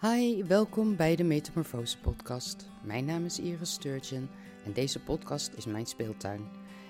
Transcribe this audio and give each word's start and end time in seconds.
Hi, 0.00 0.44
welkom 0.44 0.96
bij 0.96 1.16
de 1.16 1.24
Metamorfose 1.24 1.98
Podcast. 1.98 2.68
Mijn 2.82 3.04
naam 3.04 3.24
is 3.24 3.38
Iris 3.38 3.72
Sturgeon 3.72 4.28
en 4.64 4.72
deze 4.72 5.00
podcast 5.00 5.52
is 5.54 5.66
mijn 5.66 5.86
speeltuin. 5.86 6.40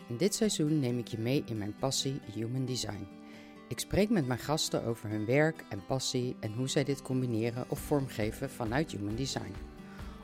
In 0.09 0.17
dit 0.17 0.35
seizoen 0.35 0.80
neem 0.80 0.98
ik 0.98 1.08
je 1.08 1.19
mee 1.19 1.42
in 1.46 1.58
mijn 1.58 1.74
passie 1.79 2.21
Human 2.34 2.64
Design. 2.64 3.06
Ik 3.69 3.79
spreek 3.79 4.11
met 4.11 4.27
mijn 4.27 4.38
gasten 4.38 4.84
over 4.84 5.08
hun 5.11 5.27
werk 5.27 5.64
en 5.69 5.87
passie 5.87 6.37
en 6.40 6.53
hoe 6.53 6.69
zij 6.69 6.84
dit 6.84 7.03
combineren 7.03 7.64
of 7.69 7.79
vormgeven 7.79 8.50
vanuit 8.50 8.93
Human 8.93 9.16
Design. 9.16 9.54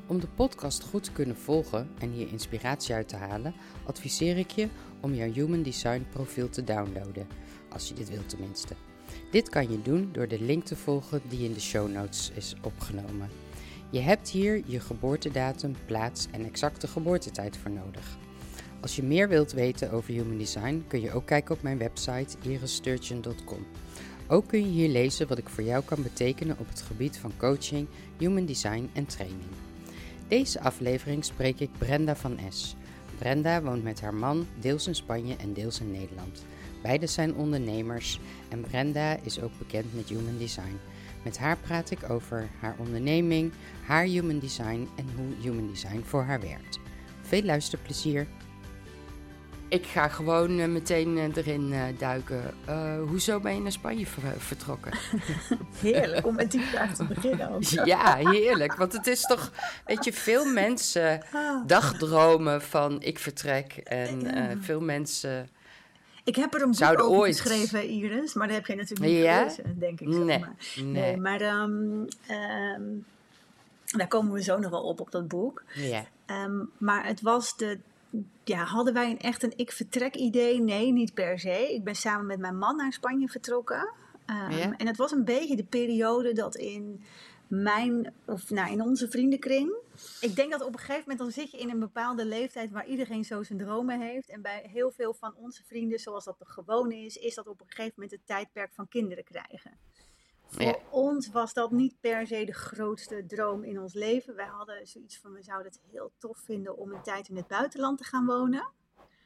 Om 0.06 0.20
de 0.20 0.28
podcast 0.28 0.82
goed 0.82 1.02
te 1.02 1.12
kunnen 1.12 1.36
volgen 1.36 1.88
en 1.98 2.10
hier 2.10 2.28
inspiratie 2.28 2.94
uit 2.94 3.08
te 3.08 3.16
halen, 3.16 3.54
adviseer 3.86 4.38
ik 4.38 4.50
je 4.50 4.68
om 5.00 5.14
jouw 5.14 5.32
Human 5.32 5.62
Design 5.62 6.06
profiel 6.10 6.48
te 6.48 6.64
downloaden, 6.64 7.26
als 7.68 7.88
je 7.88 7.94
dit 7.94 8.10
wilt 8.10 8.28
tenminste. 8.28 8.74
Dit 9.30 9.48
kan 9.48 9.70
je 9.70 9.82
doen 9.82 10.08
door 10.12 10.28
de 10.28 10.40
link 10.40 10.64
te 10.64 10.76
volgen 10.76 11.20
die 11.28 11.44
in 11.44 11.52
de 11.52 11.60
show 11.60 11.90
notes 11.90 12.30
is 12.34 12.54
opgenomen. 12.62 13.28
Je 13.90 14.00
hebt 14.00 14.28
hier 14.28 14.62
je 14.66 14.80
geboortedatum, 14.80 15.74
plaats 15.86 16.26
en 16.30 16.44
exacte 16.44 16.86
geboortetijd 16.86 17.56
voor 17.56 17.70
nodig. 17.70 18.18
Als 18.80 18.96
je 18.96 19.02
meer 19.02 19.28
wilt 19.28 19.52
weten 19.52 19.90
over 19.90 20.12
Human 20.12 20.38
Design 20.38 20.84
kun 20.88 21.00
je 21.00 21.12
ook 21.12 21.26
kijken 21.26 21.54
op 21.54 21.62
mijn 21.62 21.78
website 21.78 22.36
iristurgeon.com. 22.42 23.66
Ook 24.28 24.48
kun 24.48 24.58
je 24.58 24.70
hier 24.70 24.88
lezen 24.88 25.28
wat 25.28 25.38
ik 25.38 25.48
voor 25.48 25.64
jou 25.64 25.84
kan 25.84 26.02
betekenen 26.02 26.58
op 26.58 26.68
het 26.68 26.82
gebied 26.82 27.18
van 27.18 27.32
coaching, 27.36 27.88
human 28.18 28.46
design 28.46 28.90
en 28.92 29.06
training. 29.06 29.50
Deze 30.28 30.60
aflevering 30.60 31.24
spreek 31.24 31.60
ik 31.60 31.70
Brenda 31.78 32.16
van 32.16 32.38
S. 32.48 32.76
Brenda 33.18 33.62
woont 33.62 33.82
met 33.82 34.00
haar 34.00 34.14
man 34.14 34.46
deels 34.60 34.86
in 34.86 34.94
Spanje 34.94 35.36
en 35.36 35.52
deels 35.52 35.80
in 35.80 35.90
Nederland. 35.90 36.44
Beide 36.82 37.06
zijn 37.06 37.34
ondernemers 37.34 38.20
en 38.48 38.60
Brenda 38.60 39.16
is 39.22 39.40
ook 39.40 39.58
bekend 39.58 39.94
met 39.94 40.08
Human 40.08 40.38
Design. 40.38 40.80
Met 41.22 41.38
haar 41.38 41.56
praat 41.56 41.90
ik 41.90 42.10
over 42.10 42.48
haar 42.60 42.74
onderneming, 42.78 43.52
haar 43.86 44.04
Human 44.04 44.38
Design 44.38 44.88
en 44.96 45.08
hoe 45.16 45.34
Human 45.40 45.68
Design 45.68 46.02
voor 46.04 46.22
haar 46.22 46.40
werkt. 46.40 46.78
Veel 47.22 47.42
luisterplezier! 47.42 48.26
Ik 49.68 49.86
ga 49.86 50.08
gewoon 50.08 50.58
uh, 50.58 50.66
meteen 50.66 51.16
uh, 51.16 51.36
erin 51.36 51.72
uh, 51.72 51.82
duiken. 51.98 52.54
hoezo 53.08 53.40
ben 53.40 53.54
je 53.54 53.60
naar 53.60 53.72
Spanje 53.72 54.06
ver 54.06 54.40
vertrokken? 54.40 54.92
heerlijk 55.80 56.26
om 56.26 56.34
met 56.34 56.50
die 56.50 56.60
vraag 56.60 56.94
te 56.94 57.04
beginnen. 57.04 57.50
Ook. 57.50 57.62
ja, 57.84 58.16
heerlijk. 58.16 58.74
Want 58.74 58.92
het 58.92 59.06
is 59.06 59.22
toch, 59.22 59.52
weet 59.86 60.04
je, 60.04 60.12
veel 60.12 60.44
mensen 60.44 61.22
dagdromen 61.66 62.62
van 62.62 63.02
ik 63.02 63.18
vertrek. 63.18 63.72
En 63.72 64.58
veel 64.62 64.80
mensen. 64.80 65.48
Ik 66.24 66.36
heb 66.36 66.54
er 66.54 66.62
een 66.62 66.70
boek 66.70 67.00
over 67.00 67.18
ooit... 67.18 67.40
geschreven, 67.40 67.88
Iris, 67.88 68.34
maar 68.34 68.46
dat 68.46 68.56
heb 68.56 68.66
jij 68.66 68.76
natuurlijk 68.76 69.10
niet 69.10 69.22
ja? 69.22 69.38
gelezen, 69.38 69.78
denk 69.78 70.00
ik. 70.00 70.08
Nee, 70.08 70.38
maar. 70.38 70.54
nee. 70.76 70.84
nee 70.84 71.16
maar 71.16 71.40
um, 71.42 72.06
um, 72.30 73.06
daar 73.84 74.08
komen 74.08 74.32
we 74.32 74.42
zo 74.42 74.58
nog 74.58 74.70
wel 74.70 74.82
op, 74.82 75.00
op 75.00 75.10
dat 75.10 75.28
boek. 75.28 75.64
Ja. 75.74 76.04
Um, 76.26 76.70
maar 76.78 77.06
het 77.06 77.20
was 77.20 77.56
de 77.56 77.78
ja, 78.44 78.64
hadden 78.64 78.94
wij 78.94 79.10
een, 79.10 79.18
echt 79.18 79.42
een 79.42 79.52
ik 79.56 79.72
vertrek 79.72 80.14
idee? 80.14 80.60
Nee, 80.60 80.92
niet 80.92 81.14
per 81.14 81.38
se. 81.38 81.74
Ik 81.74 81.84
ben 81.84 81.94
samen 81.94 82.26
met 82.26 82.38
mijn 82.38 82.58
man 82.58 82.76
naar 82.76 82.92
Spanje 82.92 83.28
vertrokken. 83.28 83.88
En 84.76 84.86
het 84.86 84.96
was 84.96 85.12
een 85.12 85.24
beetje 85.24 85.56
de 85.56 85.64
periode 85.64 86.32
dat 86.32 86.56
in 86.56 87.04
mijn, 87.60 88.14
of 88.26 88.50
nou, 88.50 88.72
in 88.72 88.82
onze 88.82 89.08
vriendenkring. 89.08 89.74
Ik 90.20 90.36
denk 90.36 90.50
dat 90.50 90.60
op 90.60 90.72
een 90.72 90.78
gegeven 90.78 91.00
moment 91.00 91.18
dan 91.18 91.30
zit 91.30 91.50
je 91.50 91.58
in 91.58 91.70
een 91.70 91.78
bepaalde 91.78 92.24
leeftijd 92.24 92.70
waar 92.70 92.86
iedereen 92.86 93.24
zo 93.24 93.42
zijn 93.42 93.58
dromen 93.58 94.00
heeft. 94.00 94.28
En 94.28 94.42
bij 94.42 94.68
heel 94.72 94.90
veel 94.90 95.14
van 95.14 95.34
onze 95.34 95.64
vrienden, 95.64 95.98
zoals 95.98 96.24
dat 96.24 96.36
gewoon 96.38 96.92
is, 96.92 97.16
is 97.16 97.34
dat 97.34 97.46
op 97.46 97.60
een 97.60 97.66
gegeven 97.68 97.92
moment 97.94 98.10
het 98.12 98.26
tijdperk 98.26 98.72
van 98.74 98.88
kinderen 98.88 99.24
krijgen. 99.24 99.78
Voor 100.46 100.80
ons 100.90 101.30
was 101.30 101.52
dat 101.52 101.70
niet 101.70 102.00
per 102.00 102.26
se 102.26 102.44
de 102.44 102.54
grootste 102.54 103.24
droom 103.26 103.64
in 103.64 103.80
ons 103.80 103.94
leven. 103.94 104.34
Wij 104.34 104.46
hadden 104.46 104.86
zoiets 104.86 105.18
van, 105.18 105.32
we 105.32 105.42
zouden 105.42 105.72
het 105.72 105.80
heel 105.90 106.12
tof 106.18 106.38
vinden 106.38 106.76
om 106.76 106.92
een 106.92 107.02
tijd 107.02 107.28
in 107.28 107.36
het 107.36 107.46
buitenland 107.46 107.98
te 107.98 108.04
gaan 108.04 108.26
wonen. 108.26 108.68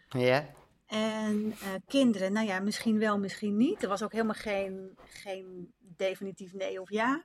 Ja. 0.09 0.55
En 0.87 1.47
uh, 1.47 1.75
kinderen, 1.87 2.33
nou 2.33 2.47
ja, 2.47 2.61
misschien 2.61 2.99
wel, 2.99 3.19
misschien 3.19 3.57
niet. 3.57 3.83
Er 3.83 3.89
was 3.89 4.03
ook 4.03 4.13
helemaal 4.13 4.35
geen, 4.35 4.99
geen 5.07 5.73
definitief 5.79 6.53
nee 6.53 6.81
of 6.81 6.91
ja. 6.91 7.25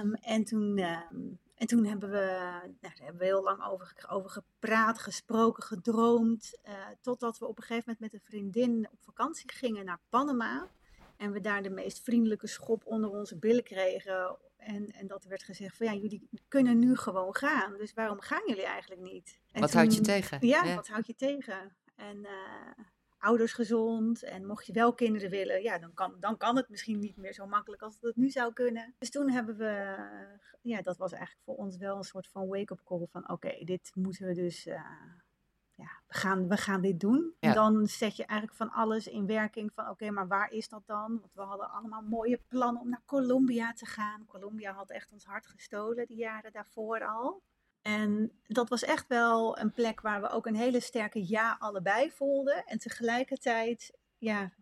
Um, 0.00 0.14
en, 0.14 0.44
toen, 0.44 0.78
um, 0.78 1.38
en 1.54 1.66
toen 1.66 1.84
hebben 1.84 2.10
we, 2.10 2.38
nou, 2.60 2.74
daar 2.80 2.96
hebben 3.02 3.18
we 3.18 3.24
heel 3.24 3.42
lang 3.42 3.64
over, 3.64 3.94
over 4.08 4.30
gepraat, 4.30 4.98
gesproken, 4.98 5.62
gedroomd. 5.62 6.58
Uh, 6.68 6.74
totdat 7.00 7.38
we 7.38 7.46
op 7.46 7.56
een 7.56 7.64
gegeven 7.64 7.84
moment 7.86 8.12
met 8.12 8.20
een 8.20 8.28
vriendin 8.28 8.88
op 8.92 9.02
vakantie 9.02 9.52
gingen 9.52 9.84
naar 9.84 10.00
Panama. 10.08 10.68
En 11.16 11.32
we 11.32 11.40
daar 11.40 11.62
de 11.62 11.70
meest 11.70 12.00
vriendelijke 12.00 12.46
schop 12.46 12.86
onder 12.86 13.10
onze 13.10 13.38
billen 13.38 13.64
kregen. 13.64 14.36
En, 14.56 14.92
en 14.92 15.06
dat 15.06 15.22
er 15.22 15.28
werd 15.28 15.42
gezegd 15.42 15.76
van 15.76 15.86
ja, 15.86 15.94
jullie 15.94 16.28
kunnen 16.48 16.78
nu 16.78 16.96
gewoon 16.96 17.36
gaan. 17.36 17.76
Dus 17.76 17.94
waarom 17.94 18.20
gaan 18.20 18.42
jullie 18.46 18.66
eigenlijk 18.66 19.00
niet? 19.00 19.38
En 19.52 19.60
wat 19.60 19.72
houd 19.72 19.94
je 19.94 20.00
tegen? 20.00 20.46
Ja, 20.46 20.74
wat 20.74 20.88
houd 20.88 21.06
je 21.06 21.14
tegen? 21.14 21.76
En 21.96 22.16
uh, 22.16 22.84
ouders 23.22 23.52
gezond. 23.52 24.22
En 24.22 24.46
mocht 24.46 24.66
je 24.66 24.72
wel 24.72 24.94
kinderen 24.94 25.30
willen, 25.30 25.62
ja, 25.62 25.78
dan 25.78 25.94
kan, 25.94 26.16
dan 26.20 26.36
kan 26.36 26.56
het 26.56 26.68
misschien 26.68 26.98
niet 26.98 27.16
meer 27.16 27.32
zo 27.32 27.46
makkelijk 27.46 27.82
als 27.82 27.96
het 28.00 28.16
nu 28.16 28.30
zou 28.30 28.52
kunnen. 28.52 28.94
Dus 28.98 29.10
toen 29.10 29.30
hebben 29.30 29.56
we, 29.56 29.96
ja, 30.60 30.82
dat 30.82 30.96
was 30.96 31.12
eigenlijk 31.12 31.44
voor 31.44 31.56
ons 31.56 31.76
wel 31.76 31.96
een 31.96 32.04
soort 32.04 32.28
van 32.28 32.48
wake-up 32.48 32.80
call 32.84 33.06
van 33.10 33.28
oké, 33.28 33.64
dit 33.64 33.90
moeten 33.94 34.26
we 34.26 34.34
dus... 34.34 34.66
Uh, 34.66 34.80
ja, 35.74 36.00
we 36.06 36.14
gaan, 36.14 36.48
we 36.48 36.56
gaan 36.56 36.80
dit 36.80 37.00
doen. 37.00 37.34
En 37.40 37.54
dan 37.54 37.86
zet 37.86 38.16
je 38.16 38.26
eigenlijk 38.26 38.58
van 38.58 38.70
alles 38.70 39.06
in 39.06 39.26
werking 39.26 39.72
van 39.72 39.88
oké, 39.88 40.10
maar 40.10 40.28
waar 40.28 40.50
is 40.50 40.68
dat 40.68 40.82
dan? 40.86 41.18
Want 41.20 41.34
we 41.34 41.42
hadden 41.42 41.70
allemaal 41.70 42.02
mooie 42.02 42.40
plannen 42.48 42.82
om 42.82 42.88
naar 42.88 43.02
Colombia 43.06 43.72
te 43.72 43.86
gaan. 43.86 44.26
Colombia 44.26 44.72
had 44.72 44.90
echt 44.90 45.12
ons 45.12 45.24
hart 45.24 45.46
gestolen 45.46 46.06
die 46.06 46.16
jaren 46.16 46.52
daarvoor 46.52 47.06
al. 47.06 47.42
En 47.82 48.32
dat 48.46 48.68
was 48.68 48.82
echt 48.82 49.06
wel 49.06 49.58
een 49.58 49.72
plek 49.72 50.00
waar 50.00 50.20
we 50.20 50.28
ook 50.28 50.46
een 50.46 50.56
hele 50.56 50.80
sterke 50.80 51.28
ja 51.28 51.56
allebei 51.58 52.10
voelden. 52.10 52.64
En 52.64 52.78
tegelijkertijd, 52.78 53.92
ja, 54.18 54.52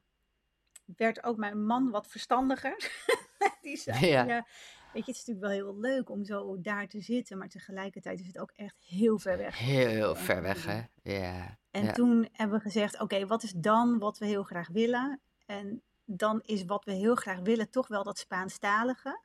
werd 0.96 1.24
ook 1.24 1.36
mijn 1.36 1.64
man 1.64 1.90
wat 1.90 2.06
verstandiger. 2.06 2.90
die 3.62 3.76
zei, 3.76 4.06
ja. 4.06 4.46
Weet 4.92 5.04
je, 5.04 5.12
het 5.12 5.20
is 5.20 5.26
natuurlijk 5.26 5.46
wel 5.46 5.72
heel 5.72 5.80
leuk 5.80 6.10
om 6.10 6.24
zo 6.24 6.60
daar 6.60 6.88
te 6.88 7.00
zitten, 7.00 7.38
maar 7.38 7.48
tegelijkertijd 7.48 8.20
is 8.20 8.26
het 8.26 8.38
ook 8.38 8.52
echt 8.56 8.76
heel 8.78 9.18
ver 9.18 9.36
weg. 9.36 9.58
Heel, 9.58 9.88
heel 9.88 10.14
ver 10.14 10.42
weg, 10.42 10.66
hè? 10.66 10.82
Ja. 11.02 11.58
En 11.70 11.92
toen 11.92 12.28
hebben 12.32 12.56
we 12.56 12.62
gezegd: 12.62 13.00
oké, 13.00 13.26
wat 13.26 13.42
is 13.42 13.52
dan 13.52 13.98
wat 13.98 14.18
we 14.18 14.26
heel 14.26 14.42
graag 14.42 14.68
willen? 14.68 15.20
En 15.46 15.82
dan 16.04 16.40
is 16.44 16.64
wat 16.64 16.84
we 16.84 16.92
heel 16.92 17.14
graag 17.14 17.38
willen 17.38 17.70
toch 17.70 17.88
wel 17.88 18.04
dat 18.04 18.18
Spaanstalige. 18.18 19.20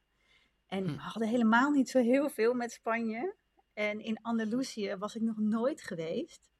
En 0.67 0.83
hm. 0.83 0.91
we 0.91 0.99
hadden 1.01 1.27
helemaal 1.27 1.71
niet 1.71 1.89
zo 1.89 1.99
heel 1.99 2.29
veel 2.29 2.53
met 2.53 2.71
Spanje. 2.71 3.35
En 3.75 3.99
in 3.99 4.21
Andalusië 4.21 4.95
was 4.95 5.15
ik 5.15 5.21
nog 5.21 5.37
nooit 5.37 5.81
geweest. 5.81 6.51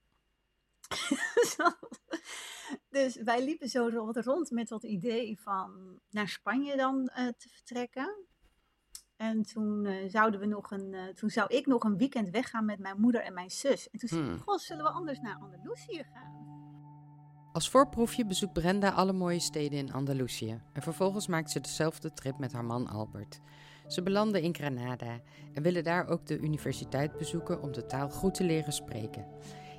dus 2.89 3.15
wij 3.15 3.43
liepen 3.43 3.69
zo 3.69 4.09
rond 4.13 4.51
met 4.51 4.67
dat 4.67 4.83
idee 4.83 5.39
van 5.39 5.99
naar 6.09 6.27
Spanje 6.27 6.77
dan 6.77 7.11
uh, 7.17 7.27
te 7.27 7.49
vertrekken. 7.49 8.25
En 9.15 9.43
toen, 9.43 9.85
uh, 9.85 10.09
zouden 10.09 10.39
we 10.39 10.45
nog 10.45 10.71
een, 10.71 10.93
uh, 10.93 11.07
toen 11.07 11.29
zou 11.29 11.55
ik 11.55 11.65
nog 11.65 11.83
een 11.83 11.97
weekend 11.97 12.29
weggaan 12.29 12.65
met 12.65 12.79
mijn 12.79 12.99
moeder 12.99 13.21
en 13.21 13.33
mijn 13.33 13.51
zus. 13.51 13.89
En 13.89 13.99
toen 13.99 14.09
zei 14.09 14.21
ik, 14.21 14.27
hmm. 14.27 14.39
goh, 14.39 14.57
zullen 14.57 14.83
we 14.83 14.89
anders 14.89 15.19
naar 15.19 15.37
Andalusië 15.41 16.03
gaan? 16.13 16.43
Als 17.53 17.69
voorproefje 17.69 18.25
bezoekt 18.25 18.53
Brenda 18.53 18.89
alle 18.89 19.13
mooie 19.13 19.39
steden 19.39 19.77
in 19.77 19.93
Andalusië. 19.93 20.61
En 20.73 20.81
vervolgens 20.81 21.27
maakt 21.27 21.51
ze 21.51 21.59
dezelfde 21.59 22.13
trip 22.13 22.37
met 22.37 22.53
haar 22.53 22.65
man 22.65 22.87
Albert. 22.87 23.39
Ze 23.87 24.03
belanden 24.03 24.41
in 24.41 24.55
Granada 24.55 25.19
en 25.53 25.63
willen 25.63 25.83
daar 25.83 26.09
ook 26.09 26.25
de 26.25 26.39
universiteit 26.39 27.17
bezoeken 27.17 27.61
om 27.61 27.71
de 27.71 27.85
taal 27.85 28.09
goed 28.09 28.33
te 28.33 28.43
leren 28.43 28.73
spreken. 28.73 29.25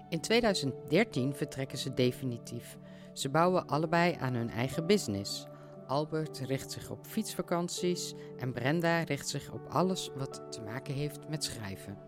In 0.09 0.21
2013 0.21 1.35
vertrekken 1.35 1.79
ze 1.79 1.95
definitief. 1.95 2.77
Ze 3.13 3.29
bouwen 3.29 3.67
allebei 3.67 4.17
aan 4.21 4.35
hun 4.35 4.51
eigen 4.51 4.87
business. 4.87 5.47
Albert 5.87 6.39
richt 6.39 6.73
zich 6.73 6.91
op 6.91 7.07
fietsvakanties 7.07 8.15
en 8.39 8.53
Brenda 8.53 9.03
richt 9.03 9.29
zich 9.29 9.53
op 9.53 9.67
alles 9.69 10.11
wat 10.17 10.43
te 10.51 10.61
maken 10.61 10.95
heeft 10.95 11.29
met 11.29 11.45
schrijven. 11.45 12.06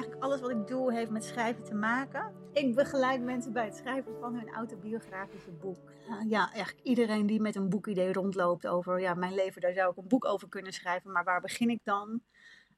Eigenlijk 0.00 0.24
alles 0.24 0.40
wat 0.40 0.50
ik 0.50 0.66
doe 0.66 0.92
heeft 0.92 1.10
met 1.10 1.24
schrijven 1.24 1.64
te 1.64 1.74
maken. 1.74 2.32
Ik 2.52 2.74
begeleid 2.74 3.22
mensen 3.22 3.52
bij 3.52 3.64
het 3.64 3.76
schrijven 3.76 4.12
van 4.20 4.34
hun 4.34 4.48
autobiografische 4.48 5.50
boek. 5.50 5.92
Ja, 6.28 6.52
eigenlijk 6.52 6.86
iedereen 6.86 7.26
die 7.26 7.40
met 7.40 7.56
een 7.56 7.68
boekidee 7.68 8.12
rondloopt 8.12 8.66
over 8.66 9.00
ja, 9.00 9.14
mijn 9.14 9.34
leven, 9.34 9.60
daar 9.60 9.72
zou 9.72 9.90
ik 9.90 9.96
een 9.96 10.08
boek 10.08 10.24
over 10.24 10.48
kunnen 10.48 10.72
schrijven. 10.72 11.12
Maar 11.12 11.24
waar 11.24 11.40
begin 11.40 11.70
ik 11.70 11.80
dan? 11.82 12.20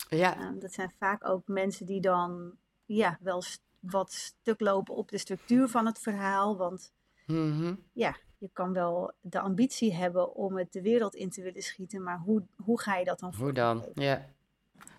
Ja. 0.09 0.39
Uh, 0.39 0.61
dat 0.61 0.73
zijn 0.73 0.93
vaak 0.99 1.29
ook 1.29 1.47
mensen 1.47 1.87
die 1.87 2.01
dan 2.01 2.53
ja, 2.85 3.19
wel 3.21 3.43
wat 3.81 4.13
stuk 4.13 4.61
lopen 4.61 4.95
op 4.95 5.11
de 5.11 5.19
structuur 5.19 5.69
van 5.69 5.87
het 5.87 5.99
verhaal. 5.99 6.57
Want 6.57 6.93
mm 7.27 7.53
-hmm. 7.53 7.79
ja, 7.93 8.17
je 8.39 8.51
kan 8.53 8.73
wel 8.73 9.13
de 9.21 9.41
ambitie 9.41 9.95
hebben 9.95 10.35
om 10.35 10.57
het 10.57 10.73
de 10.73 10.83
wereld 10.83 11.15
in 11.15 11.31
te 11.31 11.43
willen 11.43 11.63
schieten, 11.63 12.03
maar 12.03 12.19
hoe, 12.19 12.43
hoe 12.57 12.81
ga 12.81 12.97
je 12.97 13.05
dat 13.05 13.19
dan 13.19 13.35
Hoe 13.35 13.53
dan? 13.53 13.87
Ja. 13.95 14.29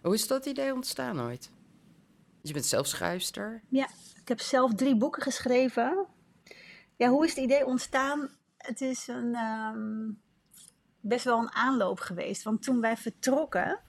Hoe 0.01 0.13
is 0.13 0.27
dat 0.27 0.45
idee 0.45 0.73
ontstaan 0.73 1.21
ooit? 1.21 1.51
Je 2.45 2.53
bent 2.53 2.65
zelf 2.65 2.87
schrijfster? 2.87 3.61
Ja, 3.69 3.87
ik 4.21 4.27
heb 4.27 4.39
zelf 4.39 4.73
drie 4.73 4.95
boeken 4.95 5.21
geschreven. 5.21 6.05
Ja, 6.95 7.09
hoe 7.09 7.25
is 7.25 7.35
het 7.35 7.43
idee 7.43 7.65
ontstaan? 7.65 8.29
Het 8.57 8.81
is 8.81 9.07
een, 9.07 9.35
um, 9.35 10.21
best 10.99 11.25
wel 11.25 11.39
een 11.39 11.51
aanloop 11.51 11.99
geweest. 11.99 12.43
Want 12.43 12.63
toen 12.63 12.81
wij 12.81 12.97
vertrokken, 12.97 13.79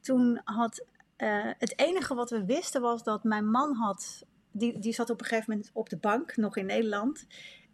toen 0.00 0.40
had 0.44 0.84
eh, 1.16 1.50
het 1.58 1.78
enige 1.78 2.14
wat 2.14 2.30
we 2.30 2.44
wisten 2.44 2.80
was 2.80 3.02
dat 3.02 3.24
mijn 3.24 3.50
man 3.50 3.74
had, 3.74 4.26
die, 4.50 4.78
die 4.78 4.92
zat 4.92 5.10
op 5.10 5.20
een 5.20 5.26
gegeven 5.26 5.50
moment 5.50 5.70
op 5.72 5.88
de 5.88 5.98
bank, 5.98 6.36
nog 6.36 6.56
in 6.56 6.66
Nederland. 6.66 7.26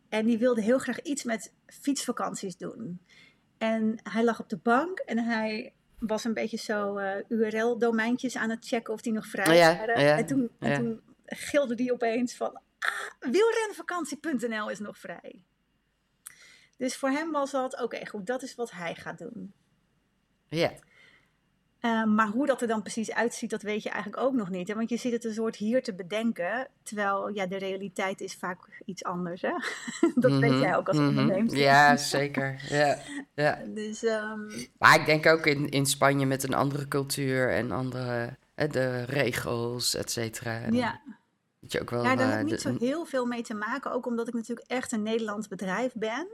En 0.09 0.27
die 0.27 0.39
wilde 0.39 0.63
heel 0.63 0.79
graag 0.79 1.03
iets 1.03 1.25
met 1.25 1.53
fietsvakanties 1.67 2.57
doen. 2.57 3.01
En 3.59 4.01
hij 4.03 4.25
lag 4.25 4.41
op 4.41 4.49
de 4.49 4.59
bank 4.59 4.99
en 4.99 5.19
hij 5.19 5.75
was 6.07 6.25
een 6.25 6.35
beetje 6.35 6.57
zo 6.57 6.99
uh, 6.99 7.13
URL-domeintjes 7.29 8.37
aan 8.37 8.51
het 8.51 8.67
checken 8.67 8.93
of 8.93 9.01
die 9.01 9.13
nog 9.13 9.27
vrij 9.27 9.77
waren. 9.77 9.95
en 9.95 10.27
toen, 10.27 10.51
en 10.59 10.79
toen 10.79 11.01
gilde 11.27 11.75
die 11.75 11.93
opeens 11.93 12.37
van, 12.37 12.61
ah, 12.79 13.31
wielrenvakantie.nl 13.31 14.71
is 14.71 14.79
nog 14.79 14.99
vrij. 14.99 15.43
Dus 16.77 16.97
voor 16.97 17.11
hem 17.11 17.31
was 17.31 17.51
dat, 17.51 17.81
oké, 17.83 18.07
goed, 18.07 18.27
dat 18.27 18.43
is 18.43 18.55
wat 18.55 18.71
hij 18.71 18.95
gaat 18.95 19.19
doen. 19.19 19.53
Ja. 20.49 20.73
Uh, 21.85 22.05
maar 22.05 22.29
hoe 22.29 22.47
dat 22.47 22.61
er 22.61 22.69
dan 22.69 22.83
precies 22.83 23.13
uitziet, 23.13 23.51
dat 23.51 23.63
weet 23.63 23.83
je 23.83 23.89
eigenlijk 23.89 24.23
ook 24.23 24.33
nog 24.33 24.51
niet. 24.51 24.69
Hè? 24.69 24.75
Want 24.75 24.89
je 24.89 24.97
zit 24.97 25.13
het 25.13 25.25
een 25.25 25.35
soort 25.35 25.57
hier 25.57 25.83
te 25.83 25.95
bedenken, 25.95 26.69
terwijl 26.83 27.29
ja, 27.29 27.47
de 27.47 27.59
realiteit 27.59 28.21
is 28.21 28.35
vaak 28.35 28.59
iets 28.85 29.05
anders. 29.05 29.43
Hè? 29.43 29.51
dat 30.15 30.15
mm 30.15 30.23
-hmm, 30.23 30.41
weet 30.41 30.51
mhm, 30.51 30.61
jij 30.61 30.77
ook 30.77 30.89
als 30.89 30.97
mm 30.97 31.17
-hmm. 31.17 31.49
Ja, 31.49 31.97
zeker. 31.97 32.61
Ja, 32.69 32.99
ja. 33.35 33.59
Dus, 33.75 34.03
um... 34.03 34.49
Maar 34.79 35.01
ik 35.01 35.07
denk 35.07 35.27
ook 35.27 35.47
in, 35.47 35.69
in 35.69 35.87
Spanje 35.87 36.27
met 36.27 36.43
een 36.43 36.55
andere 36.55 36.89
cultuur 36.89 37.51
en 37.51 37.71
andere 37.71 38.37
de 38.55 39.03
regels, 39.03 39.95
et 39.95 40.11
cetera. 40.11 40.61
Ja. 40.71 41.01
Dat 41.61 41.73
je 41.73 41.81
ook 41.81 41.91
wel, 41.91 42.05
ja, 42.05 42.17
daar 42.17 42.27
uh, 42.27 42.33
heb 42.33 42.45
ik 42.45 42.51
niet 42.51 42.61
zo 42.61 42.77
heel 42.79 43.05
veel 43.05 43.27
mee 43.27 43.43
te 43.43 43.55
maken. 43.55 43.93
Ook 43.93 44.07
omdat 44.07 44.29
ik 44.29 44.35
natuurlijk 44.35 44.71
echt 44.71 44.93
een 44.93 45.03
Nederlands 45.03 45.49
bedrijf 45.49 45.93
ben. 45.95 46.27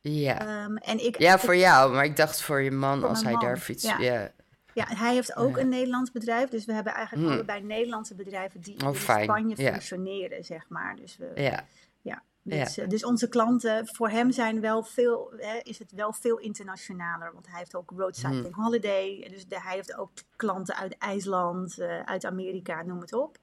Ja. 0.00 0.64
Um, 0.64 0.76
en 0.76 1.04
ik, 1.06 1.18
ja, 1.18 1.38
voor 1.38 1.56
jou. 1.56 1.92
Maar 1.92 2.04
ik 2.04 2.16
dacht 2.16 2.42
voor 2.42 2.60
je 2.60 2.70
man 2.70 3.04
als 3.04 3.22
hij 3.22 3.32
man, 3.32 3.40
daar 3.40 3.58
fietst. 3.58 3.86
ja. 3.86 3.98
Ja. 3.98 4.30
Ja, 4.74 4.84
hij 4.88 5.14
heeft 5.14 5.36
ook 5.36 5.56
Ja. 5.56 5.62
een 5.62 5.68
Nederlands 5.68 6.10
bedrijf. 6.12 6.48
Dus 6.50 6.64
we 6.64 6.72
hebben 6.72 6.92
eigenlijk 6.94 7.26
Hmm. 7.26 7.34
allebei 7.36 7.62
Nederlandse 7.62 8.14
bedrijven 8.14 8.60
die 8.60 8.80
Oh, 8.82 8.88
in 8.88 8.94
fijn. 8.94 9.24
Spanje 9.24 9.54
Ja. 9.62 9.70
functioneren, 9.70 10.44
zeg 10.44 10.68
maar. 10.68 10.96
Dus, 10.96 11.16
we, 11.16 11.30
Ja. 11.34 11.64
ja, 12.00 12.22
dus, 12.42 12.78
eh, 12.78 12.88
dus 12.88 13.04
onze 13.04 13.28
klanten, 13.28 13.86
voor 13.86 14.08
hem 14.08 14.32
zijn 14.32 14.60
wel 14.60 14.82
veel, 14.82 15.32
hè, 15.36 15.58
is 15.62 15.78
het 15.78 15.92
wel 15.92 16.12
veel 16.12 16.38
internationaler. 16.38 17.32
Want 17.32 17.46
hij 17.46 17.58
heeft 17.58 17.74
ook 17.74 17.90
Road 17.96 18.16
Hmm. 18.20 18.32
Cycling 18.32 18.54
Holiday. 18.54 19.26
Dus 19.30 19.46
de, 19.46 19.60
hij 19.60 19.74
heeft 19.74 19.96
ook 19.96 20.10
klanten 20.36 20.74
uit 20.76 20.98
IJsland, 20.98 21.78
eh, 21.78 22.00
uit 22.00 22.24
Amerika, 22.24 22.82
noem 22.82 23.00
het 23.00 23.12
op. 23.12 23.38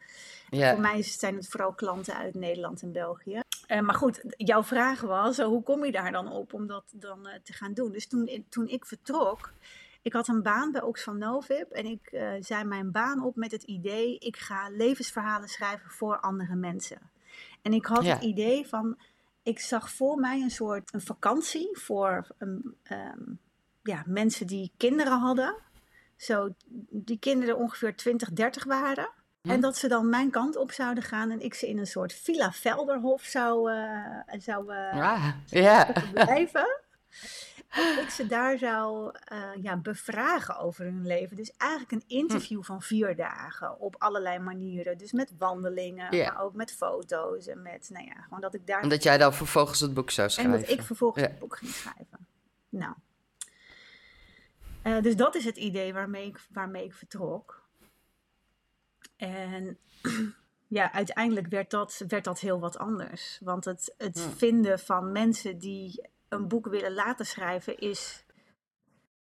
Voor 0.50 0.58
Ja. 0.58 0.76
mij 0.78 1.02
zijn 1.04 1.36
het 1.36 1.48
vooral 1.48 1.74
klanten 1.74 2.16
uit 2.18 2.34
Nederland 2.36 2.82
en 2.82 2.92
België. 2.92 3.40
Eh, 3.68 3.80
maar 3.80 3.96
goed, 3.96 4.22
jouw 4.38 4.64
vraag 4.64 5.02
was, 5.02 5.38
hoe 5.38 5.64
kom 5.64 5.86
je 5.86 5.92
daar 5.92 6.12
dan 6.12 6.32
op 6.32 6.54
om 6.54 6.68
dat 6.68 6.84
dan 6.92 7.28
te 7.44 7.54
gaan 7.54 7.74
doen? 7.74 7.92
Dus 7.92 8.08
toen, 8.08 8.46
toen 8.50 8.68
ik 8.68 8.86
vertrok, 8.86 9.52
ik 10.02 10.14
had 10.14 10.28
een 10.28 10.44
baan 10.44 10.72
bij 10.72 10.82
Oxfam 10.82 11.18
Novib 11.18 11.72
en 11.72 11.86
ik 11.86 12.08
eh, 12.12 12.32
zei 12.40 12.64
mijn 12.64 12.92
baan 12.92 13.24
op 13.24 13.36
met 13.36 13.52
het 13.52 13.64
idee, 13.64 14.18
ik 14.18 14.38
ga 14.38 14.70
levensverhalen 14.70 15.50
schrijven 15.50 15.90
voor 15.90 16.20
andere 16.20 16.56
mensen. 16.56 17.00
En 17.62 17.74
ik 17.74 17.86
had 17.86 18.04
Ja. 18.04 18.14
het 18.14 18.24
idee 18.24 18.68
van, 18.68 18.98
ik 19.44 19.60
zag 19.60 19.92
voor 19.92 20.18
mij 20.20 20.42
een 20.42 20.52
soort 20.52 20.94
een 20.94 21.02
vakantie 21.02 21.70
voor 21.80 22.28
um, 22.40 22.76
ehm, 22.84 23.22
ja, 23.84 24.04
mensen 24.06 24.48
die 24.48 24.72
kinderen 24.78 25.20
hadden. 25.20 25.56
Zo, 26.16 26.50
die 26.90 27.20
kinderen 27.20 27.58
ongeveer 27.58 27.96
20, 27.96 28.32
30 28.32 28.64
waren. 28.64 29.10
Hm. 29.42 29.50
En 29.50 29.62
dat 29.62 29.78
ze 29.78 29.88
dan 29.88 30.10
mijn 30.10 30.30
kant 30.30 30.56
op 30.56 30.72
zouden 30.72 31.04
gaan 31.04 31.32
en 31.32 31.40
ik 31.42 31.54
ze 31.54 31.68
in 31.68 31.78
een 31.78 31.88
soort 31.88 32.14
Villa 32.14 32.52
Velderhof 32.52 33.22
zou, 33.24 33.72
eh, 33.72 34.40
zou 34.40 34.74
eh, 34.74 35.02
Ah, 35.02 35.28
ja. 35.46 35.94
blijven. 36.14 36.82
En 37.70 38.02
ik 38.02 38.10
ze 38.10 38.28
daar 38.28 38.58
zou 38.58 39.12
eh, 39.24 39.40
ja, 39.62 39.78
bevragen 39.78 40.58
over 40.60 40.86
hun 40.86 41.08
leven. 41.08 41.38
Dus 41.38 41.52
eigenlijk 41.58 41.92
een 41.92 42.04
interview 42.08 42.64
van 42.64 42.82
vier 42.82 43.16
dagen 43.16 43.80
op 43.80 43.96
allerlei 43.98 44.40
manieren. 44.40 44.98
Dus 44.98 45.12
met 45.12 45.32
wandelingen, 45.38 46.18
maar 46.18 46.42
ook 46.42 46.54
met 46.54 46.72
foto's 46.74 47.48
en 47.48 47.62
met, 47.62 47.90
nou 47.94 48.06
ja, 48.06 48.22
gewoon 48.22 48.42
dat 48.42 48.54
ik 48.54 48.68
daar 48.68 48.82
En 48.82 48.90
dat 48.90 49.04
jij 49.04 49.18
dan 49.18 49.34
vervolgens 49.34 49.80
het 49.80 49.94
boek 49.94 50.10
zou 50.10 50.28
en 50.28 50.34
schrijven. 50.34 50.60
dat 50.60 50.70
ik 50.70 50.82
vervolgens 50.82 51.24
Ja. 51.24 51.30
het 51.30 51.40
boek 51.40 51.58
ging 51.58 51.72
schrijven. 51.72 52.28
Nou. 52.70 52.94
Eh, 54.82 55.02
dus 55.02 55.16
dat 55.16 55.36
is 55.36 55.46
het 55.46 55.58
idee 55.58 55.94
waarmee 55.94 56.26
ik, 56.28 56.40
waarmee 56.50 56.84
ik 56.84 56.94
vertrok. 56.94 57.66
En 59.18 59.78
ja, 60.68 60.94
uiteindelijk 60.94 61.48
werd 61.48 61.70
dat, 61.72 62.04
werd 62.08 62.24
dat 62.24 62.40
heel 62.40 62.60
wat 62.60 62.78
anders. 62.78 63.40
Want 63.44 63.66
het, 63.66 63.96
het 63.98 64.24
Hmm. 64.24 64.34
vinden 64.34 64.80
van 64.80 65.12
mensen 65.12 65.58
die 65.58 66.10
een 66.30 66.48
boek 66.48 66.68
willen 66.68 66.94
laten 66.94 67.26
schrijven 67.26 67.78
is 67.80 68.26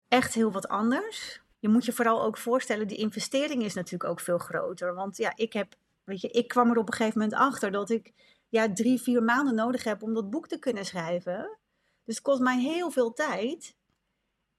echt 0.09 0.35
heel 0.35 0.53
wat 0.53 0.69
anders. 0.69 1.41
Je 1.59 1.69
moet 1.69 1.85
je 1.85 1.93
vooral 1.93 2.23
ook 2.23 2.37
voorstellen, 2.39 2.87
die 2.89 2.97
investering 2.97 3.63
is 3.63 3.75
natuurlijk 3.75 4.11
ook 4.11 4.21
veel 4.21 4.39
groter. 4.39 4.95
Want 4.95 5.17
ja, 5.17 5.33
ik 5.35 5.53
heb, 5.53 5.75
weet 6.05 6.21
je, 6.21 6.29
ik 6.29 6.49
kwam 6.49 6.71
er 6.71 6.77
op 6.77 6.89
een 6.89 6.95
gegeven 6.95 7.21
moment 7.21 7.39
achter 7.41 7.71
dat 7.71 7.91
ik 7.91 8.13
ja, 8.49 8.73
drie, 8.73 9.01
vier 9.01 9.23
maanden 9.23 9.55
nodig 9.55 9.85
heb 9.85 10.03
om 10.03 10.15
dat 10.15 10.31
boek 10.31 10.49
te 10.49 10.59
kunnen 10.59 10.85
schrijven. 10.85 11.59
Dus 12.05 12.15
het 12.15 12.25
kost 12.25 12.41
mij 12.41 12.61
heel 12.61 12.91
veel 12.91 13.13
tijd. 13.13 13.75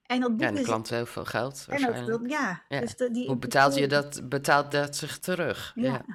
En 0.03 0.19
dat 0.21 0.29
boek 0.31 0.39
Ja, 0.41 0.47
en 0.47 0.53
de 0.53 0.59
is. 0.59 0.65
klant 0.65 0.89
heel 0.89 1.05
veel 1.05 1.25
geld 1.25 1.65
en 1.67 1.69
waarschijnlijk. 1.81 2.19
dat- 2.21 2.31
ja, 2.31 2.63
Ja. 2.67 2.79
Dus 2.79 2.95
de, 2.95 3.11
die 3.11 3.27
Hoe 3.27 3.37
betaalt 3.37 3.75
je 3.75 3.87
dat? 3.87 4.29
Betaalt 4.29 4.71
dat 4.71 4.95
zich 4.95 5.17
terug? 5.19 5.71
Ja. 5.75 5.83
Ja. 5.91 6.05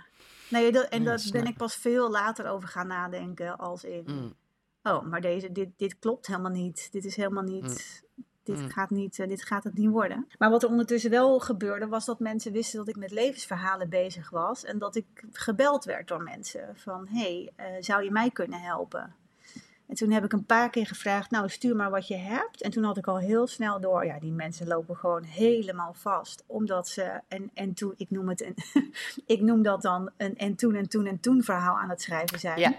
Nee, 0.49 0.73
dat, 0.73 0.89
en 0.89 1.05
daar 1.05 1.23
ben 1.33 1.43
ik. 1.43 1.49
ik 1.49 1.57
pas 1.57 1.75
veel 1.77 2.11
later 2.11 2.47
over 2.49 2.69
gaan 2.69 2.87
nadenken. 2.87 3.59
Als 3.59 3.85
in, 3.85 4.03
Mm. 4.07 4.35
Oh, 4.83 5.03
maar 5.03 5.21
deze, 5.21 5.53
dit, 5.53 5.69
dit 5.77 5.99
klopt 5.99 6.27
helemaal 6.27 6.51
niet. 6.51 6.89
Dit 6.93 7.05
is 7.05 7.17
helemaal 7.17 7.43
niet. 7.43 8.03
Dit, 8.43 8.59
Mm. 8.59 8.71
gaat 8.71 8.91
niet 8.91 9.19
eh, 9.19 9.29
dit 9.29 9.45
gaat 9.45 9.65
het 9.65 9.75
niet 9.75 9.91
worden. 9.91 10.27
Maar 10.39 10.51
wat 10.51 10.63
er 10.63 10.69
ondertussen 10.69 11.11
wel 11.11 11.39
gebeurde, 11.41 11.87
was 11.87 12.05
dat 12.05 12.19
mensen 12.21 12.53
wisten 12.53 12.79
dat 12.79 12.89
ik 12.89 12.97
met 12.97 13.11
levensverhalen 13.11 13.89
bezig 13.89 14.31
was. 14.31 14.65
En 14.65 14.79
dat 14.79 14.97
ik 14.97 15.25
gebeld 15.33 15.85
werd 15.85 16.09
door 16.09 16.23
mensen. 16.23 16.69
Van, 16.75 17.09
hé, 17.09 17.21
hey, 17.21 17.53
eh, 17.57 17.83
zou 17.83 18.05
je 18.05 18.11
mij 18.11 18.31
kunnen 18.31 18.61
helpen? 18.61 19.15
En 19.87 19.99
toen 19.99 20.11
heb 20.11 20.25
ik 20.25 20.33
een 20.33 20.47
paar 20.47 20.71
keer 20.71 20.87
gevraagd, 20.87 21.31
nou 21.31 21.49
stuur 21.49 21.77
maar 21.77 21.91
wat 21.91 22.09
je 22.09 22.17
hebt. 22.17 22.63
En 22.63 22.71
toen 22.71 22.85
had 22.85 22.97
ik 22.97 23.07
al 23.07 23.19
heel 23.19 23.47
snel 23.47 23.81
door, 23.81 24.05
ja, 24.05 24.19
die 24.19 24.33
mensen 24.33 24.67
lopen 24.67 24.97
gewoon 24.97 25.23
helemaal 25.23 25.95
vast. 25.95 26.45
Omdat 26.47 26.89
ze, 26.89 27.21
en, 27.29 27.51
en 27.55 27.75
toen, 27.75 27.95
ik 27.97 28.11
noem 28.11 28.29
het 28.29 28.43
een, 28.43 28.57
ik 29.37 29.41
noem 29.41 29.63
dat 29.63 29.83
dan 29.83 30.11
een 30.17 30.37
en 30.39 30.55
toen 30.55 30.75
en 30.75 30.89
toen 30.89 31.07
en 31.07 31.21
toen 31.21 31.43
verhaal 31.43 31.79
aan 31.79 31.91
het 31.91 32.03
schrijven 32.03 32.39
zijn. 32.39 32.59
Ja, 32.59 32.75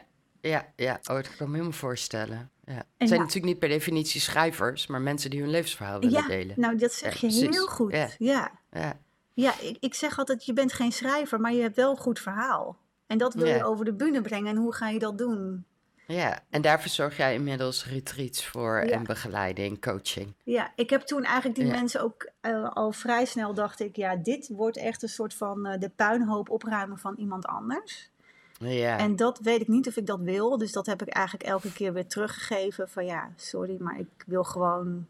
ja, 0.49 0.65
ja. 0.75 0.93
Oh, 0.93 1.15
dat 1.15 1.23
kan 1.23 1.33
ik 1.33 1.39
me 1.39 1.51
helemaal 1.51 1.71
voorstellen. 1.71 2.51
Ja. 2.65 2.83
Het 2.97 3.07
zijn 3.07 3.19
natuurlijk 3.19 3.45
niet 3.45 3.59
per 3.59 3.69
definitie 3.69 4.21
schrijvers, 4.21 4.87
maar 4.87 5.01
mensen 5.01 5.29
die 5.29 5.41
hun 5.41 5.49
levensverhaal 5.49 5.99
willen 5.99 6.21
Ja, 6.21 6.27
delen. 6.27 6.59
nou 6.59 6.77
dat 6.77 6.93
zeg 6.93 7.17
je 7.17 7.27
heel 7.27 7.67
goed. 7.67 7.91
Ja. 7.91 8.09
Ja, 8.17 8.51
Ja, 8.71 8.99
ja 9.33 9.59
ik, 9.59 9.77
ik 9.79 9.93
zeg 9.93 10.19
altijd, 10.19 10.45
je 10.45 10.53
bent 10.53 10.73
geen 10.73 10.91
schrijver, 10.91 11.39
maar 11.39 11.53
je 11.53 11.61
hebt 11.61 11.75
wel 11.75 11.91
een 11.91 11.97
goed 11.97 12.19
verhaal. 12.19 12.77
En 13.07 13.17
dat 13.17 13.33
wil 13.33 13.45
je 13.45 13.63
over 13.63 13.85
de 13.85 13.93
bühne 13.93 14.21
brengen. 14.21 14.49
En 14.51 14.57
hoe 14.57 14.73
ga 14.73 14.89
je 14.89 14.99
dat 14.99 15.17
doen? 15.17 15.65
ja. 16.07 16.39
En 16.49 16.61
daar 16.61 16.81
verzorg 16.81 17.17
jij 17.17 17.33
inmiddels 17.33 17.85
retreats 17.85 18.47
voor 18.47 18.77
en 18.77 19.03
begeleiding, 19.03 19.81
coaching. 19.81 20.33
Ja, 20.43 20.71
ik 20.75 20.89
heb 20.89 21.01
toen 21.01 21.23
eigenlijk 21.23 21.55
die 21.55 21.67
mensen 21.71 22.01
ook 22.01 22.29
eh, 22.41 22.69
al 22.69 22.91
vrij 22.91 23.25
snel 23.25 23.53
dacht 23.53 23.79
ik, 23.79 23.95
ja, 23.95 24.15
dit 24.15 24.47
wordt 24.47 24.77
echt 24.77 25.03
een 25.03 25.09
soort 25.09 25.33
van 25.33 25.65
eh, 25.65 25.79
de 25.79 25.89
puinhoop 25.89 26.49
opruimen 26.49 26.97
van 26.97 27.15
iemand 27.17 27.45
anders. 27.45 28.11
Ja, 28.71 28.97
En 28.97 29.15
dat 29.15 29.39
weet 29.39 29.61
ik 29.61 29.67
niet 29.67 29.87
of 29.87 29.95
ik 29.97 30.05
dat 30.05 30.19
wil. 30.19 30.57
Dus 30.57 30.71
dat 30.71 30.85
heb 30.85 31.01
ik 31.01 31.07
eigenlijk 31.09 31.49
elke 31.49 31.73
keer 31.73 31.93
weer 31.93 32.07
teruggegeven. 32.07 32.89
Van 32.89 33.05
ja, 33.05 33.29
sorry, 33.35 33.75
maar 33.79 33.99
ik 33.99 34.23
wil 34.25 34.43
gewoon. 34.43 35.07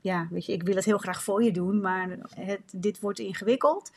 Ja, 0.00 0.26
weet 0.30 0.46
je, 0.46 0.52
ik 0.52 0.62
wil 0.62 0.74
het 0.74 0.84
heel 0.84 0.98
graag 0.98 1.22
voor 1.22 1.42
je 1.42 1.52
doen, 1.52 1.80
maar 1.80 2.08
het, 2.34 2.60
dit 2.74 3.00
wordt 3.00 3.18
ingewikkeld. 3.18 3.90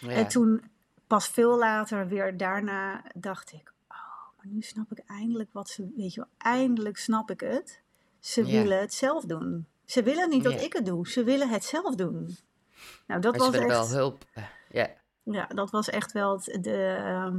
ja. 0.00 0.08
En 0.10 0.28
toen, 0.28 0.62
pas 1.06 1.28
veel 1.28 1.58
later, 1.58 2.08
weer 2.08 2.36
daarna, 2.36 3.02
dacht 3.14 3.52
ik: 3.52 3.72
Oh, 3.88 3.96
maar 4.36 4.46
nu 4.46 4.60
snap 4.62 4.90
ik 4.92 4.98
eindelijk 5.06 5.48
wat 5.52 5.68
ze. 5.68 5.92
Weet 5.96 6.14
je 6.14 6.20
wel, 6.20 6.52
eindelijk 6.52 6.96
snap 6.96 7.30
ik 7.30 7.40
het. 7.40 7.80
Ze 8.20 8.46
Ja. 8.46 8.52
willen 8.62 8.80
het 8.80 8.94
zelf 8.94 9.24
doen. 9.24 9.66
Ze 9.84 10.02
willen 10.02 10.28
niet 10.28 10.42
dat 10.44 10.60
ik 10.60 10.72
het 10.72 10.86
doe, 10.86 11.08
ze 11.08 11.24
willen 11.24 11.48
het 11.48 11.64
zelf 11.64 11.94
doen. 11.94 12.36
Nou, 13.06 13.20
dat 13.20 13.36
maar 13.36 13.46
was 13.50 13.54
echt. 13.60 13.66
wel 13.66 13.88
hulp. 13.88 14.24
Ja, 14.68 14.90
Ja, 15.22 15.46
dat 15.46 15.70
was 15.70 15.90
echt 15.90 16.12
wel 16.12 16.40
de. 16.60 16.94
ehm, 16.98 17.38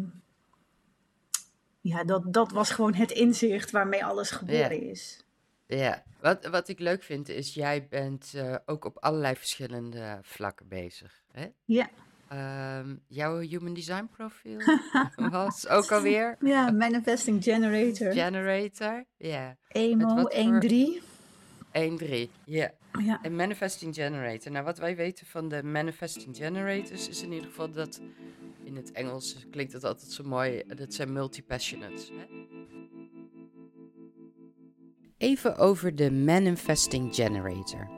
ja, 1.87 2.03
dat, 2.03 2.33
dat 2.33 2.51
was 2.51 2.71
gewoon 2.71 2.93
het 2.93 3.11
inzicht 3.11 3.71
waarmee 3.71 4.05
alles 4.05 4.31
geboren 4.31 4.81
is. 4.89 5.23
ja. 5.67 6.03
Wat, 6.21 6.45
wat 6.45 6.67
ik 6.67 6.79
leuk 6.79 7.03
vind 7.03 7.29
is, 7.29 7.53
jij 7.53 7.87
bent 7.89 8.31
eh, 8.35 8.55
ook 8.65 8.85
op 8.85 8.97
allerlei 8.99 9.35
verschillende 9.35 10.19
vlakken 10.21 10.67
bezig. 10.67 11.21
Hè? 11.31 11.45
Ja, 11.65 11.89
Ehm, 12.27 12.95
jouw 13.07 13.37
human 13.39 13.73
design 13.73 14.09
profiel 14.11 14.59
was 15.31 15.67
ook 15.67 15.91
alweer 15.91 16.37
ja 16.41 16.71
Manifesting 16.71 17.43
Generator. 17.43 18.11
generator. 18.13 19.05
Ja, 19.17 19.55
Emo 19.67 20.15
wat 20.15 20.33
voor- 20.33 20.61
1.3. 20.61 21.01
1-3. 21.71 22.29
Ja. 22.45 22.71
Ja. 22.99 23.19
En 23.21 23.35
manifesting 23.35 23.95
generator. 23.95 24.51
Nou, 24.51 24.65
wat 24.65 24.77
wij 24.77 24.95
weten 24.95 25.25
van 25.25 25.47
de 25.49 25.63
manifesting 25.63 26.35
generators 26.35 27.09
is 27.09 27.21
in 27.23 27.31
ieder 27.31 27.49
geval 27.49 27.71
dat 27.71 28.01
in 28.65 28.75
het 28.75 28.91
Engels 28.91 29.35
klinkt 29.51 29.73
het 29.73 29.83
altijd 29.83 30.11
zo 30.11 30.23
mooi. 30.23 30.63
Dat 30.67 30.93
zijn 30.93 31.13
multi-passionates. 31.13 32.11
Even 35.17 35.57
over 35.57 35.95
de 35.95 36.11
manifesting 36.11 37.15
generator. 37.15 37.89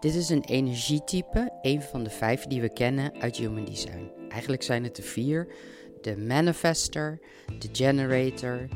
Dit 0.00 0.14
is 0.14 0.28
een 0.28 0.44
energietype, 0.44 1.58
een 1.62 1.82
van 1.82 2.04
de 2.04 2.10
vijf 2.10 2.46
die 2.46 2.60
we 2.60 2.72
kennen 2.72 3.20
uit 3.20 3.36
Human 3.36 3.64
Design. 3.64 4.10
Eigenlijk 4.28 4.62
zijn 4.62 4.84
het 4.84 4.96
er 4.98 5.02
vier: 5.02 5.52
de 6.00 6.16
manifester, 6.16 7.20
de 7.58 7.68
generator, 7.72 8.68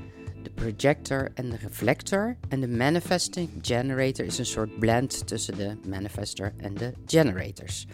de 0.42 0.50
projector 0.54 1.30
en 1.34 1.50
de 1.50 1.56
reflector. 1.56 2.36
En 2.48 2.60
de 2.60 2.68
manifesting 2.68 3.48
generator 3.62 4.24
is 4.24 4.38
een 4.38 4.46
soort 4.46 4.78
blend 4.78 5.26
tussen 5.26 5.56
de 5.56 5.76
manifester 5.88 6.52
en 6.56 6.74
de 6.74 6.92
generators. 7.06 7.86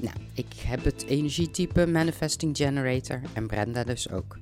Nou, 0.00 0.16
ik 0.34 0.52
heb 0.56 0.84
het 0.84 1.04
energietype 1.06 1.86
manifesting 1.86 2.56
generator 2.56 3.20
en 3.32 3.46
Brenda 3.46 3.84
dus 3.84 4.10
ook. 4.10 4.38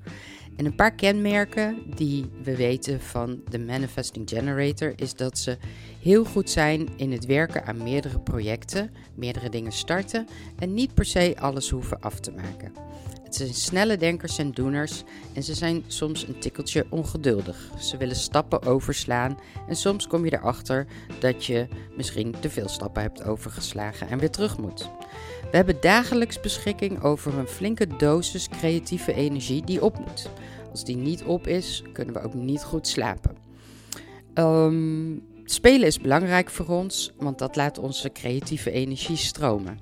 En 0.56 0.64
een 0.64 0.74
paar 0.74 0.94
kenmerken 0.94 1.82
die 1.94 2.30
we 2.42 2.56
weten 2.56 3.00
van 3.00 3.40
de 3.48 3.58
Manifesting 3.58 4.28
Generator 4.28 4.92
is 4.96 5.14
dat 5.14 5.38
ze 5.38 5.58
heel 6.00 6.24
goed 6.24 6.50
zijn 6.50 6.88
in 6.96 7.12
het 7.12 7.26
werken 7.26 7.66
aan 7.66 7.82
meerdere 7.82 8.20
projecten, 8.20 8.90
meerdere 9.14 9.48
dingen 9.48 9.72
starten 9.72 10.26
en 10.58 10.74
niet 10.74 10.94
per 10.94 11.04
se 11.04 11.36
alles 11.38 11.70
hoeven 11.70 12.00
af 12.00 12.20
te 12.20 12.30
maken. 12.30 12.72
Het 13.24 13.34
zijn 13.34 13.54
snelle 13.54 13.96
denkers 13.96 14.38
en 14.38 14.52
doeners 14.52 15.02
en 15.32 15.42
ze 15.42 15.54
zijn 15.54 15.84
soms 15.86 16.28
een 16.28 16.38
tikkeltje 16.38 16.86
ongeduldig. 16.90 17.70
Ze 17.78 17.96
willen 17.96 18.16
stappen 18.16 18.62
overslaan 18.62 19.38
en 19.68 19.76
soms 19.76 20.06
kom 20.06 20.24
je 20.24 20.32
erachter 20.32 20.86
dat 21.20 21.44
je 21.44 21.68
misschien 21.96 22.34
te 22.40 22.50
veel 22.50 22.68
stappen 22.68 23.02
hebt 23.02 23.24
overgeslagen 23.24 24.08
en 24.08 24.18
weer 24.18 24.30
terug 24.30 24.58
moet. 24.58 24.90
We 25.56 25.62
hebben 25.62 25.82
dagelijks 25.82 26.40
beschikking 26.40 27.02
over 27.02 27.38
een 27.38 27.48
flinke 27.48 27.86
dosis 27.86 28.48
creatieve 28.48 29.14
energie 29.14 29.64
die 29.64 29.82
op 29.82 29.98
moet. 29.98 30.28
Als 30.70 30.84
die 30.84 30.96
niet 30.96 31.22
op 31.22 31.46
is, 31.46 31.82
kunnen 31.92 32.14
we 32.14 32.22
ook 32.22 32.34
niet 32.34 32.62
goed 32.62 32.88
slapen. 32.88 33.36
Ehm, 34.34 35.14
spelen 35.44 35.86
is 35.86 36.00
belangrijk 36.00 36.50
voor 36.50 36.66
ons, 36.66 37.12
want 37.18 37.38
dat 37.38 37.56
laat 37.56 37.78
onze 37.78 38.12
creatieve 38.12 38.70
energie 38.70 39.16
stromen. 39.16 39.78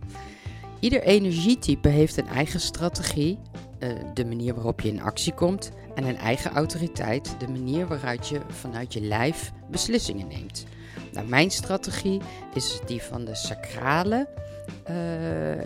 Ieder 0.81 1.02
energietype 1.02 1.88
heeft 1.88 2.16
een 2.16 2.28
eigen 2.28 2.61
strategie, 2.61 3.38
uh, 3.78 3.88
de 4.14 4.25
manier 4.25 4.54
waarop 4.54 4.81
je 4.81 4.88
in 4.88 5.02
actie 5.02 5.35
komt, 5.35 5.71
en 5.95 6.04
een 6.04 6.19
eigen 6.19 6.50
autoriteit, 6.50 7.40
de 7.40 7.49
manier 7.49 7.87
waaruit 7.87 8.28
je 8.28 8.40
vanuit 8.49 8.93
je 8.93 9.00
lijf 9.00 9.52
beslissingen 9.71 10.28
neemt. 10.28 10.66
Nou, 11.12 11.28
mijn 11.28 11.50
strategie 11.50 12.21
is 12.54 12.81
die 12.87 13.02
van 13.02 13.25
de 13.25 13.35
sacrale 13.35 14.28
uh, 14.91 15.55
uh, 15.55 15.62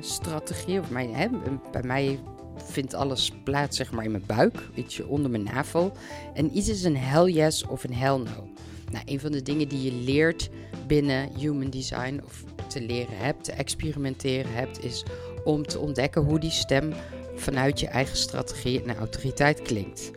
strategie. 0.00 0.80
Hè, 0.92 1.28
bij 1.72 1.82
mij 1.82 2.18
vindt 2.56 2.94
alles 2.94 3.32
plaats 3.44 3.76
zeg 3.76 3.92
maar 3.92 4.04
in 4.04 4.10
mijn 4.10 4.26
buik, 4.26 4.68
ietsje 4.74 5.06
onder 5.06 5.30
mijn 5.30 5.42
navel. 5.42 5.92
En 6.34 6.56
iets 6.56 6.68
is 6.68 6.84
een 6.84 6.96
hell 6.96 7.32
yes 7.32 7.66
of 7.66 7.84
een 7.84 7.94
hell 7.94 8.16
no. 8.16 8.48
Nou, 8.90 9.04
een 9.04 9.20
van 9.20 9.32
de 9.32 9.42
dingen 9.42 9.68
die 9.68 9.82
je 9.82 9.92
leert 9.92 10.50
binnen 10.86 11.28
human 11.36 11.70
design 11.70 12.20
of 12.24 12.44
te 12.66 12.80
leren 12.80 13.16
hebt, 13.16 13.44
te 13.44 13.52
experimenteren 13.52 14.54
hebt, 14.54 14.84
is 14.84 15.04
om 15.44 15.66
te 15.66 15.78
ontdekken 15.78 16.22
hoe 16.22 16.38
die 16.38 16.50
stem 16.50 16.92
vanuit 17.34 17.80
je 17.80 17.86
eigen 17.86 18.16
strategie 18.16 18.82
en 18.82 18.96
autoriteit 18.96 19.62
klinkt. 19.62 20.10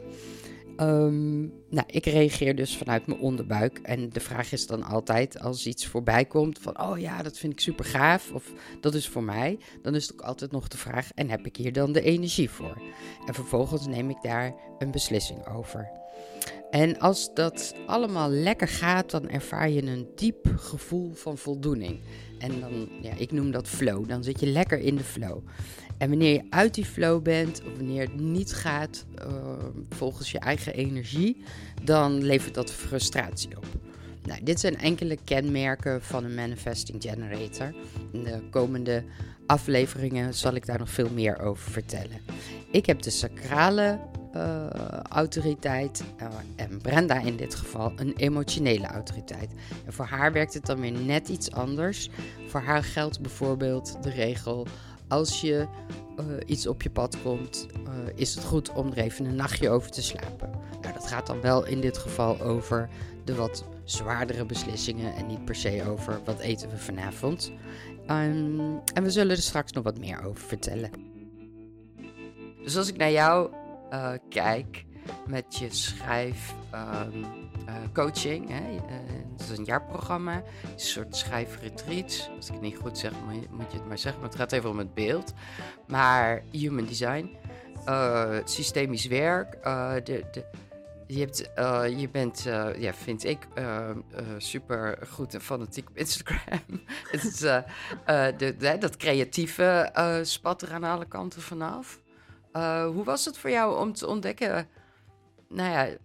Um, 0.80 1.54
nou, 1.70 1.88
ik 1.88 2.06
reageer 2.06 2.56
dus 2.56 2.78
vanuit 2.78 3.08
mijn 3.08 3.20
onderbuik. 3.20 3.80
En 3.84 4.10
de 4.10 4.20
vraag 4.20 4.52
is 4.52 4.68
dan 4.68 4.84
altijd, 4.84 5.40
als 5.40 5.68
iets 5.68 5.88
voorbij 5.88 6.26
komt 6.26 6.60
van, 6.60 6.82
oh 6.82 7.00
ja, 7.00 7.24
dat 7.24 7.38
vind 7.38 7.54
ik 7.54 7.60
super 7.60 7.86
gaaf, 7.86 8.32
of 8.32 8.52
dat 8.82 8.94
is 8.94 9.08
voor 9.08 9.24
mij, 9.24 9.58
dan 9.82 9.96
is 9.96 10.04
het 10.08 10.14
ook 10.14 10.22
altijd 10.22 10.52
nog 10.52 10.68
de 10.68 10.78
vraag, 10.78 11.12
en 11.14 11.30
heb 11.30 11.46
ik 11.46 11.56
hier 11.56 11.74
dan 11.74 11.92
de 11.92 12.02
energie 12.02 12.50
voor? 12.50 12.82
En 13.26 13.34
vervolgens 13.34 13.88
neem 13.88 14.10
ik 14.10 14.22
daar 14.22 14.54
een 14.80 14.92
beslissing 14.92 15.48
over. 15.48 15.90
En 16.70 17.00
als 17.00 17.34
dat 17.34 17.76
allemaal 17.86 18.30
lekker 18.30 18.68
gaat, 18.68 19.12
dan 19.12 19.30
ervaar 19.30 19.70
je 19.70 19.84
een 19.84 20.08
diep 20.16 20.54
gevoel 20.56 21.14
van 21.14 21.38
voldoening. 21.38 22.00
En 22.40 22.60
dan, 22.60 22.90
ja, 23.02 23.14
ik 23.18 23.32
noem 23.32 23.52
dat 23.52 23.68
flow. 23.68 24.08
Dan 24.08 24.24
zit 24.24 24.40
je 24.40 24.48
lekker 24.48 24.80
in 24.80 24.96
de 24.96 25.04
flow. 25.04 25.38
En 25.98 26.10
wanneer 26.10 26.34
je 26.34 26.44
uit 26.50 26.74
die 26.74 26.86
flow 26.86 27.22
bent, 27.22 27.62
of 27.66 27.76
wanneer 27.76 28.02
het 28.02 28.20
niet 28.20 28.54
gaat 28.54 29.06
uh, 29.20 29.26
volgens 29.90 30.32
je 30.32 30.40
eigen 30.40 30.74
energie, 30.74 31.44
dan 31.84 32.24
levert 32.24 32.54
dat 32.54 32.72
frustratie 32.72 33.58
op. 33.58 33.66
Nou, 34.24 34.44
dit 34.44 34.60
zijn 34.60 34.78
enkele 34.78 35.18
kenmerken 35.24 36.02
van 36.02 36.24
een 36.24 36.36
manifesting 36.36 37.02
generator. 37.02 37.74
In 38.12 38.24
de 38.24 38.42
komende 38.50 39.04
afleveringen 39.46 40.34
zal 40.34 40.54
ik 40.54 40.66
daar 40.66 40.80
nog 40.80 40.90
veel 40.90 41.10
meer 41.10 41.40
over 41.40 41.72
vertellen. 41.72 42.20
Ik 42.72 42.86
heb 42.86 43.02
de 43.02 43.10
sacrale 43.10 44.00
uh, 44.36 44.66
autoriteit 45.10 46.04
uh, 46.22 46.28
en 46.56 46.82
Brenda 46.82 47.22
in 47.22 47.36
dit 47.36 47.56
geval 47.56 47.92
een 47.96 48.14
emotionele 48.16 48.88
autoriteit. 48.88 49.50
En 49.86 49.94
voor 49.94 50.06
haar 50.06 50.32
werkt 50.32 50.54
het 50.54 50.66
dan 50.66 50.80
weer 50.80 50.92
net 50.92 51.30
iets 51.30 51.52
anders. 51.52 52.10
Voor 52.48 52.62
haar 52.62 52.84
geldt 52.84 53.22
bijvoorbeeld 53.22 54.04
de 54.04 54.10
regel 54.10 54.68
als 55.08 55.42
je 55.42 55.68
uh, 56.20 56.26
iets 56.46 56.68
op 56.68 56.82
je 56.82 56.90
pad 56.90 57.22
komt, 57.22 57.68
uh, 57.88 57.92
is 58.16 58.36
het 58.36 58.44
goed 58.44 58.72
om 58.72 58.92
er 58.92 58.98
even 58.98 59.26
een 59.26 59.36
nachtje 59.36 59.70
over 59.70 59.92
te 59.92 60.02
slapen. 60.02 60.50
Nou, 60.82 60.94
dat 60.94 61.08
gaat 61.08 61.28
dan 61.28 61.42
wel 61.42 61.66
in 61.66 61.82
dit 61.82 61.98
geval 61.98 62.42
over 62.42 62.90
de 63.24 63.36
wat 63.36 63.66
zwaardere 63.84 64.46
beslissingen 64.46 65.16
en 65.16 65.28
niet 65.28 65.46
per 65.46 65.56
se 65.56 65.84
over 65.88 66.20
wat 66.26 66.40
eten 66.40 66.70
we 66.70 66.78
vanavond. 66.78 67.52
Um, 68.08 68.82
en 68.94 69.04
we 69.04 69.10
zullen 69.10 69.36
er 69.36 69.42
straks 69.42 69.72
nog 69.72 69.84
wat 69.84 70.00
meer 70.00 70.24
over 70.24 70.48
vertellen. 70.48 70.90
Dus 72.64 72.78
als 72.78 72.88
ik 72.88 72.98
naar 72.98 73.12
jou 73.12 73.52
uh, 73.92 74.12
kijk 74.30 74.86
met 75.28 75.58
je 75.58 75.68
schrijf. 75.70 76.54
Um, 76.74 77.26
uh, 77.68 77.76
coaching. 77.94 78.50
Hè? 78.50 78.80
Het 79.38 79.50
is 79.50 79.58
een 79.58 79.66
jaarprogramma, 79.66 80.34
een 80.36 80.80
soort 80.80 81.16
schrijfretreats. 81.16 82.30
Als 82.36 82.48
ik 82.48 82.54
het 82.54 82.62
niet 82.62 82.78
goed 82.78 82.98
zeg, 82.98 83.12
moet 83.50 83.72
je 83.72 83.78
het 83.78 83.88
maar 83.88 83.98
zeggen. 83.98 84.22
Maar 84.22 84.30
het 84.30 84.40
gaat 84.40 84.52
even 84.52 84.70
om 84.70 84.78
het 84.78 84.94
beeld. 84.94 85.34
Maar 85.88 86.44
human 86.52 86.86
design, 86.86 87.38
uh, 87.88 88.38
systemisch 88.44 89.06
werk. 89.06 89.64
de, 90.06 90.26
de, 90.32 90.46
je, 91.08 91.20
hebt, 91.20 91.38
je 92.00 92.10
bent, 92.12 92.44
ja, 92.78 92.94
vind 92.94 93.24
ik, 93.24 93.48
super 94.38 94.98
goed 95.10 95.34
en 95.34 95.42
fanatiek 95.42 95.90
op 95.90 95.98
Instagram. 95.98 96.62
het 97.12 97.24
is, 97.24 97.38
de, 97.38 98.76
dat 98.80 98.98
creatieve 98.98 99.92
spat 100.24 100.62
er 100.62 100.74
aan 100.74 100.84
alle 100.84 101.08
kanten 101.08 101.42
vanaf. 101.42 102.02
hoe 102.94 103.04
was 103.04 103.26
het 103.26 103.38
voor 103.38 103.50
jou 103.50 103.80
om 103.80 103.94
te 103.94 104.08
ontdekken, 104.08 104.68
nou 105.50 105.72
ja, 105.72 105.98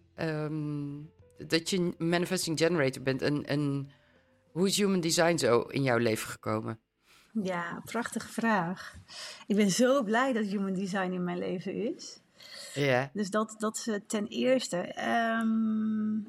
um, 0.45 1.11
dat 1.47 1.71
je 1.71 1.95
manifesting 1.99 2.59
generator 2.59 3.03
bent. 3.03 3.23
En, 3.23 3.47
en 3.47 3.91
hoe 4.53 4.67
is 4.67 4.77
human 4.77 5.01
design 5.01 5.37
zo 5.37 5.61
in 5.61 5.83
jouw 5.83 5.99
leven 5.99 6.29
gekomen? 6.29 6.81
Ja, 7.33 7.83
prachtige 7.85 8.29
vraag. 8.29 8.97
Ik 9.47 9.57
ben 9.57 9.71
zo 9.71 10.03
blij 10.03 10.33
dat 10.33 10.45
human 10.45 10.73
design 10.73 11.13
in 11.13 11.25
mijn 11.25 11.39
leven 11.39 11.95
is. 11.95 12.21
Ja. 12.75 13.11
Dus 13.13 13.31
dat, 13.31 13.55
dat 13.59 13.77
is 13.77 13.99
ten 14.07 14.27
eerste. 14.27 14.77
Um, 15.41 16.27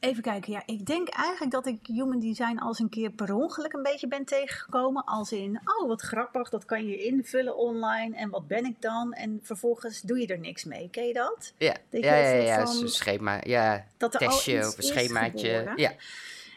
Even 0.00 0.22
kijken, 0.22 0.52
ja, 0.52 0.62
ik 0.66 0.86
denk 0.86 1.08
eigenlijk 1.08 1.50
dat 1.50 1.66
ik 1.66 1.86
human 1.86 2.20
design 2.20 2.58
als 2.58 2.78
een 2.78 2.88
keer 2.88 3.10
per 3.10 3.34
ongeluk 3.34 3.72
een 3.72 3.82
beetje 3.82 4.08
ben 4.08 4.24
tegengekomen. 4.24 5.04
Als 5.04 5.32
in, 5.32 5.60
oh 5.64 5.88
wat 5.88 6.00
grappig, 6.00 6.48
dat 6.48 6.64
kan 6.64 6.86
je 6.86 7.04
invullen 7.04 7.56
online 7.56 8.16
en 8.16 8.30
wat 8.30 8.46
ben 8.46 8.64
ik 8.64 8.80
dan? 8.80 9.12
En 9.12 9.40
vervolgens 9.42 10.00
doe 10.00 10.18
je 10.18 10.26
er 10.26 10.38
niks 10.38 10.64
mee, 10.64 10.88
ken 10.90 11.06
je 11.06 11.12
dat? 11.12 11.52
Ja, 11.56 11.76
dat 11.90 12.02
ja, 12.02 12.16
ja, 12.16 12.28
ja, 12.28 12.66
van, 12.66 12.88
schema, 12.88 13.40
ja, 13.42 13.84
dat 13.96 14.14
er 14.14 14.20
testje 14.20 14.66
of 14.66 14.76
een 14.76 14.82
schemaatje. 14.82 15.72
Ja. 15.76 15.92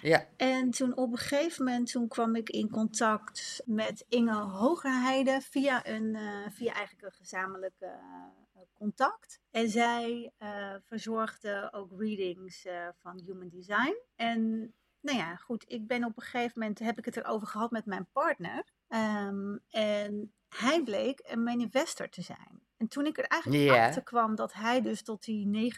Ja. 0.02 0.26
En 0.38 0.72
toen 0.72 0.98
op 0.98 1.12
een 1.12 1.18
gegeven 1.18 1.66
moment 1.66 1.92
toen 1.92 2.08
kwam 2.08 2.36
ik 2.36 2.50
in 2.50 2.70
contact 2.70 3.62
met 3.66 4.06
Inge 4.10 4.34
Hogerheide 4.34 5.42
via, 5.50 5.88
een, 5.88 6.16
uh, 6.16 6.22
via 6.50 6.74
eigenlijk 6.74 7.06
een 7.06 7.20
gezamenlijke 7.20 7.86
uh, 7.86 8.41
contact. 8.82 9.40
En 9.52 9.70
zij 9.70 10.34
uh, 10.40 10.76
verzorgde 10.86 11.70
ook 11.72 11.92
readings 11.98 12.68
van 13.02 13.22
Human 13.26 13.50
Design. 13.50 13.96
En 14.16 14.74
nou 15.02 15.18
ja, 15.18 15.36
goed, 15.36 15.64
ik 15.68 15.88
ben 15.88 16.04
op 16.04 16.18
een 16.18 16.24
gegeven 16.24 16.60
moment, 16.60 16.80
heb 16.80 16.98
ik 16.98 17.06
het 17.06 17.18
erover 17.18 17.48
gehad 17.48 17.72
met 17.72 17.86
mijn 17.86 18.08
partner. 18.12 18.64
Um, 18.88 19.60
en 19.70 20.34
hij 20.50 20.84
bleek 20.84 21.20
een 21.24 21.44
manifester 21.44 22.10
te 22.10 22.22
zijn. 22.22 22.62
En 22.78 22.88
toen 22.88 23.06
ik 23.06 23.18
er 23.18 23.24
eigenlijk 23.26 23.64
yeah. 23.64 23.86
achter 23.86 24.04
kwam 24.04 24.36
dat 24.36 24.54
hij 24.54 24.82
dus 24.82 25.04
tot 25.04 25.24
die 25.24 25.74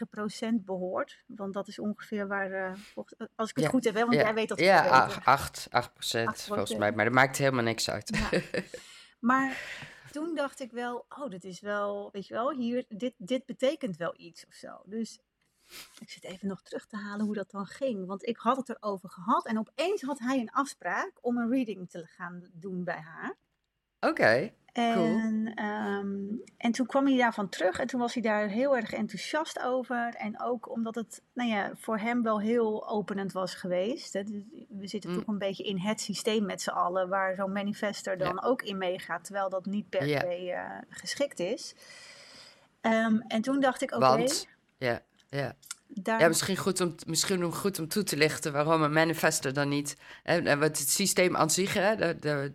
9% 0.50 0.64
behoort. 0.64 1.24
Want 1.26 1.54
dat 1.54 1.68
is 1.68 1.78
ongeveer 1.78 2.26
waar, 2.26 2.50
uh, 2.50 2.74
volgens, 2.74 3.30
als 3.34 3.50
ik 3.50 3.56
het 3.56 3.64
ja. 3.64 3.70
goed 3.70 3.84
heb, 3.84 3.94
hè, 3.94 4.00
want 4.00 4.14
ja. 4.14 4.22
jij 4.22 4.34
weet 4.34 4.48
dat 4.48 4.58
Ja, 4.58 5.06
het 5.06 5.24
8, 5.24 5.68
8%, 5.68 5.70
8 5.70 6.42
volgens 6.42 6.76
mij. 6.76 6.92
Maar 6.92 7.04
dat 7.04 7.14
maakt 7.14 7.36
helemaal 7.36 7.64
niks 7.64 7.90
uit. 7.90 8.28
Ja. 8.30 8.40
maar 9.30 9.58
toen 10.14 10.34
dacht 10.34 10.60
ik 10.60 10.72
wel, 10.72 11.06
oh, 11.08 11.30
dit 11.30 11.44
is 11.44 11.60
wel, 11.60 12.08
weet 12.12 12.26
je 12.26 12.34
wel, 12.34 12.50
hier, 12.50 12.84
dit, 12.88 13.14
dit 13.16 13.46
betekent 13.46 13.96
wel 13.96 14.14
iets 14.16 14.46
of 14.46 14.54
zo. 14.54 14.82
Dus 14.84 15.20
ik 15.98 16.10
zit 16.10 16.24
even 16.24 16.48
nog 16.48 16.62
terug 16.62 16.86
te 16.86 16.96
halen 16.96 17.26
hoe 17.26 17.34
dat 17.34 17.50
dan 17.50 17.66
ging. 17.66 18.06
Want 18.06 18.26
ik 18.26 18.36
had 18.36 18.56
het 18.56 18.68
erover 18.68 19.10
gehad 19.10 19.46
en 19.46 19.58
opeens 19.58 20.02
had 20.02 20.18
hij 20.18 20.38
een 20.38 20.50
afspraak 20.50 21.12
om 21.20 21.38
een 21.38 21.50
reading 21.50 21.90
te 21.90 22.06
gaan 22.06 22.50
doen 22.52 22.84
bij 22.84 23.00
haar. 23.00 23.36
Oké. 24.00 24.52
En, 24.82 25.52
ehm, 25.54 26.16
en 26.56 26.72
toen 26.72 26.86
kwam 26.86 27.06
hij 27.06 27.16
daarvan 27.16 27.48
terug 27.48 27.78
en 27.78 27.86
toen 27.86 28.00
was 28.00 28.14
hij 28.14 28.22
daar 28.22 28.48
heel 28.48 28.76
erg 28.76 28.92
enthousiast 28.92 29.60
over. 29.62 30.14
En 30.14 30.40
ook 30.40 30.70
omdat 30.70 30.94
het 30.94 31.22
nou 31.34 31.48
ja, 31.50 31.70
voor 31.74 31.98
hem 31.98 32.22
wel 32.22 32.40
heel 32.40 32.88
openend 32.88 33.32
was 33.32 33.54
geweest. 33.54 34.12
Hè. 34.12 34.22
Dus 34.24 34.42
we 34.68 34.86
zitten 34.88 35.10
Mm. 35.10 35.16
toch 35.16 35.26
een 35.26 35.38
beetje 35.38 35.64
in 35.64 35.78
het 35.78 36.00
systeem 36.00 36.44
met 36.46 36.62
z'n 36.62 36.70
allen, 36.70 37.08
waar 37.08 37.34
zo'n 37.34 37.52
manifester 37.52 38.18
dan 38.18 38.42
ook 38.42 38.62
in 38.62 38.78
meegaat, 38.78 39.24
terwijl 39.24 39.48
dat 39.48 39.66
niet 39.66 39.88
per 39.88 40.06
Ja. 40.06 40.20
se 40.20 40.50
eh, 40.52 40.70
geschikt 40.88 41.38
is. 41.40 41.74
Ehm, 42.80 43.18
en 43.28 43.42
toen 43.42 43.60
dacht 43.60 43.82
ik, 43.82 43.90
oké, 43.94 44.06
Want, 44.06 44.48
ja, 44.78 45.00
ja. 45.28 45.54
daar... 45.88 46.20
Ja, 46.20 46.28
misschien 46.28 46.56
goed, 46.56 46.80
om, 46.80 46.94
misschien 47.06 47.52
goed 47.52 47.78
om 47.78 47.88
toe 47.88 48.02
te 48.02 48.16
lichten 48.16 48.52
waarom 48.52 48.82
een 48.82 48.92
manifester 48.92 49.52
dan 49.52 49.68
niet. 49.68 49.96
En 50.22 50.44
wat 50.58 50.78
het 50.78 50.88
systeem 50.88 51.36
aan 51.36 51.50
zich, 51.50 51.74
hè, 51.74 52.16
daar, 52.18 52.48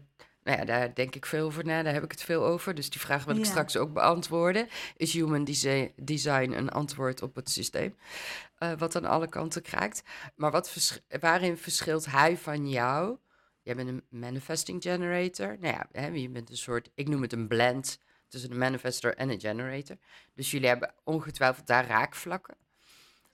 nou 0.50 0.60
ja, 0.62 0.66
daar 0.66 0.94
denk 0.94 1.16
ik 1.16 1.26
veel 1.26 1.46
over 1.46 1.66
na, 1.66 1.84
daar 1.84 1.94
heb 1.94 2.04
ik 2.04 2.12
het 2.12 2.22
veel 2.24 2.44
over. 2.46 2.76
Dus 2.76 2.90
die 2.90 3.00
vraag 3.02 3.26
wil 3.26 3.36
ik 3.36 3.44
Ja. 3.44 3.50
straks 3.50 3.78
ook 3.78 3.94
beantwoorden. 3.94 4.68
Is 4.98 5.14
human 5.14 5.44
desi- 5.44 5.92
design 5.96 6.52
een 6.52 6.70
antwoord 6.70 7.22
op 7.22 7.36
het 7.36 7.50
systeem? 7.50 7.96
Eh, 8.58 8.72
wat 8.78 8.96
aan 8.96 9.06
alle 9.06 9.28
kanten 9.30 9.62
kraakt. 9.62 10.04
Maar 10.36 10.52
wat 10.52 10.70
vers- 10.70 11.00
waarin 11.20 11.58
verschilt 11.58 12.06
hij 12.06 12.38
van 12.38 12.70
jou? 12.70 13.18
Jij 13.64 13.76
bent 13.76 13.90
een 13.90 14.04
manifesting 14.10 14.82
generator. 14.84 15.58
Nou 15.60 15.74
ja, 15.74 15.88
hè, 15.92 16.08
je 16.08 16.30
bent 16.30 16.50
een 16.50 16.58
soort, 16.58 16.90
ik 16.96 17.08
noem 17.08 17.22
het 17.22 17.34
een 17.34 17.48
blend 17.48 18.00
tussen 18.28 18.52
een 18.52 18.58
manifester 18.58 19.16
en 19.16 19.30
een 19.30 19.40
generator. 19.40 19.98
Dus 20.34 20.52
jullie 20.52 20.68
hebben 20.68 20.94
ongetwijfeld 21.04 21.68
daar 21.68 21.88
raakvlakken. 21.88 22.56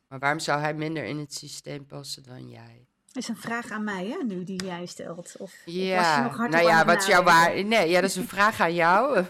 Maar 0.07 0.19
waarom 0.19 0.39
zou 0.39 0.59
hij 0.61 0.73
minder 0.73 1.03
in 1.03 1.17
het 1.17 1.33
systeem 1.33 1.85
passen 1.85 2.23
dan 2.23 2.49
jij? 2.49 2.87
Is 3.15 3.27
een 3.27 3.37
vraag 3.37 3.69
aan 3.71 3.83
mij, 3.83 4.07
hè, 4.07 4.23
nu 4.23 4.43
die 4.43 4.63
jij 4.63 4.85
stelt. 4.85 5.17
Of, 5.17 5.35
of 5.35 5.51
was 5.65 5.73
je 5.73 5.85
Ja, 5.85 6.23
nog 6.23 6.37
hardop 6.37 6.59
nou 6.59 6.71
ja, 6.71 6.85
wat 6.85 6.97
is 6.97 7.05
jouw 7.05 7.23
waar? 7.23 7.63
Nee, 7.63 7.89
ja, 7.89 8.01
dat 8.01 8.09
is 8.09 8.15
een 8.15 8.27
vraag 8.27 8.61
aan 8.61 8.73
jou. 8.73 9.15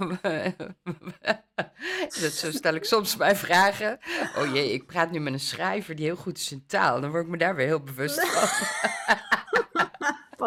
dat, 2.21 2.31
zo 2.31 2.51
stel 2.51 2.73
ik 2.73 2.85
soms 2.85 3.15
mijn 3.15 3.35
vragen. 3.35 3.99
Oh 4.37 4.53
jee, 4.53 4.73
ik 4.73 4.85
praat 4.85 5.11
nu 5.11 5.19
met 5.19 5.33
een 5.33 5.39
schrijver 5.39 5.95
die 5.95 6.05
heel 6.05 6.15
goed 6.15 6.37
is 6.37 6.51
in 6.51 6.63
taal. 6.67 7.01
Dan 7.01 7.11
word 7.11 7.23
ik 7.23 7.29
me 7.29 7.37
daar 7.37 7.55
weer 7.55 7.67
heel 7.67 7.83
bewust 7.83 8.27
van. 8.27 8.49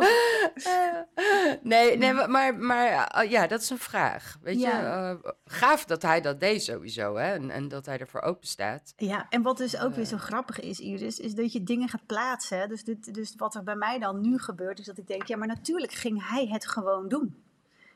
Nee, 1.62 1.96
nee, 1.96 2.12
maar- 2.12 2.54
maar, 2.56 3.06
eh, 3.06 3.30
ja, 3.30 3.46
dat 3.46 3.60
is 3.60 3.70
een 3.70 3.78
vraag. 3.78 4.36
Weet 4.42 4.60
Ja. 4.60 4.78
je, 4.80 5.16
eh, 5.24 5.30
gaaf 5.44 5.84
dat 5.84 6.02
hij 6.02 6.20
dat 6.20 6.40
deed 6.40 6.62
sowieso, 6.62 7.16
hè? 7.16 7.32
En, 7.32 7.50
en 7.50 7.68
dat 7.68 7.86
hij 7.86 7.98
ervoor 7.98 8.20
open 8.22 8.46
staat. 8.46 8.92
Ja, 8.96 9.26
en 9.28 9.42
wat 9.42 9.56
dus 9.56 9.78
ook 9.80 9.94
weer 9.94 10.04
Eh. 10.04 10.10
zo 10.10 10.16
grappig 10.16 10.60
is, 10.60 10.80
Iris, 10.80 11.18
is 11.18 11.34
dat 11.34 11.52
je 11.52 11.62
dingen 11.62 11.88
gaat 11.88 12.06
plaatsen. 12.06 12.58
hè. 12.58 12.66
Dus, 12.66 12.84
dit, 12.84 13.14
dus 13.14 13.34
wat 13.36 13.54
er 13.54 13.62
bij 13.62 13.76
mij 13.76 13.98
dan 13.98 14.20
nu 14.20 14.38
gebeurt, 14.38 14.78
is 14.78 14.86
dat 14.86 14.98
ik 14.98 15.06
denk, 15.06 15.26
ja, 15.26 15.36
maar 15.36 15.48
natuurlijk 15.48 15.92
ging 15.92 16.28
hij 16.28 16.46
het 16.46 16.68
gewoon 16.68 17.08
doen. 17.08 17.42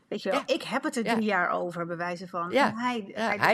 Weet 0.08 0.22
je 0.22 0.30
wel, 0.30 0.38
Ja. 0.46 0.54
ik 0.54 0.62
heb 0.62 0.82
het 0.82 0.96
er 0.96 1.04
Ja. 1.04 1.12
drie 1.14 1.24
jaar 1.24 1.50
over, 1.50 1.86
bij 1.86 1.96
wijze 1.96 2.28
van. 2.28 2.50
Ja. 2.50 2.72
Hij, 2.76 3.00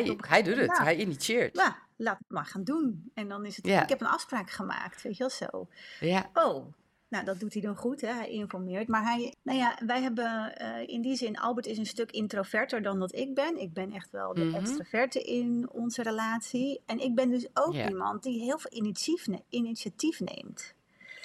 doet 0.05 0.29
hij, 0.29 0.43
doet 0.43 0.57
het, 0.57 0.79
hij 0.79 0.97
initieert. 0.97 1.57
Ja, 1.57 1.77
laat 1.97 2.19
het 2.19 2.31
maar 2.31 2.45
gaan 2.47 2.65
doen. 2.65 3.11
En 3.15 3.29
dan 3.29 3.45
is 3.47 3.57
het, 3.57 3.67
ik 3.67 3.89
heb 3.89 4.01
een 4.01 4.07
afspraak 4.07 4.51
gemaakt, 4.51 5.03
weet 5.03 5.17
je 5.17 5.19
wel 5.39 5.49
zo. 5.51 5.67
Ja, 6.01 6.31
Oh, 6.35 6.67
nou 7.09 7.25
dat 7.25 7.41
doet 7.41 7.53
hij 7.53 7.63
dan 7.63 7.77
goed, 7.77 8.01
hè? 8.01 8.13
hij 8.13 8.29
informeert. 8.31 8.89
Maar 8.89 9.03
hij, 9.03 9.35
nou 9.43 9.59
ja, 9.59 9.79
wij 9.87 10.03
hebben 10.03 10.57
eh, 10.57 10.89
in 10.95 11.01
die 11.03 11.17
zin, 11.17 11.39
Albert 11.39 11.67
is 11.67 11.79
een 11.79 11.87
stuk 11.87 12.11
introverter 12.11 12.83
dan 12.83 12.99
dat 12.99 13.15
ik 13.15 13.35
ben. 13.35 13.61
Ik 13.61 13.73
ben 13.73 13.93
echt 13.93 14.11
wel 14.11 14.35
de 14.35 14.45
Mhm. 14.45 14.55
extraverte 14.57 15.23
in 15.23 15.69
onze 15.73 16.03
relatie. 16.03 16.81
En 16.87 16.99
ik 16.99 17.15
ben 17.15 17.31
dus 17.31 17.49
ook 17.55 17.75
iemand 17.75 18.23
die 18.23 18.43
heel 18.43 18.59
veel 18.59 18.73
initiatief, 18.73 19.27
ne- 19.27 19.43
initiatief 19.49 20.21
neemt. 20.21 20.75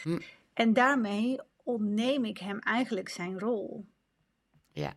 Hm. 0.04 0.20
En 0.54 0.74
daarmee 0.74 1.40
ontneem 1.64 2.26
ik 2.26 2.38
hem 2.38 2.60
eigenlijk 2.60 3.10
zijn 3.10 3.40
rol. 3.40 3.86
ja, 4.72 4.94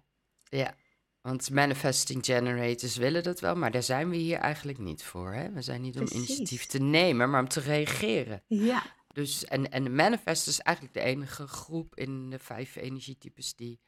ja. 0.48 0.74
Want 1.20 1.50
manifesting 1.50 2.24
generators 2.24 2.96
willen 2.96 3.22
dat 3.22 3.40
wel, 3.40 3.54
maar 3.56 3.70
daar 3.70 3.82
zijn 3.82 4.10
we 4.10 4.16
hier 4.16 4.38
eigenlijk 4.38 4.78
niet 4.78 5.02
voor. 5.04 5.32
Hè? 5.32 5.50
We 5.52 5.62
zijn 5.62 5.80
niet 5.80 5.98
om 5.98 6.04
Precies. 6.04 6.26
initiatief 6.28 6.66
te 6.66 6.78
nemen, 6.78 7.30
maar 7.30 7.40
om 7.40 7.48
te 7.48 7.60
reageren. 7.60 8.42
Ja, 8.46 8.82
Dus, 9.16 9.44
en, 9.44 9.70
en 9.70 9.84
de 9.84 9.90
manifest 9.90 10.46
is 10.46 10.58
eigenlijk 10.60 10.96
de 10.96 11.02
enige 11.02 11.46
groep 11.46 11.94
in 11.94 12.30
de 12.30 12.38
vijf 12.38 12.76
energietypes 12.76 13.54
die 13.54 13.80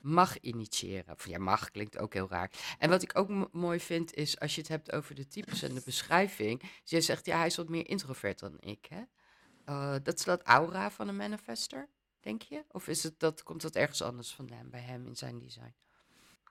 mag 0.00 0.40
initiëren. 0.40 1.14
Of 1.14 1.26
ja, 1.26 1.38
mag 1.38 1.70
klinkt 1.70 1.98
ook 1.98 2.12
heel 2.14 2.28
raar. 2.28 2.50
En 2.78 2.90
wat 2.90 3.02
ik 3.02 3.18
ook 3.18 3.28
mo- 3.28 3.48
mooi 3.52 3.80
vind 3.80 4.14
is, 4.14 4.38
als 4.38 4.54
je 4.54 4.60
het 4.60 4.70
hebt 4.70 4.92
over 4.92 5.14
de 5.14 5.26
types 5.26 5.62
en 5.62 5.74
de 5.74 5.82
beschrijving. 5.84 6.60
Dus 6.60 6.90
jij 6.90 7.00
zegt, 7.00 7.26
ja, 7.26 7.36
hij 7.36 7.46
is 7.46 7.56
wat 7.56 7.68
meer 7.68 7.88
introvert 7.88 8.38
dan 8.38 8.56
ik, 8.60 8.86
hè? 8.88 9.02
Eh, 9.64 9.96
dat 10.02 10.18
is 10.18 10.24
dat 10.24 10.42
aura 10.42 10.90
van 10.90 11.08
een 11.08 11.16
manifester, 11.16 11.88
denk 12.20 12.42
je? 12.42 12.64
Of 12.68 12.88
is 12.88 13.02
het 13.02 13.18
dat, 13.18 13.42
komt 13.42 13.62
dat 13.62 13.76
ergens 13.76 14.02
anders 14.02 14.34
vandaan 14.34 14.70
bij 14.70 14.80
hem 14.80 15.06
in 15.06 15.16
zijn 15.16 15.38
design? 15.38 15.74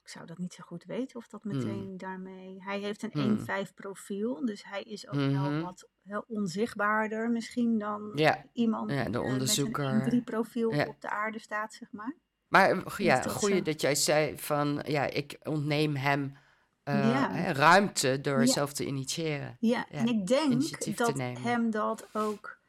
Ik 0.04 0.10
zou 0.10 0.26
dat 0.26 0.38
niet 0.38 0.54
zo 0.54 0.64
goed 0.64 0.84
weten 0.84 1.18
of 1.18 1.28
dat 1.28 1.44
Hmm. 1.44 1.58
meteen 1.58 1.98
daarmee... 1.98 2.56
Hij 2.64 2.80
heeft 2.80 3.04
een 3.04 3.12
Hmm. 3.12 3.38
1-5 3.66 3.74
profiel, 3.74 4.46
dus 4.46 4.64
hij 4.66 4.82
is 4.82 5.08
ook 5.08 5.32
wel 5.32 5.62
wat 5.62 5.88
heel 6.04 6.24
onzichtbaarder 6.28 7.30
misschien 7.30 7.80
dan 7.80 8.12
Ja, 8.16 8.44
iemand 8.54 8.92
Ja, 8.92 9.04
die 9.04 9.12
de 9.12 9.18
eh, 9.20 9.38
met 9.38 9.58
een 9.58 10.22
1-3 10.22 10.24
profiel 10.24 10.74
Ja. 10.74 10.86
op 10.88 11.02
de 11.02 11.10
aarde 11.10 11.40
staat, 11.40 11.74
zeg 11.74 11.92
maar. 11.92 12.16
maar 12.48 12.70
eh, 12.70 12.98
ja, 12.98 13.22
goeie 13.22 13.62
dat 13.62 13.82
jij 13.82 13.96
zei 13.96 14.38
van, 14.40 14.82
ja, 14.86 15.04
ik 15.04 15.38
ontneem 15.44 15.96
hem 15.96 16.38
eh, 16.84 17.28
hè, 17.34 17.52
ruimte 17.52 18.22
door 18.22 18.48
zelf 18.48 18.74
te 18.74 18.86
initiëren. 18.86 19.58
Ja, 19.60 19.90
en 19.90 20.08
ik 20.08 20.28
denk 20.28 20.98
dat 20.98 21.18
hem 21.18 21.72
dat 21.72 22.08
ook 22.14 22.61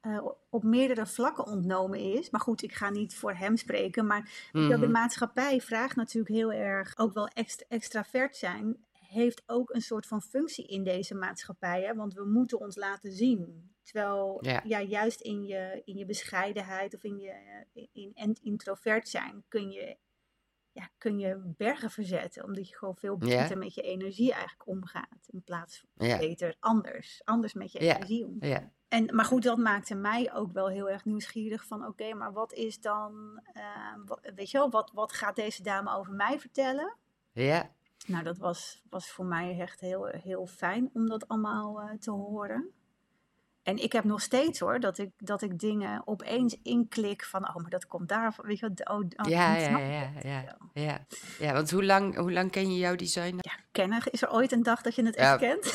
eh, 0.00 0.26
op 0.48 0.62
meerdere 0.62 1.06
vlakken 1.06 1.46
ontnomen 1.46 1.98
is. 1.98 2.30
Maar 2.30 2.40
goed, 2.40 2.62
ik 2.62 2.72
ga 2.72 2.90
niet 2.90 3.14
voor 3.14 3.32
hem 3.34 3.56
spreken. 3.56 4.06
Maar 4.06 4.48
wel, 4.52 4.68
de 4.68 4.76
Mhm. 4.76 4.90
maatschappij 4.90 5.60
vraagt 5.60 5.96
natuurlijk 5.96 6.34
heel 6.34 6.52
erg, 6.52 6.98
ook 6.98 7.12
wel 7.14 7.28
extra, 7.28 7.66
extravert 7.68 8.36
zijn, 8.36 8.84
heeft 8.92 9.42
ook 9.46 9.74
een 9.74 9.82
soort 9.82 10.06
van 10.06 10.22
functie 10.22 10.66
in 10.66 10.84
deze 10.84 11.14
maatschappij. 11.14 11.82
Hè? 11.82 11.94
Want 11.94 12.14
we 12.14 12.24
moeten 12.24 12.60
ons 12.60 12.76
laten 12.76 13.12
zien. 13.12 13.70
Terwijl 13.82 14.38
Ja. 14.40 14.60
ja. 14.64 14.80
juist 14.80 15.20
in 15.20 15.44
je, 15.46 15.82
in 15.84 15.96
je 15.96 16.04
bescheidenheid 16.04 16.94
of 16.94 17.04
in 17.04 17.18
je 17.18 17.30
eh, 17.72 17.86
in, 17.92 18.10
in 18.14 18.36
introvert 18.42 19.08
zijn 19.08 19.44
kun 19.48 19.70
je, 19.70 19.96
ja, 20.72 20.88
kun 20.98 21.18
je 21.18 21.52
bergen 21.56 21.90
verzetten. 21.90 22.44
Omdat 22.44 22.68
je 22.68 22.76
gewoon 22.76 22.96
veel 22.96 23.16
beter 23.16 23.58
met 23.58 23.74
je 23.74 23.82
energie 23.82 24.32
eigenlijk 24.32 24.66
omgaat. 24.68 25.26
In 25.26 25.42
plaats 25.42 25.78
van 25.96 26.18
beter 26.18 26.56
anders. 26.60 27.20
Anders 27.24 27.52
met 27.54 27.72
je 27.72 27.78
energie 27.78 28.26
om. 28.26 28.36
En, 28.90 29.14
maar 29.14 29.24
goed, 29.24 29.42
dat 29.42 29.58
maakte 29.58 29.94
mij 29.94 30.32
ook 30.34 30.52
wel 30.52 30.68
heel 30.68 30.90
erg 30.90 31.04
nieuwsgierig 31.04 31.64
van 31.64 31.86
oké, 31.86 32.14
maar 32.14 32.32
wat 32.32 32.52
is 32.52 32.80
dan, 32.80 33.40
eh, 33.52 33.62
wa- 34.06 34.18
weet 34.34 34.50
je 34.50 34.58
wel, 34.58 34.70
wat, 34.70 34.90
wat 34.94 35.12
gaat 35.12 35.36
deze 35.36 35.62
dame 35.62 35.94
over 35.96 36.12
mij 36.12 36.38
vertellen? 36.40 36.96
ja. 37.32 37.70
Nou, 38.06 38.24
dat 38.24 38.38
was, 38.38 38.82
was 38.90 39.10
voor 39.10 39.24
mij 39.24 39.58
echt 39.60 39.80
heel, 39.80 40.04
heel 40.04 40.46
fijn 40.46 40.90
om 40.92 41.08
dat 41.08 41.28
allemaal 41.28 41.80
eh, 41.80 41.90
te 41.98 42.10
horen. 42.10 42.70
En 43.62 43.76
ik 43.82 43.92
heb 43.92 44.04
nog 44.04 44.20
steeds 44.20 44.58
hoor, 44.60 44.80
dat 44.80 44.98
ik, 44.98 45.10
dat 45.16 45.42
ik 45.42 45.58
dingen 45.58 46.02
opeens 46.06 46.56
inklik 46.62 47.24
van, 47.24 47.48
oh, 47.48 47.54
maar 47.56 47.70
dat 47.70 47.86
komt 47.86 48.08
daar, 48.08 48.34
weet 48.42 48.58
je 48.58 48.70
wel, 48.74 48.96
oh, 48.98 49.04
oh, 49.16 49.30
Ja, 49.30 49.56
ja, 49.56 49.68
ik 49.78 49.92
ja, 49.92 50.10
ja, 50.30 50.56
ja. 50.72 51.06
Ja, 51.38 51.52
want 51.52 51.70
hoe 51.70 51.84
lang, 51.84 52.16
hoe 52.16 52.32
lang 52.32 52.50
ken 52.50 52.72
je 52.72 52.78
jouw 52.78 52.96
design? 52.96 53.34
Ja, 53.38 53.52
kennen, 53.72 54.02
is 54.10 54.22
er 54.22 54.30
ooit 54.32 54.52
een 54.52 54.62
dag 54.62 54.82
dat 54.82 54.94
je 54.94 55.04
het 55.04 55.14
Ja, 55.14 55.30
echt 55.32 55.38
kent? 55.38 55.74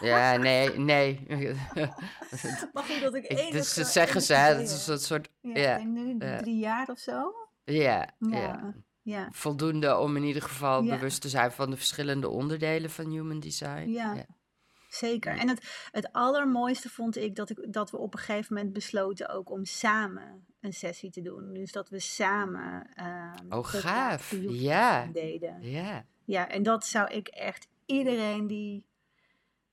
Ja, 0.00 0.36
nee, 0.36 0.78
nee. 0.78 1.20
Maar 2.72 2.82
goed, 2.84 3.00
dat 3.00 3.14
ik 3.14 3.22
Ik, 3.24 3.38
enige- 3.38 3.52
dus 3.52 3.74
dat 3.74 3.86
zeggen 3.86 4.22
ze, 4.22 4.34
hè, 4.34 4.54
dat 4.54 4.62
is 4.62 4.86
een 4.86 4.98
soort, 4.98 5.28
Ja, 5.40 5.58
ja, 5.60 5.76
ik 5.76 5.94
denk 5.94 6.18
nu 6.18 6.36
drie 6.38 6.58
jaar 6.58 6.88
of 6.88 6.98
zo. 6.98 7.34
ja, 7.64 8.08
ja. 8.18 8.38
Ja, 8.38 8.74
ja. 9.02 9.28
Voldoende 9.30 9.96
om 9.98 10.16
in 10.16 10.22
ieder 10.22 10.42
geval 10.42 10.82
Ja. 10.82 10.94
bewust 10.94 11.20
te 11.20 11.28
zijn 11.28 11.52
van 11.52 11.70
de 11.70 11.76
verschillende 11.76 12.28
onderdelen 12.28 12.90
van 12.90 13.10
human 13.10 13.40
design. 13.40 13.88
Ja. 13.90 14.14
Zeker. 14.88 15.36
En 15.38 15.48
het, 15.48 15.88
het 15.92 16.12
allermooiste 16.12 16.88
vond 16.90 17.16
ik 17.16 17.36
dat, 17.36 17.50
ik 17.50 17.72
dat 17.72 17.90
we 17.90 17.96
op 17.96 18.12
een 18.14 18.18
gegeven 18.20 18.54
moment 18.54 18.72
besloten 18.72 19.28
ook 19.28 19.50
om 19.50 19.64
samen 19.64 20.46
een 20.60 20.72
sessie 20.72 21.10
te 21.10 21.22
doen. 21.22 21.52
Dus 21.54 21.72
dat 21.72 21.88
we 21.88 22.00
samen 22.00 22.86
ehm 22.94 23.52
Oh, 23.52 23.64
gaaf. 23.64 24.34
Ja, 24.40 25.06
deden. 25.06 25.62
ja. 25.62 26.04
Ja, 26.24 26.48
en 26.48 26.62
dat 26.62 26.86
zou 26.86 27.10
ik 27.10 27.28
echt 27.28 27.68
iedereen 27.86 28.46
die... 28.46 28.84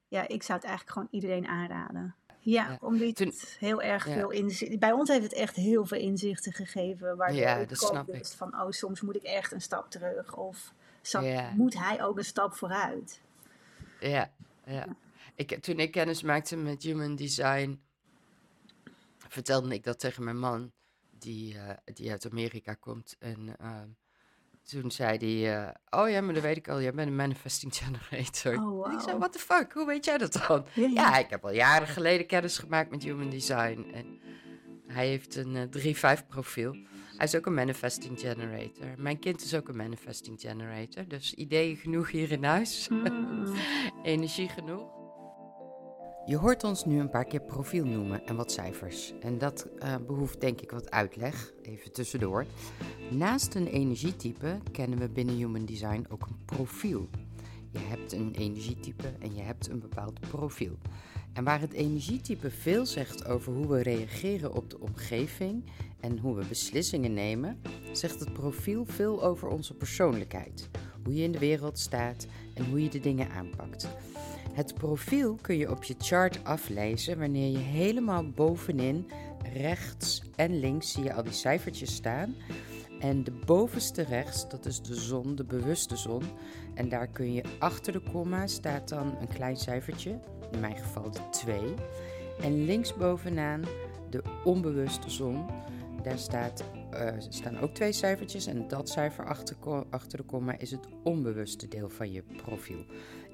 Ja, 0.08 0.28
ik 0.28 0.44
zou 0.44 0.58
het 0.60 0.68
eigenlijk 0.68 0.90
gewoon 0.98 1.08
iedereen 1.12 1.48
aanraden. 1.48 2.16
Ja, 2.40 2.68
Ja. 2.70 2.78
omdat 2.82 3.16
Toen- 3.16 3.28
het 3.28 3.56
heel 3.60 3.82
erg 3.82 4.08
ja. 4.08 4.14
veel 4.14 4.30
inzicht... 4.30 4.80
Bij 4.80 4.92
ons 4.92 5.10
heeft 5.10 5.24
het 5.24 5.34
echt 5.34 5.56
heel 5.56 5.86
veel 5.86 5.98
inzichten 6.00 6.54
gegeven. 6.54 7.18
Waardoor 7.18 7.38
Ja, 7.40 7.56
ik 7.56 7.70
dat 7.70 7.78
snap 7.78 8.10
ik. 8.10 8.26
van, 8.26 8.62
oh, 8.62 8.70
soms 8.70 9.02
moet 9.02 9.16
ik 9.16 9.24
echt 9.24 9.52
een 9.52 9.62
stap 9.62 9.90
terug. 9.92 10.36
Of 10.36 10.74
stap- 11.02 11.24
Ja. 11.24 11.52
moet 11.56 11.80
hij 11.80 12.04
ook 12.04 12.18
een 12.18 12.26
stap 12.26 12.54
vooruit. 12.54 13.22
Ja, 14.00 14.32
ja. 14.66 14.86
Ik, 15.36 15.64
toen 15.64 15.80
ik 15.80 15.92
kennis 15.92 16.22
maakte 16.22 16.58
met 16.58 16.84
human 16.84 17.16
design, 17.16 17.82
vertelde 19.28 19.74
ik 19.74 19.84
dat 19.84 20.00
tegen 20.00 20.24
mijn 20.24 20.40
man, 20.40 20.72
die, 21.12 21.58
eh, 21.58 21.94
die 21.94 22.12
uit 22.12 22.30
Amerika 22.32 22.74
komt. 22.74 23.16
En 23.20 23.56
ehm, 23.60 23.88
toen 24.64 24.92
zei 24.92 25.18
hij, 25.18 25.66
eh, 25.66 26.02
oh 26.02 26.10
ja, 26.10 26.22
maar 26.22 26.34
dat 26.34 26.44
weet 26.44 26.58
ik 26.58 26.68
al, 26.68 26.82
jij 26.82 26.94
bent 26.94 27.08
een 27.08 27.16
manifesting 27.16 27.76
generator. 27.76 28.66
Oh, 28.68 28.88
En 28.88 28.94
ik 28.94 29.00
zei, 29.00 29.18
what 29.18 29.34
the 29.34 29.40
fuck, 29.40 29.74
hoe 29.74 29.86
weet 29.86 30.06
jij 30.06 30.18
dat 30.18 30.34
dan? 30.48 30.66
Ja, 30.74 30.88
Ja, 30.88 31.18
ik 31.18 31.30
heb 31.30 31.44
al 31.44 31.54
jaren 31.54 31.88
geleden 31.88 32.28
kennis 32.28 32.58
gemaakt 32.58 32.90
met 32.90 33.04
human 33.04 33.30
design. 33.30 33.90
En 33.94 34.20
hij 34.88 35.08
heeft 35.08 35.36
een 35.36 35.56
eh 35.56 36.18
3-5 36.18 36.28
profiel. 36.28 36.76
Hij 37.18 37.26
is 37.26 37.36
ook 37.36 37.46
een 37.46 37.54
manifesting 37.54 38.20
generator. 38.20 38.94
Mijn 38.98 39.20
kind 39.20 39.42
is 39.44 39.54
ook 39.56 39.68
een 39.68 39.76
manifesting 39.76 40.42
generator. 40.42 41.08
Dus 41.08 41.34
ideeën 41.34 41.76
genoeg 41.76 42.12
hier 42.12 42.32
in 42.32 42.44
huis. 42.44 42.88
Mm. 42.90 43.56
Energie 44.04 44.50
genoeg. 44.50 45.05
Je 46.28 46.38
hoort 46.38 46.64
ons 46.64 46.86
nu 46.86 47.00
een 47.00 47.10
paar 47.10 47.26
keer 47.26 47.42
profiel 47.42 47.86
noemen 47.86 48.26
en 48.26 48.36
wat 48.36 48.52
cijfers. 48.52 49.14
En 49.20 49.38
dat 49.38 49.68
uh, 49.80 49.96
behoeft 50.08 50.42
denk 50.42 50.62
ik 50.62 50.72
wat 50.72 50.92
uitleg, 50.92 51.54
even 51.62 51.92
tussendoor. 51.92 52.46
Naast 53.12 53.56
een 53.56 53.68
energietype 53.68 54.58
kennen 54.72 55.00
we 55.00 55.10
binnen 55.10 55.36
Human 55.36 55.66
Design 55.66 56.06
ook 56.10 56.22
een 56.22 56.46
profiel. 56.46 57.10
Je 57.72 57.80
hebt 57.80 58.14
een 58.14 58.34
energietype 58.34 59.14
en 59.20 59.36
je 59.36 59.42
hebt 59.42 59.70
een 59.70 59.80
bepaald 59.80 60.20
profiel. 60.20 60.78
En 61.34 61.44
waar 61.44 61.60
het 61.60 61.74
energietype 61.74 62.52
veel 62.52 62.86
zegt 62.86 63.26
over 63.26 63.54
hoe 63.54 63.68
we 63.68 63.82
reageren 63.82 64.54
op 64.54 64.70
de 64.70 64.80
omgeving 64.80 65.64
en 66.00 66.20
hoe 66.20 66.36
we 66.36 66.46
beslissingen 66.46 67.14
nemen, 67.14 67.62
zegt 67.92 68.20
het 68.20 68.34
profiel 68.34 68.86
veel 68.86 69.24
over 69.24 69.48
onze 69.48 69.74
persoonlijkheid. 69.74 70.70
Hoe 71.04 71.16
je 71.16 71.24
in 71.24 71.32
de 71.32 71.40
wereld 71.40 71.80
staat 71.80 72.28
en 72.54 72.66
hoe 72.66 72.84
je 72.84 72.90
de 72.90 73.00
dingen 73.00 73.30
aanpakt. 73.30 73.88
Het 74.56 74.74
profiel 74.74 75.38
kun 75.42 75.58
je 75.58 75.72
op 75.72 75.84
je 75.84 75.96
chart 75.98 76.44
aflezen 76.44 77.20
wanneer 77.20 77.52
je 77.52 77.58
helemaal 77.58 78.30
bovenin, 78.30 79.08
rechts 79.54 80.22
en 80.36 80.60
links 80.60 80.92
zie 80.92 81.04
je 81.04 81.14
al 81.14 81.24
die 81.24 81.34
cijfertjes 81.34 81.96
staan. 81.96 82.36
En 83.00 83.24
de 83.24 83.32
bovenste 83.32 84.02
rechts, 84.02 84.50
dat 84.50 84.66
is 84.66 84.82
de 84.82 84.96
zon, 84.96 85.36
de 85.36 85.44
bewuste 85.44 85.98
zon. 85.98 86.24
En 86.74 86.90
daar 86.90 87.08
kun 87.08 87.34
je 87.34 87.44
achter 87.60 87.94
de 87.94 88.02
komma 88.12 88.48
staat 88.48 88.90
dan 88.90 89.18
een 89.20 89.28
klein 89.28 89.58
cijfertje, 89.58 90.20
in 90.52 90.60
mijn 90.60 90.78
geval 90.78 91.12
de 91.12 91.30
2. 91.32 91.60
En 92.42 92.66
linksbovenaan 92.66 93.64
de 94.10 94.24
onbewuste 94.44 95.10
zon, 95.10 95.46
daar 96.04 96.20
staat, 96.20 96.64
uh, 96.94 97.08
staan 97.30 97.60
ook 97.60 97.74
twee 97.74 97.92
cijfertjes. 97.92 98.46
En 98.46 98.68
dat 98.68 98.90
cijfer 98.90 99.26
achter, 99.26 99.56
achter 99.90 100.18
de 100.18 100.24
komma 100.24 100.58
is 100.58 100.72
het 100.72 100.88
onbewuste 101.04 101.68
deel 101.68 101.90
van 101.90 102.12
je 102.12 102.24
profiel. 102.44 102.86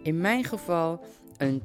In 0.04 0.18
mijn 0.22 0.44
geval 0.44 1.00
een 1.38 1.62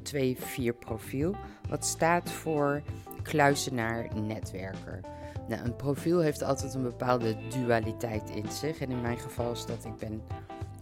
2-4 0.75 0.77
profiel, 0.79 1.35
wat 1.69 1.85
staat 1.85 2.31
voor 2.31 2.81
kluisenaar 3.23 4.07
netwerker. 4.15 4.99
Nou, 5.47 5.65
een 5.65 5.75
profiel 5.75 6.19
heeft 6.19 6.43
altijd 6.43 6.73
een 6.73 6.83
bepaalde 6.83 7.37
dualiteit 7.49 8.29
in 8.29 8.51
zich. 8.51 8.79
En 8.79 8.91
in 8.91 9.01
mijn 9.01 9.17
geval 9.19 9.51
is 9.51 9.65
dat 9.65 9.85
ik 9.85 9.95
ben 9.97 10.21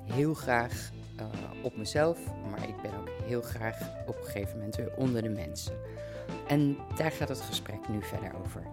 heel 0.04 0.34
graag 0.34 0.92
uh, 1.20 1.26
op 1.64 1.78
mezelf, 1.78 2.20
maar 2.50 2.68
ik 2.68 2.82
ben 2.82 2.92
ook 3.00 3.10
heel 3.24 3.42
graag 3.42 3.78
op 4.08 4.18
een 4.18 4.24
gegeven 4.24 4.58
moment 4.58 4.80
onder 4.98 5.22
de 5.22 5.30
mensen. 5.30 5.76
En 6.48 6.78
daar 6.96 7.12
gaat 7.12 7.30
het 7.30 7.42
gesprek 7.42 7.90
nu 7.90 8.02
verder 8.02 8.32
over. 8.44 8.64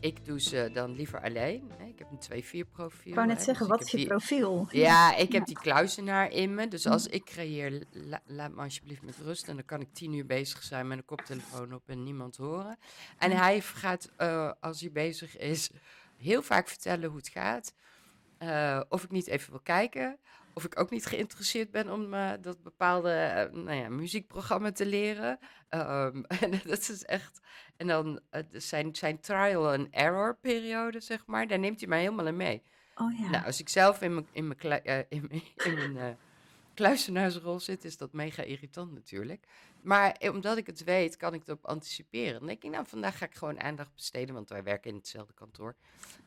Ik 0.00 0.24
doe 0.24 0.40
ze 0.40 0.70
dan 0.72 0.92
liever 0.94 1.20
alleen. 1.22 1.70
Ik 1.88 1.98
heb 1.98 2.08
een 2.10 2.64
2-4 2.64 2.70
profiel. 2.70 3.08
Ik 3.10 3.14
wou 3.14 3.26
net 3.26 3.36
hè, 3.38 3.44
zeggen, 3.44 3.66
dus 3.68 3.76
wat 3.76 3.84
is 3.86 3.90
je 3.90 3.96
die- 3.96 4.06
profiel? 4.06 4.66
Ja, 4.70 5.10
ik 5.16 5.32
heb 5.32 5.40
Ja. 5.40 5.44
die 5.44 5.58
kluizenaar 5.58 6.30
in 6.32 6.54
me. 6.54 6.68
Dus 6.68 6.86
als 6.86 7.06
ik 7.06 7.24
creëer, 7.24 7.84
la- 7.90 8.22
laat 8.26 8.50
me 8.54 8.62
alsjeblieft 8.62 9.02
met 9.02 9.16
rust. 9.16 9.48
En 9.48 9.54
dan 9.56 9.64
kan 9.64 9.80
ik 9.80 9.88
tien 9.92 10.12
uur 10.12 10.26
bezig 10.26 10.62
zijn 10.62 10.88
met 10.88 10.98
een 10.98 11.04
koptelefoon 11.04 11.74
op 11.74 11.82
en 11.86 12.02
niemand 12.02 12.36
horen. 12.36 12.78
En 13.18 13.30
hij 13.30 13.60
gaat, 13.60 14.10
eh, 14.16 14.52
als 14.60 14.80
hij 14.80 14.90
bezig 14.92 15.36
is, 15.36 15.70
heel 16.16 16.42
vaak 16.42 16.68
vertellen 16.68 17.08
hoe 17.08 17.18
het 17.18 17.28
gaat. 17.28 17.74
Eh, 18.38 18.80
of 18.88 19.04
ik 19.04 19.10
niet 19.10 19.26
even 19.26 19.50
wil 19.50 19.60
kijken. 19.62 20.18
Of 20.58 20.64
ik 20.64 20.80
ook 20.80 20.90
niet 20.90 21.06
geïnteresseerd 21.06 21.70
ben 21.70 21.92
om 21.92 22.14
eh, 22.14 22.30
dat 22.40 22.62
bepaalde 22.62 23.10
eh, 23.10 23.52
nou 23.52 23.76
ja, 23.76 23.88
muziekprogramma 23.88 24.72
te 24.72 24.86
leren. 24.86 25.38
Ehm, 25.68 26.22
en 26.40 26.60
dat 26.64 26.88
is 26.88 27.04
echt. 27.04 27.40
En 27.76 27.86
dan 27.86 28.20
zijn, 28.52 28.96
zijn 28.96 29.20
trial 29.20 29.72
and 29.72 29.88
error 29.90 30.36
periode, 30.40 31.00
zeg 31.00 31.26
maar. 31.26 31.46
Daar 31.46 31.58
neemt 31.58 31.80
hij 31.80 31.88
mij 31.88 32.00
helemaal 32.00 32.26
in 32.26 32.36
mee. 32.36 32.62
Oh 32.94 33.18
ja. 33.18 33.30
Nou, 33.30 33.44
als 33.44 33.60
ik 33.60 33.68
zelf 33.68 34.02
in 34.02 34.14
mijn, 34.14 34.26
in 34.32 34.46
mijn, 34.46 34.84
eh, 34.84 34.98
in 35.08 35.26
mijn, 35.74 36.16
kluizenaarsrol 36.74 37.60
zit, 37.60 37.84
is 37.84 37.96
dat 37.96 38.12
mega 38.12 38.42
irritant 38.42 38.92
natuurlijk. 38.92 39.44
Maar 39.82 40.12
eh, 40.12 40.32
omdat 40.32 40.56
ik 40.56 40.66
het 40.66 40.84
weet, 40.84 41.16
kan 41.16 41.34
ik 41.34 41.42
erop 41.46 41.66
anticiperen. 41.66 42.38
Dan 42.38 42.46
denk 42.48 42.62
ik, 42.64 42.70
nou, 42.70 42.84
vandaag 42.86 43.18
ga 43.18 43.24
ik 43.26 43.34
gewoon 43.34 43.60
aandacht 43.60 43.94
besteden, 43.94 44.34
want 44.34 44.48
wij 44.48 44.62
werken 44.62 44.90
in 44.90 44.96
hetzelfde 44.96 45.32
kantoor 45.34 45.74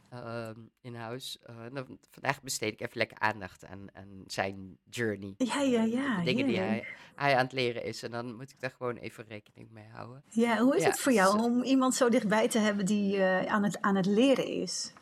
ehm, 0.10 0.60
in 0.82 0.96
huis. 0.96 1.38
Eh, 1.44 1.56
dan, 1.74 1.98
vandaag 2.12 2.42
besteed 2.42 2.74
ik 2.74 2.82
even 2.82 2.98
lekker 2.98 3.18
aandacht 3.20 3.66
aan, 3.66 3.88
aan 3.94 4.24
zijn 4.28 4.78
journey. 4.90 5.34
Ja, 5.38 5.62
ja, 5.62 5.84
ja. 5.84 6.18
De 6.18 6.24
dingen 6.24 6.48
die 6.48 6.58
hij, 6.60 6.86
hij 7.16 7.36
aan 7.36 7.44
het 7.44 7.52
leren 7.54 7.84
is. 7.84 8.04
En 8.04 8.12
dan 8.12 8.36
moet 8.36 8.50
ik 8.52 8.60
daar 8.60 8.74
gewoon 8.78 8.96
even 8.98 9.26
rekening 9.28 9.70
mee 9.72 9.88
houden. 9.92 10.24
Ja, 10.30 10.58
hoe 10.58 10.76
is 10.76 10.82
Ja, 10.84 10.90
het 10.90 11.00
voor 11.00 11.12
jou 11.14 11.36
dus, 11.38 11.46
om 11.46 11.64
iemand 11.64 11.96
zo 11.96 12.10
dichtbij 12.10 12.48
te 12.48 12.60
hebben 12.60 12.86
die 12.86 13.18
eh, 13.18 13.46
aan, 13.54 13.64
het, 13.64 13.82
aan 13.82 13.96
het 13.96 14.06
leren 14.06 14.46
is? 14.48 14.94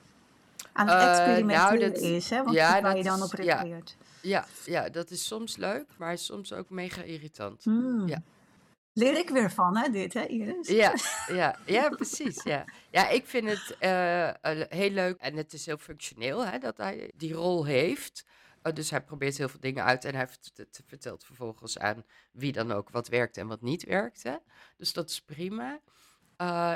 Aan 0.74 0.88
het 0.88 0.96
Eh, 0.96 1.02
nou, 1.04 1.18
experimenteren 1.20 1.94
dat- 1.94 2.02
is, 2.02 2.30
hè? 2.30 2.44
Want 2.44 2.56
ja, 2.56 2.74
dat 2.74 2.82
waar 2.82 2.98
je 2.98 3.04
dan 3.04 3.22
op 3.24 3.36
ja. 3.36 3.54
refereert. 3.62 3.98
Ja, 4.22 4.46
ja, 4.66 4.90
dat 4.90 5.10
is 5.12 5.26
soms 5.28 5.58
leuk, 5.58 5.86
maar 5.98 6.18
soms 6.18 6.54
ook 6.54 6.70
mega 6.70 7.02
irritant. 7.02 7.64
Hmm. 7.64 8.08
Ja. 8.08 8.22
Leer 8.94 9.18
ik 9.18 9.30
weer 9.30 9.52
van, 9.52 9.78
hè, 9.78 9.90
dit, 9.90 10.14
hè, 10.14 10.26
Iris? 10.26 10.68
Ja, 10.68 10.94
ja, 11.28 11.60
ja, 11.66 11.90
precies. 11.90 12.44
Ja. 12.44 12.66
ja, 12.92 13.10
ik 13.10 13.26
vind 13.26 13.50
het 13.50 13.76
eh, 13.80 14.28
eh, 14.28 14.68
heel 14.70 14.90
leuk 14.90 15.20
en 15.20 15.36
het 15.36 15.54
is 15.54 15.66
heel 15.66 15.78
functioneel 15.78 16.46
hè, 16.46 16.58
dat 16.58 16.78
hij 16.78 17.12
die 17.16 17.34
rol 17.34 17.66
heeft. 17.66 18.26
Eh, 18.62 18.74
dus 18.74 18.90
hij 18.90 19.02
probeert 19.02 19.38
heel 19.38 19.50
veel 19.50 19.60
dingen 19.60 19.84
uit 19.84 20.06
en 20.06 20.16
hij 20.16 20.28
vertelt 20.86 21.24
vervolgens 21.24 21.80
aan 21.80 22.04
wie 22.32 22.52
dan 22.52 22.72
ook 22.72 22.90
wat 22.90 23.08
werkt 23.08 23.38
en 23.38 23.48
wat 23.48 23.62
niet 23.62 23.84
werkt. 23.84 24.24
Hè. 24.24 24.36
Dus 24.78 24.94
dat 24.94 25.10
is 25.10 25.22
prima. 25.22 25.80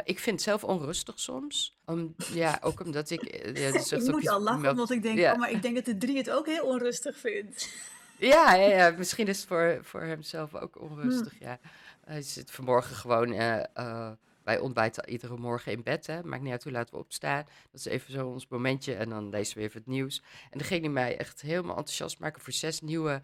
Ik 0.04 0.20
vind 0.20 0.36
het 0.36 0.42
zelf 0.42 0.64
onrustig 0.64 1.20
soms. 1.20 1.80
Om, 1.86 2.16
ja, 2.34 2.60
ook 2.62 2.80
omdat 2.80 3.10
ik... 3.10 3.56
ja, 3.58 3.72
zegt 3.80 4.04
Ik 4.04 4.12
moet 4.12 4.30
al 4.30 4.42
lachen, 4.42 4.70
omdat 4.70 4.90
ik 4.92 5.02
denk, 5.02 5.18
ja. 5.18 5.32
oh, 5.32 5.40
maar 5.40 5.52
ik 5.52 5.62
denk 5.62 5.76
dat 5.76 5.86
de 5.86 5.98
drie 5.98 6.18
het 6.18 6.30
ook 6.30 6.46
heel 6.46 6.66
onrustig 6.66 7.18
vindt. 7.18 7.70
Ja, 8.18 8.54
ja, 8.54 8.68
ja, 8.68 8.96
misschien 8.98 9.28
is 9.28 9.38
het 9.38 9.48
voor, 9.48 9.80
voor 9.82 10.02
hemzelf 10.02 10.56
ook 10.56 10.82
onrustig. 10.82 11.40
Ja. 11.40 11.60
Hij 12.06 12.22
zit 12.22 12.52
vanmorgen 12.52 12.96
gewoon. 12.96 13.34
eh 13.34 13.64
eh, 13.74 14.12
wij 14.44 14.60
ontbijten 14.60 15.10
iedere 15.10 15.38
morgen 15.38 15.72
in 15.72 15.84
bed. 15.84 16.08
Hè. 16.08 16.24
Maakt 16.24 16.42
niet 16.42 16.52
uit 16.52 16.64
hoe 16.64 16.72
laat 16.72 16.90
we 16.90 16.98
opstaan. 16.98 17.44
Dat 17.72 17.80
is 17.80 17.86
even 17.86 18.14
zo 18.14 18.28
ons 18.28 18.48
momentje. 18.48 18.96
En 18.96 19.10
dan 19.10 19.30
lezen 19.30 19.58
we 19.58 19.64
even 19.64 19.80
het 19.80 19.88
nieuws. 19.88 20.22
En 20.52 20.58
dan 20.58 20.68
ging 20.68 20.82
hij 20.82 20.90
mij 20.90 21.18
echt 21.18 21.42
helemaal 21.42 21.78
enthousiast 21.78 22.20
maken 22.20 22.42
voor 22.42 22.54
zes 22.54 22.82
nieuwe 22.82 23.22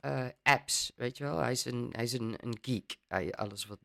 eh, 0.00 0.26
apps. 0.42 0.92
Weet 0.96 1.16
je 1.16 1.24
wel, 1.24 1.38
hij 1.38 1.52
is 1.52 1.64
een, 1.64 1.88
hij 1.92 2.04
is 2.04 2.12
een, 2.12 2.34
een 2.40 2.58
geek. 2.60 2.96
Hij, 3.08 3.32
alles 3.32 3.66
wat 3.66 3.78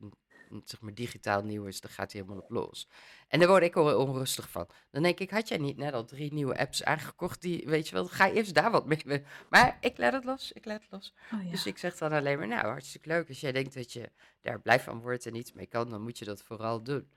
zeg 0.64 0.80
maar, 0.80 0.94
digitaal 0.94 1.42
nieuw 1.42 1.64
is, 1.64 1.80
daar 1.80 1.90
gaat 1.90 2.12
hij 2.12 2.20
helemaal 2.20 2.42
op 2.42 2.50
los. 2.50 2.88
En 3.28 3.38
daar 3.38 3.48
word 3.48 3.62
ik 3.62 3.76
al 3.76 3.98
onrustig 3.98 4.50
van. 4.50 4.68
Dan 4.90 5.02
denk 5.02 5.18
ik, 5.18 5.30
had 5.30 5.48
jij 5.48 5.58
niet 5.58 5.76
net 5.76 5.92
al 5.92 6.04
drie 6.04 6.32
nieuwe 6.32 6.58
apps 6.58 6.84
aangekocht? 6.84 7.40
Die, 7.40 7.62
weet 7.66 7.88
je 7.88 7.94
wel, 7.94 8.06
ga 8.06 8.30
eerst 8.30 8.54
daar 8.54 8.70
wat 8.70 8.86
mee. 8.86 9.24
Maar 9.50 9.78
ik 9.80 9.98
laat 9.98 10.12
het 10.12 10.24
los, 10.24 10.52
ik 10.52 10.64
laat 10.64 10.80
het 10.82 10.90
los. 10.90 11.14
Oh, 11.34 11.44
ja. 11.44 11.50
Dus 11.50 11.66
ik 11.66 11.78
zeg 11.78 11.96
dan 11.96 12.12
alleen 12.12 12.38
maar, 12.38 12.48
nou, 12.48 12.66
hartstikke 12.66 13.08
leuk. 13.08 13.28
Als 13.28 13.40
jij 13.40 13.52
denkt 13.52 13.74
dat 13.74 13.92
je 13.92 14.10
daar 14.40 14.60
blij 14.60 14.80
van 14.80 15.00
wordt 15.00 15.26
en 15.26 15.34
iets 15.34 15.52
mee 15.52 15.66
kan, 15.66 15.90
dan 15.90 16.02
moet 16.02 16.18
je 16.18 16.24
dat 16.24 16.42
vooral 16.42 16.82
doen. 16.82 17.08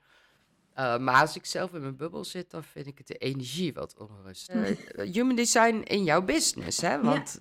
Uh, 0.76 0.98
maar 0.98 1.20
als 1.20 1.36
ik 1.36 1.46
zelf 1.46 1.72
in 1.74 1.80
mijn 1.80 1.96
bubbel 1.96 2.24
zit, 2.24 2.50
dan 2.50 2.64
vind 2.64 2.86
ik 2.86 2.98
het 2.98 3.06
de 3.06 3.16
energie 3.16 3.72
wat 3.72 3.96
onrustig. 3.96 4.94
Uh, 4.96 5.12
human 5.12 5.36
design 5.36 5.80
in 5.84 6.04
jouw 6.04 6.22
business, 6.22 6.80
hè? 6.80 7.02
Want 7.02 7.40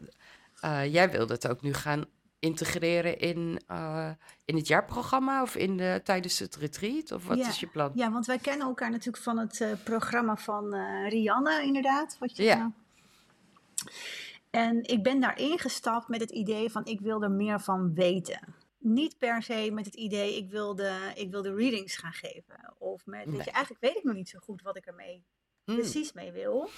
uh, 0.65 0.93
jij 0.93 1.11
wil 1.11 1.25
dat 1.25 1.47
ook 1.47 1.61
nu 1.61 1.73
gaan 1.73 2.05
integreren 2.39 3.19
in, 3.19 3.61
uh, 3.71 4.09
in 4.45 4.55
het 4.55 4.67
jaarprogramma 4.67 5.41
of 5.41 5.55
in 5.55 5.77
de, 5.77 6.01
tijdens 6.03 6.39
het 6.39 6.55
retreat? 6.55 7.11
Of 7.11 7.27
wat 7.27 7.37
ja. 7.37 7.47
is 7.47 7.59
je 7.59 7.67
plan? 7.67 7.91
Ja, 7.95 8.11
want 8.11 8.25
wij 8.25 8.37
kennen 8.37 8.67
elkaar 8.67 8.91
natuurlijk 8.91 9.23
van 9.23 9.37
het 9.37 9.59
uh, 9.59 9.71
programma 9.83 10.35
van 10.35 10.75
uh, 10.75 11.09
Rianne, 11.09 11.61
inderdaad. 11.63 12.17
Wat 12.19 12.37
je 12.37 12.43
ja. 12.43 12.57
Nou... 12.57 12.71
En 14.49 14.83
ik 14.83 15.03
ben 15.03 15.19
daarin 15.19 15.59
gestapt 15.59 16.07
met 16.07 16.21
het 16.21 16.31
idee 16.31 16.71
van 16.71 16.85
ik 16.85 16.99
wil 16.99 17.23
er 17.23 17.31
meer 17.31 17.59
van 17.59 17.93
weten. 17.93 18.55
Niet 18.77 19.17
per 19.17 19.43
se 19.43 19.69
met 19.73 19.85
het 19.85 19.95
idee 19.95 20.37
ik 20.37 20.49
wilde, 20.49 20.93
ik 21.15 21.31
wilde 21.31 21.55
readings 21.55 21.95
gaan 21.95 22.13
geven. 22.13 22.73
Of 22.77 23.05
met, 23.05 23.25
nee. 23.25 23.35
weet 23.35 23.45
je, 23.45 23.51
eigenlijk 23.51 23.83
weet 23.83 23.95
ik 23.95 24.03
nog 24.03 24.15
niet 24.15 24.29
zo 24.29 24.39
goed 24.39 24.61
wat 24.61 24.77
ik 24.77 24.85
ermee 24.85 25.23
hmm. 25.63 25.75
precies 25.75 26.13
mee 26.13 26.31
wil. 26.31 26.69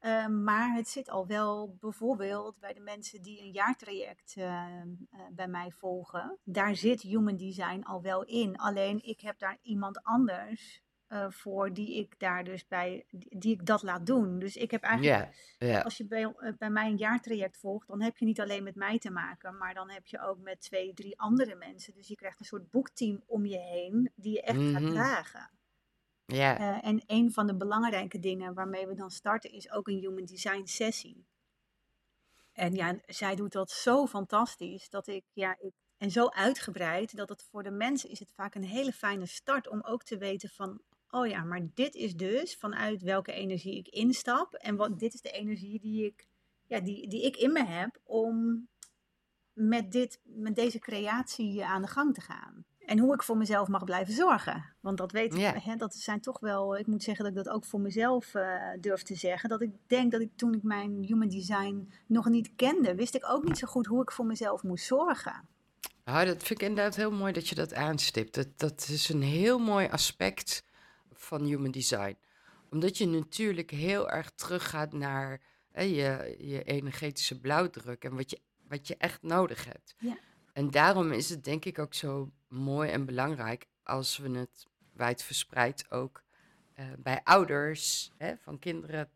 Uh, 0.00 0.26
maar 0.26 0.74
het 0.74 0.88
zit 0.88 1.10
al 1.10 1.26
wel 1.26 1.76
bijvoorbeeld 1.80 2.58
bij 2.58 2.72
de 2.72 2.80
mensen 2.80 3.22
die 3.22 3.40
een 3.40 3.50
jaartraject 3.50 4.34
uh, 4.36 4.44
uh, 4.44 5.20
bij 5.30 5.48
mij 5.48 5.70
volgen. 5.70 6.38
Daar 6.44 6.76
zit 6.76 7.02
human 7.02 7.36
design 7.36 7.82
al 7.82 8.02
wel 8.02 8.24
in. 8.24 8.56
Alleen 8.56 9.04
ik 9.04 9.20
heb 9.20 9.38
daar 9.38 9.58
iemand 9.62 10.02
anders 10.02 10.82
uh, 11.12 11.26
voor 11.28 11.72
die 11.72 11.96
ik 11.98 12.14
daar 12.18 12.44
dus 12.44 12.66
bij, 12.66 13.04
die, 13.10 13.38
die, 13.38 13.52
ik 13.52 13.66
dat 13.66 13.82
laat 13.82 14.06
doen. 14.06 14.38
Dus 14.38 14.56
ik 14.56 14.70
heb 14.70 14.82
eigenlijk, 14.82 15.34
yeah, 15.58 15.72
yeah. 15.72 15.84
als 15.84 15.96
je 15.96 16.06
bij, 16.06 16.22
uh, 16.22 16.52
bij 16.58 16.70
mij 16.70 16.86
een 16.86 16.96
jaartraject 16.96 17.58
volgt, 17.58 17.88
dan 17.88 18.02
heb 18.02 18.16
je 18.16 18.24
niet 18.24 18.40
alleen 18.40 18.62
met 18.62 18.74
mij 18.74 18.98
te 18.98 19.10
maken, 19.10 19.56
maar 19.56 19.74
dan 19.74 19.90
heb 19.90 20.06
je 20.06 20.20
ook 20.20 20.38
met 20.38 20.60
twee, 20.60 20.94
drie 20.94 21.20
andere 21.20 21.54
mensen. 21.54 21.94
Dus 21.94 22.08
je 22.08 22.14
krijgt 22.14 22.38
een 22.38 22.44
soort 22.44 22.70
boekteam 22.70 23.22
om 23.26 23.46
je 23.46 23.58
heen 23.58 24.12
die 24.14 24.32
je 24.32 24.42
echt 24.42 24.58
mm 24.58 24.74
-hmm. 24.74 24.84
gaat 24.84 24.92
dragen. 24.92 25.50
Ja. 26.32 26.60
Uh, 26.60 26.86
en 26.88 27.02
een 27.06 27.32
van 27.32 27.46
de 27.46 27.56
belangrijke 27.56 28.18
dingen 28.18 28.54
waarmee 28.54 28.86
we 28.86 28.94
dan 28.94 29.10
starten 29.10 29.52
is 29.52 29.70
ook 29.72 29.88
een 29.88 29.98
human 29.98 30.24
design 30.24 30.64
sessie. 30.64 31.26
En 32.52 32.74
ja, 32.74 32.98
zij 33.06 33.34
doet 33.36 33.52
dat 33.52 33.70
zo 33.70 34.06
fantastisch 34.06 34.88
dat 34.88 35.06
ik, 35.06 35.24
ja, 35.32 35.56
ik, 35.58 35.72
en 35.96 36.10
zo 36.10 36.26
uitgebreid 36.26 37.16
dat 37.16 37.28
het 37.28 37.42
voor 37.50 37.62
de 37.62 37.70
mensen 37.70 38.10
is 38.10 38.18
het 38.18 38.32
vaak 38.34 38.54
een 38.54 38.64
hele 38.64 38.92
fijne 38.92 39.26
start 39.26 39.68
om 39.68 39.82
ook 39.82 40.02
te 40.02 40.18
weten 40.18 40.48
van 40.48 40.80
oh 41.10 41.26
ja, 41.26 41.44
maar 41.44 41.68
dit 41.74 41.94
is 41.94 42.14
dus 42.14 42.56
vanuit 42.56 43.02
welke 43.02 43.32
energie 43.32 43.78
ik 43.78 43.88
instap. 43.88 44.54
En 44.54 44.76
wat, 44.76 44.98
dit 44.98 45.14
is 45.14 45.20
de 45.20 45.30
energie 45.30 45.80
die 45.80 46.04
ik, 46.04 46.26
ja, 46.66 46.80
die, 46.80 47.08
die 47.08 47.24
ik 47.24 47.36
in 47.36 47.52
me 47.52 47.64
heb 47.64 48.00
om 48.04 48.68
met, 49.52 49.92
dit, 49.92 50.20
met 50.22 50.54
deze 50.54 50.78
creatie 50.78 51.64
aan 51.64 51.82
de 51.82 51.88
gang 51.88 52.14
te 52.14 52.20
gaan. 52.20 52.64
En 52.90 52.98
hoe 52.98 53.14
ik 53.14 53.22
voor 53.22 53.36
mezelf 53.36 53.68
mag 53.68 53.84
blijven 53.84 54.14
zorgen. 54.14 54.64
Want 54.80 54.98
dat 54.98 55.12
weet 55.12 55.34
ik, 55.34 55.62
hè, 55.62 55.76
dat 55.76 55.94
zijn 55.94 56.20
toch 56.20 56.40
wel, 56.40 56.76
ik 56.76 56.86
moet 56.86 57.02
zeggen 57.02 57.24
dat 57.24 57.36
ik 57.36 57.44
dat 57.44 57.54
ook 57.54 57.64
voor 57.64 57.80
mezelf 57.80 58.34
uh, 58.34 58.42
durf 58.80 59.02
te 59.02 59.14
zeggen. 59.14 59.48
Dat 59.48 59.60
ik 59.60 59.70
denk 59.86 60.12
dat 60.12 60.20
ik 60.20 60.30
toen 60.36 60.54
ik 60.54 60.62
mijn 60.62 61.02
human 61.02 61.28
design 61.28 61.92
nog 62.06 62.28
niet 62.28 62.50
kende, 62.56 62.94
wist 62.94 63.14
ik 63.14 63.30
ook 63.30 63.44
niet 63.44 63.58
zo 63.58 63.66
goed 63.66 63.86
hoe 63.86 64.02
ik 64.02 64.10
voor 64.10 64.26
mezelf 64.26 64.62
moest 64.62 64.84
zorgen. 64.84 65.48
Nou, 66.04 66.26
dat 66.26 66.42
vind 66.42 66.60
ik 66.60 66.68
inderdaad 66.68 66.96
heel 66.96 67.10
mooi 67.10 67.32
dat 67.32 67.48
je 67.48 67.54
dat 67.54 67.74
aanstipt. 67.74 68.34
Dat, 68.34 68.48
dat 68.56 68.88
is 68.88 69.08
een 69.08 69.22
heel 69.22 69.58
mooi 69.58 69.88
aspect 69.88 70.64
van 71.12 71.44
human 71.44 71.70
design. 71.70 72.16
Omdat 72.70 72.98
je 72.98 73.06
natuurlijk 73.06 73.70
heel 73.70 74.10
erg 74.10 74.30
teruggaat 74.30 74.92
naar 74.92 75.40
hè, 75.72 75.82
je, 75.82 76.34
je 76.38 76.62
energetische 76.62 77.40
blauwdruk 77.40 78.04
en 78.04 78.16
wat 78.16 78.30
je, 78.30 78.40
wat 78.68 78.88
je 78.88 78.96
echt 78.96 79.22
nodig 79.22 79.64
hebt. 79.64 79.94
Ja. 79.98 80.18
En 80.52 80.70
daarom 80.70 81.12
is 81.12 81.28
het 81.28 81.44
denk 81.44 81.64
ik 81.64 81.78
ook 81.78 81.94
zo 81.94 82.30
mooi 82.48 82.90
en 82.90 83.04
belangrijk 83.04 83.66
als 83.82 84.18
we 84.18 84.38
het 84.38 84.66
wijdverspreid 84.92 85.90
ook 85.90 86.22
uh, 86.78 86.84
bij 86.98 87.20
ouders 87.24 88.12
hè, 88.16 88.34
van 88.42 88.58
kinderen 88.58 89.10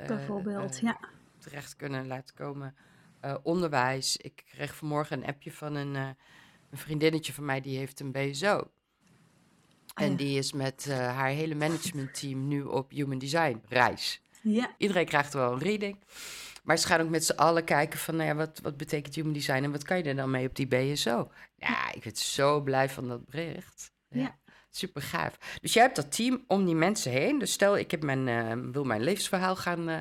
uh, 0.00 0.06
bijvoorbeeld 0.06 0.74
uh, 0.74 0.80
ja. 0.80 0.98
terecht 1.38 1.76
kunnen 1.76 2.06
laten 2.06 2.34
komen. 2.34 2.74
onderwijs. 3.42 4.16
Ik 4.16 4.42
kreeg 4.46 4.74
vanmorgen 4.74 5.18
een 5.18 5.28
appje 5.28 5.52
van 5.52 5.74
een, 5.74 5.94
een 5.94 6.16
vriendinnetje 6.78 7.32
van 7.32 7.44
mij 7.44 7.60
die 7.60 7.78
heeft 7.78 8.00
een 8.00 8.12
BSO. 8.12 8.70
En 9.94 10.10
oh 10.10 10.18
die 10.18 10.38
is 10.38 10.52
met 10.52 10.86
haar 10.90 11.28
hele 11.28 11.54
managementteam 11.54 12.48
nu 12.48 12.62
op 12.62 12.90
Human 12.90 13.18
Design 13.18 13.62
reis. 13.68 14.20
Ja. 14.42 14.74
Iedereen 14.78 15.06
krijgt 15.06 15.32
wel 15.32 15.52
een 15.52 15.58
reading. 15.58 15.98
Maar 16.66 16.78
ze 16.78 16.86
gaan 16.86 17.00
ook 17.00 17.08
met 17.08 17.24
z'n 17.24 17.32
allen 17.32 17.64
kijken 17.64 17.98
van, 17.98 18.16
nou 18.16 18.28
ja, 18.28 18.34
wat, 18.34 18.60
wat 18.62 18.76
betekent 18.76 19.14
human 19.14 19.32
design 19.32 19.62
en 19.62 19.72
wat 19.72 19.82
kan 19.82 19.96
je 19.96 20.02
er 20.02 20.16
dan 20.16 20.30
mee 20.30 20.46
op 20.46 20.56
die 20.56 20.66
BSO? 20.66 21.30
Ja, 21.56 21.92
ik 21.92 22.02
ben 22.02 22.16
zo 22.16 22.60
blij 22.60 22.88
van 22.88 23.08
dat 23.08 23.26
bericht. 23.26 23.92
Ja. 24.08 24.38
Super 24.70 25.02
gaaf. 25.02 25.58
Dus 25.60 25.72
jij 25.72 25.82
hebt 25.82 25.96
dat 25.96 26.12
team 26.12 26.44
om 26.46 26.64
die 26.64 26.74
mensen 26.74 27.12
heen. 27.12 27.38
Dus 27.38 27.52
stel, 27.52 27.76
ik 27.76 27.90
heb 27.90 28.02
mijn, 28.02 28.26
uh, 28.26 28.72
wil 28.72 28.84
mijn 28.84 29.02
levensverhaal 29.02 29.56
gaan 29.56 29.88
uh, 29.88 30.00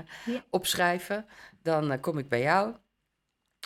opschrijven. 0.49 1.25
Dan 1.62 1.91
uh, 1.91 1.97
kom 2.01 2.17
ik 2.17 2.30
bij 2.30 2.41
jou. 2.41 2.75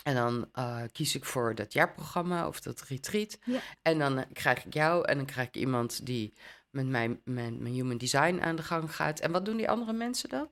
En 0.03 0.15
dan 0.15 0.49
kies 0.91 1.15
ik 1.15 1.25
voor 1.25 1.55
dat 1.55 1.73
jaarprogramma 1.73 2.47
of 2.47 2.59
dat 2.59 2.81
retreat. 2.81 3.37
Ja. 3.43 3.59
En 3.81 3.99
dan 3.99 4.25
krijg 4.33 4.65
ik 4.65 4.73
jou 4.73 5.05
en 5.05 5.17
dan 5.17 5.25
krijg 5.25 5.47
ik 5.47 5.55
iemand 5.55 6.05
die 6.05 6.33
met 6.69 6.87
mijn, 6.87 7.21
mijn, 7.23 7.61
mijn 7.61 7.73
human 7.73 7.97
design 7.97 8.39
aan 8.39 8.55
de 8.55 8.63
gang 8.63 8.95
gaat. 8.95 9.19
En 9.19 9.31
wat 9.31 9.45
doen 9.45 9.57
die 9.57 9.69
andere 9.69 9.93
mensen 9.93 10.29
dan? 10.29 10.49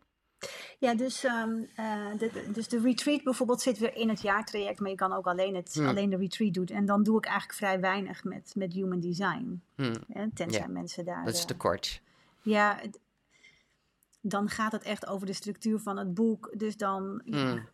Ja, 0.80 0.96
dus, 0.96 1.24
um, 1.24 1.70
de, 2.18 2.50
dus 2.54 2.68
de 2.68 2.80
retreat 2.80 3.24
bijvoorbeeld 3.24 3.62
zit 3.62 3.78
weer 3.78 3.96
in 3.96 4.10
het 4.10 4.22
jaartraject, 4.22 4.80
maar 4.80 4.90
je 4.90 4.96
kan 4.96 5.14
ook 5.14 5.28
alleen, 5.28 5.56
het, 5.56 5.74
hmm. 5.74 5.88
alleen 5.88 6.10
de 6.10 6.18
retreat 6.18 6.54
doen. 6.54 6.66
En 6.66 6.86
dan 6.86 7.04
doe 7.04 7.18
ik 7.18 7.26
eigenlijk 7.26 7.58
vrij 7.58 7.80
weinig 7.80 8.24
met, 8.24 8.52
met 8.56 8.74
human 8.74 9.00
design. 9.00 9.62
Hmm. 9.76 9.94
tenzij 10.34 10.68
mensen 10.68 11.06
daar. 11.06 11.26
Dat 11.26 11.34
is 11.34 11.46
te 11.46 11.58
kort. 11.58 12.02
Ja, 12.42 12.82
dan 14.22 14.50
gaat 14.50 14.72
het 14.72 14.84
echt 14.84 15.08
over 15.08 15.28
de 15.28 15.34
structuur 15.34 15.80
van 15.80 15.98
het 15.98 16.14
boek. 16.14 16.52
Dus 16.58 16.78
dan, 16.78 17.22
hmm. 17.26 17.68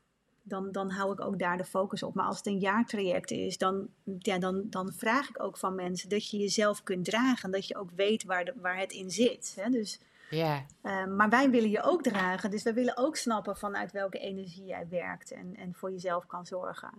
dan, 0.44 0.72
dan 0.72 0.92
hou 0.92 1.14
ik 1.14 1.22
ook 1.22 1.40
daar 1.40 1.58
de 1.58 1.66
focus 1.66 2.04
op. 2.04 2.14
Maar 2.14 2.26
als 2.26 2.38
het 2.38 2.46
een 2.46 2.60
jaartraject 2.60 3.32
is, 3.32 3.58
dan, 3.58 3.88
ja, 4.20 4.38
dan, 4.38 4.64
dan 4.70 4.94
vraag 4.94 5.30
ik 5.30 5.44
ook 5.44 5.58
van 5.58 5.76
mensen 5.76 6.10
dat 6.10 6.30
je 6.30 6.38
jezelf 6.38 6.84
kunt 6.84 7.06
dragen. 7.06 7.52
Dat 7.52 7.68
je 7.68 7.78
ook 7.78 7.92
weet 7.96 8.24
waar, 8.24 8.46
de, 8.46 8.54
waar 8.62 8.78
het 8.78 8.92
in 8.92 9.12
zit. 9.12 9.54
Hè? 9.60 9.70
Dus 9.70 10.00
ja. 10.36 10.66
Ehm, 10.82 11.16
maar 11.16 11.30
wij 11.30 11.50
willen 11.50 11.70
je 11.70 11.82
ook 11.82 12.04
dragen. 12.04 12.52
Dus 12.52 12.64
wij 12.64 12.74
willen 12.74 12.98
ook 12.98 13.16
snappen 13.16 13.58
vanuit 13.58 13.92
welke 13.92 14.20
energie 14.20 14.66
jij 14.66 14.88
werkt 14.90 15.32
en, 15.32 15.56
en 15.56 15.74
voor 15.74 15.92
jezelf 15.92 16.26
kan 16.26 16.46
zorgen. 16.46 16.92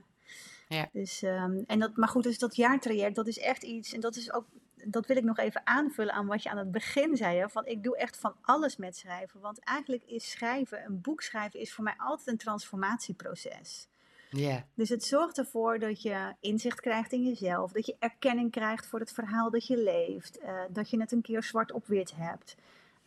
Ja. 0.68 0.88
Dus, 0.92 1.22
um, 1.22 1.64
en 1.66 1.78
dat, 1.78 1.96
maar 1.96 2.08
goed, 2.08 2.22
dus 2.22 2.38
dat 2.38 2.56
jaartraject, 2.56 3.14
dat 3.14 3.26
is 3.26 3.38
echt 3.38 3.62
iets. 3.62 3.92
En 3.92 4.00
dat 4.00 4.16
is 4.16 4.32
ook. 4.32 4.46
Dat 4.86 5.06
wil 5.06 5.16
ik 5.16 5.24
nog 5.24 5.38
even 5.38 5.66
aanvullen 5.66 6.14
aan 6.14 6.26
wat 6.26 6.42
je 6.42 6.50
aan 6.50 6.58
het 6.58 6.70
begin 6.70 7.16
zei. 7.16 7.38
Hè, 7.38 7.48
van 7.48 7.66
ik 7.66 7.82
doe 7.82 7.96
echt 7.96 8.16
van 8.16 8.34
alles 8.40 8.76
met 8.76 8.96
schrijven. 8.96 9.40
Want 9.40 9.58
eigenlijk 9.58 10.04
is 10.04 10.30
schrijven, 10.30 10.84
een 10.84 11.00
boek 11.00 11.22
schrijven, 11.22 11.60
is 11.60 11.72
voor 11.74 11.84
mij 11.84 11.94
altijd 11.96 12.28
een 12.28 12.36
transformatieproces. 12.36 13.88
Yeah. 14.30 14.62
Dus 14.74 14.88
het 14.88 15.04
zorgt 15.04 15.38
ervoor 15.38 15.78
dat 15.78 16.02
je 16.02 16.34
inzicht 16.40 16.80
krijgt 16.80 17.12
in 17.12 17.22
jezelf, 17.22 17.72
dat 17.72 17.86
je 17.86 17.96
erkenning 17.98 18.50
krijgt 18.50 18.86
voor 18.86 19.00
het 19.00 19.12
verhaal 19.12 19.50
dat 19.50 19.66
je 19.66 19.76
leeft, 19.76 20.38
uh, 20.42 20.60
dat 20.70 20.90
je 20.90 21.00
het 21.00 21.12
een 21.12 21.22
keer 21.22 21.42
zwart 21.42 21.72
op 21.72 21.86
wit 21.86 22.12
hebt. 22.16 22.56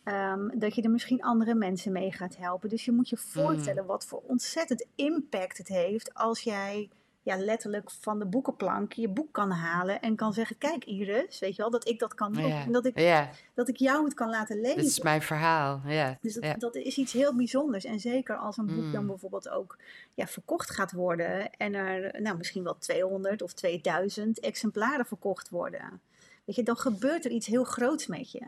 Um, 0.08 0.60
dat 0.60 0.76
je 0.76 0.82
er 0.82 0.90
misschien 0.90 1.22
andere 1.24 1.56
mensen 1.56 1.92
mee 1.92 2.12
gaat 2.12 2.38
helpen. 2.38 2.70
Dus 2.70 2.86
je 2.86 2.92
moet 2.92 3.10
je 3.10 3.18
mm. 3.20 3.32
voorstellen 3.32 3.86
wat 3.86 4.06
voor 4.06 4.22
ontzettend 4.28 4.86
impact 4.96 5.58
het 5.58 5.68
heeft 5.68 6.14
als 6.14 6.42
jij 6.42 6.90
ja, 7.28 7.38
letterlijk 7.38 7.92
van 7.92 8.20
de 8.20 8.26
boekenplank 8.26 8.94
je 8.94 9.08
boek 9.08 9.32
kan 9.32 9.52
halen 9.52 10.02
en 10.02 10.16
kan 10.16 10.34
zeggen: 10.34 10.58
Kijk, 10.58 10.86
Iris, 10.86 11.40
weet 11.40 11.56
je 11.56 11.62
wel, 11.62 11.72
dat 11.72 11.88
ik 11.88 12.00
dat 12.00 12.14
kan 12.14 12.34
doen. 12.34 12.52
En 12.52 12.72
dat 12.72 12.86
ik, 12.86 13.28
dat 13.54 13.68
ik 13.68 13.78
jou 13.78 14.04
het 14.04 14.14
kan 14.14 14.30
laten 14.30 14.62
lezen. 14.62 14.78
Dat 14.78 14.86
is 14.86 15.02
mijn 15.02 15.22
verhaal. 15.22 15.82
Ja. 15.86 16.18
Dus 16.22 16.34
dat, 16.34 16.60
dat, 16.60 16.76
is 16.76 16.98
iets 16.98 17.14
heel 17.14 17.36
bijzonders. 17.36 17.86
En 17.86 18.00
zeker 18.00 18.36
als 18.38 18.58
een 18.58 18.66
boek 18.66 18.92
dan 18.92 19.02
mm. 19.02 19.08
bijvoorbeeld 19.08 19.50
ook 19.50 19.78
ja, 20.14 20.28
verkocht 20.28 20.70
gaat 20.70 20.92
worden 20.92 21.52
en 21.52 21.74
er 21.74 22.22
nou, 22.22 22.38
misschien 22.38 22.64
wel 22.64 22.78
200 22.78 23.42
of 23.42 23.54
2000 23.54 24.40
exemplaren 24.40 25.06
verkocht 25.06 25.50
worden. 25.50 26.02
Weet 26.46 26.56
je, 26.56 26.64
dan 26.64 26.78
gebeurt 26.78 27.26
er 27.26 27.32
iets 27.32 27.48
heel 27.48 27.64
groots 27.64 28.08
met 28.08 28.32
je. 28.32 28.42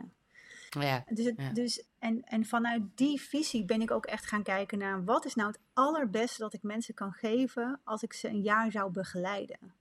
Ja, 0.78 1.04
dus, 1.08 1.24
het, 1.24 1.54
dus 1.54 1.84
en, 1.98 2.22
en 2.24 2.44
vanuit 2.44 2.82
die 2.94 3.20
visie 3.20 3.64
ben 3.64 3.80
ik 3.80 3.90
ook 3.90 4.06
echt 4.06 4.26
gaan 4.26 4.42
kijken 4.42 4.78
naar 4.78 5.04
wat 5.04 5.24
is 5.24 5.34
nou 5.34 5.48
het 5.48 5.60
allerbeste 5.72 6.42
dat 6.42 6.54
ik 6.54 6.62
mensen 6.62 6.94
kan 6.94 7.12
geven 7.12 7.80
als 7.84 8.02
ik 8.02 8.12
ze 8.12 8.28
een 8.28 8.42
jaar 8.42 8.70
zou 8.70 8.90
begeleiden. 8.90 9.74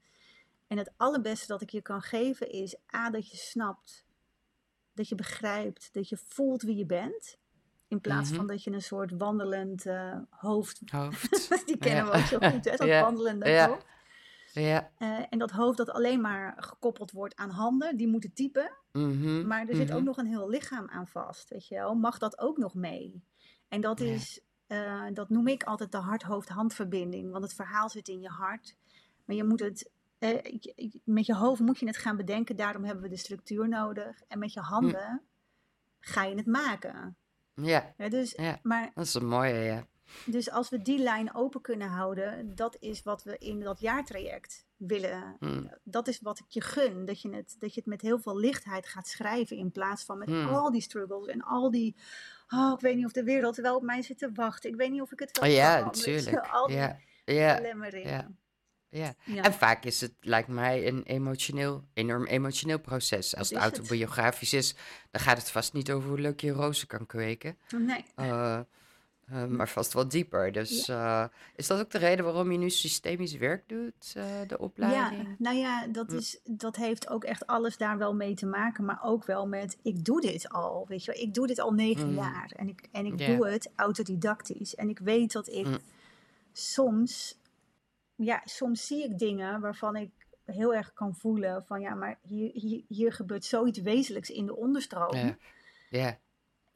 En 0.68 0.78
het 0.78 0.92
allerbeste 0.98 1.48
dat 1.48 1.62
ik 1.62 1.70
je 1.70 1.82
kan 1.82 2.02
geven 2.02 2.52
is 2.52 2.76
A, 2.96 3.10
dat 3.10 3.32
je 3.32 3.38
snapt, 3.38 4.06
dat 4.94 5.10
je 5.10 5.16
begrijpt, 5.16 5.90
dat 5.94 6.10
je 6.10 6.18
voelt 6.28 6.62
wie 6.62 6.76
je 6.76 6.86
bent. 6.86 7.38
In 7.88 8.02
plaats 8.02 8.30
van 8.30 8.38
mhm. 8.38 8.48
dat 8.48 8.64
je 8.64 8.72
een 8.72 8.82
soort 8.82 9.12
wandelend 9.18 9.86
uh, 9.86 10.18
hoofd, 10.30 10.82
hoofd. 10.86 11.50
die 11.68 11.78
kennen 11.78 12.06
we 12.06 12.12
ook 12.12 12.26
zo 12.26 12.38
goed, 12.38 12.66
hè? 12.66 12.76
dat 12.76 13.02
wandelende 13.02 13.62
hoofd. 13.62 13.86
Ja. 14.54 14.92
Uh, 15.00 15.20
en 15.30 15.40
dat 15.40 15.52
hoofd 15.52 15.78
dat 15.78 15.90
alleen 15.90 16.22
maar 16.22 16.54
gekoppeld 16.58 17.12
wordt 17.12 17.36
aan 17.36 17.50
handen, 17.50 17.98
die 17.98 18.08
moeten 18.08 18.34
typen. 18.34 18.72
Mm 18.92 19.48
Maar 19.48 19.68
er 19.68 19.76
zit 19.76 19.92
ook 19.92 19.98
mhm. 19.98 20.06
nog 20.06 20.18
een 20.18 20.28
heel 20.28 20.50
lichaam 20.50 20.90
aan 20.90 21.08
vast, 21.08 21.50
weet 21.50 21.68
je 21.68 21.76
wel. 21.76 21.96
Mag 21.96 22.18
dat 22.18 22.40
ook 22.40 22.58
nog 22.58 22.74
mee? 22.74 23.24
En 23.68 23.82
dat 23.82 24.00
is, 24.00 24.42
uh, 24.68 25.06
dat 25.14 25.30
noem 25.30 25.48
ik 25.48 25.64
altijd 25.64 25.92
de 25.92 25.98
hart-hoofd-handverbinding. 25.98 27.32
Want 27.32 27.44
het 27.44 27.54
verhaal 27.54 27.90
zit 27.90 28.08
in 28.08 28.22
je 28.22 28.30
hart. 28.30 28.76
Maar 29.26 29.36
je 29.36 29.44
moet 29.44 29.60
het, 29.60 29.92
uh, 30.20 30.40
met 31.04 31.26
je 31.26 31.36
hoofd 31.36 31.62
moet 31.62 31.80
je 31.80 31.86
het 31.86 31.98
gaan 31.98 32.18
bedenken. 32.18 32.56
Daarom 32.56 32.84
hebben 32.84 33.04
we 33.04 33.10
de 33.10 33.18
structuur 33.18 33.68
nodig. 33.68 34.22
En 34.28 34.40
met 34.40 34.54
je 34.54 34.60
handen 34.60 35.12
mm. 35.12 35.22
ga 36.00 36.24
je 36.24 36.36
het 36.36 36.46
maken. 36.46 37.18
Ja, 37.54 37.94
ja, 37.98 38.10
dus, 38.10 38.32
ja. 38.32 38.60
Maar, 38.64 38.92
dat 38.94 39.06
is 39.06 39.14
een 39.14 39.28
mooie, 39.28 39.54
ja. 39.54 39.88
Dus 40.26 40.52
als 40.52 40.70
we 40.70 40.82
die 40.82 41.00
lijn 41.00 41.36
open 41.36 41.62
kunnen 41.62 41.88
houden, 41.88 42.56
dat 42.56 42.78
is 42.80 43.04
wat 43.04 43.24
we 43.24 43.38
in 43.38 43.60
dat 43.60 43.80
jaartraject 43.80 44.66
willen. 44.78 45.36
Hmm. 45.40 45.72
Dat 45.84 46.08
is 46.08 46.20
wat 46.22 46.40
ik 46.40 46.46
je 46.48 46.62
gun. 46.62 47.06
Dat 47.06 47.22
je, 47.22 47.30
het, 47.30 47.56
dat 47.60 47.74
je 47.74 47.80
het 47.80 47.90
met 47.90 48.02
heel 48.02 48.20
veel 48.20 48.38
lichtheid 48.38 48.88
gaat 48.88 49.08
schrijven. 49.08 49.58
In 49.58 49.72
plaats 49.72 50.04
van 50.04 50.18
met 50.18 50.28
hmm. 50.28 50.48
al 50.48 50.72
die 50.72 50.82
struggles 50.82 51.28
en 51.28 51.42
al 51.42 51.72
die. 51.72 51.96
Oh, 52.50 52.72
ik 52.74 52.80
weet 52.80 52.96
niet 52.96 53.06
of 53.06 53.12
de 53.12 53.24
wereld 53.24 53.56
wel 53.56 53.76
op 53.76 53.84
mij 53.84 54.02
zit 54.02 54.18
te 54.18 54.32
wachten. 54.34 54.70
Ik 54.70 54.76
weet 54.76 54.92
niet 54.92 55.02
of 55.02 55.12
ik 55.12 55.20
het 55.20 55.40
wel 55.40 55.50
oh, 55.50 55.56
ja, 55.56 55.80
natuurlijk. 55.80 56.48
Al 56.52 56.68
die 56.68 56.76
ja, 56.76 57.00
ja, 57.26 57.60
ja. 57.92 58.30
Ja. 58.90 59.16
en 59.26 59.54
vaak 59.54 59.84
is 59.84 60.02
het, 60.02 60.14
lijkt 60.22 60.48
mij, 60.48 60.88
een 60.88 61.04
emotioneel, 61.04 61.84
enorm 61.94 62.26
emotioneel 62.26 62.80
proces. 62.80 63.36
Als 63.36 63.50
het 63.50 63.60
autobiografisch 63.60 64.54
is, 64.54 64.76
dan 65.12 65.22
gaat 65.22 65.38
het 65.38 65.52
vast 65.52 65.74
niet 65.74 65.92
over 65.92 66.10
hoe 66.10 66.20
leuk 66.20 66.40
je 66.40 66.52
rozen 66.52 66.88
kan 66.88 67.06
kweken. 67.06 67.58
Nee. 67.78 68.06
Uh, 68.16 68.60
uh, 69.34 69.46
maar 69.46 69.70
vast 69.70 69.94
wel 69.94 70.08
dieper. 70.08 70.52
Dus 70.52 70.90
uh, 70.90 71.26
is 71.56 71.68
dat 71.68 71.80
ook 71.80 71.92
de 71.92 71.98
reden 71.98 72.26
waarom 72.26 72.52
je 72.52 72.58
nu 72.58 72.70
systemisch 72.70 73.38
werk 73.38 73.70
doet, 73.70 74.14
uh, 74.18 74.24
de 74.48 74.60
opleiding? 74.60 75.28
Ja, 75.28 75.36
nou 75.38 75.58
ja, 75.58 75.88
dat, 75.88 76.12
is, 76.12 76.40
dat 76.44 76.76
heeft 76.76 77.10
ook 77.10 77.24
echt 77.24 77.48
alles 77.48 77.78
daar 77.78 77.98
wel 77.98 78.16
mee 78.16 78.34
te 78.34 78.46
maken. 78.46 78.86
Maar 78.86 79.00
ook 79.04 79.26
wel 79.26 79.48
met, 79.48 79.78
ik 79.82 80.06
doe 80.06 80.22
dit 80.22 80.50
al, 80.50 80.86
weet 80.88 81.06
je 81.06 81.12
wel. 81.12 81.22
Ik 81.22 81.34
doe 81.34 81.48
dit 81.48 81.60
al 81.60 81.72
negen 81.72 82.10
mm. 82.10 82.16
jaar. 82.16 82.52
En 82.56 82.68
ik, 82.68 82.88
en 82.92 83.06
ik 83.06 83.18
doe 83.18 83.48
het 83.48 83.72
autodidactisch. 83.76 84.76
En 84.76 84.90
ik 84.90 85.00
weet 85.00 85.32
dat 85.32 85.48
ik 85.48 85.66
mm. 85.66 85.78
soms, 86.54 87.40
ja, 88.16 88.42
soms 88.46 88.88
zie 88.88 89.04
ik 89.04 89.20
dingen 89.20 89.62
waarvan 89.62 89.96
ik 89.96 90.12
heel 90.46 90.76
erg 90.76 90.94
kan 90.94 91.16
voelen 91.16 91.64
van... 91.66 91.82
Ja, 91.82 91.96
maar 91.96 92.20
hier, 92.22 92.52
hier, 92.54 92.84
hier 92.88 93.14
gebeurt 93.14 93.46
zoiets 93.46 93.80
wezenlijks 93.80 94.30
in 94.30 94.46
de 94.46 94.56
onderstroom. 94.56 95.16
Ja. 95.16 95.38
Yeah 95.90 96.14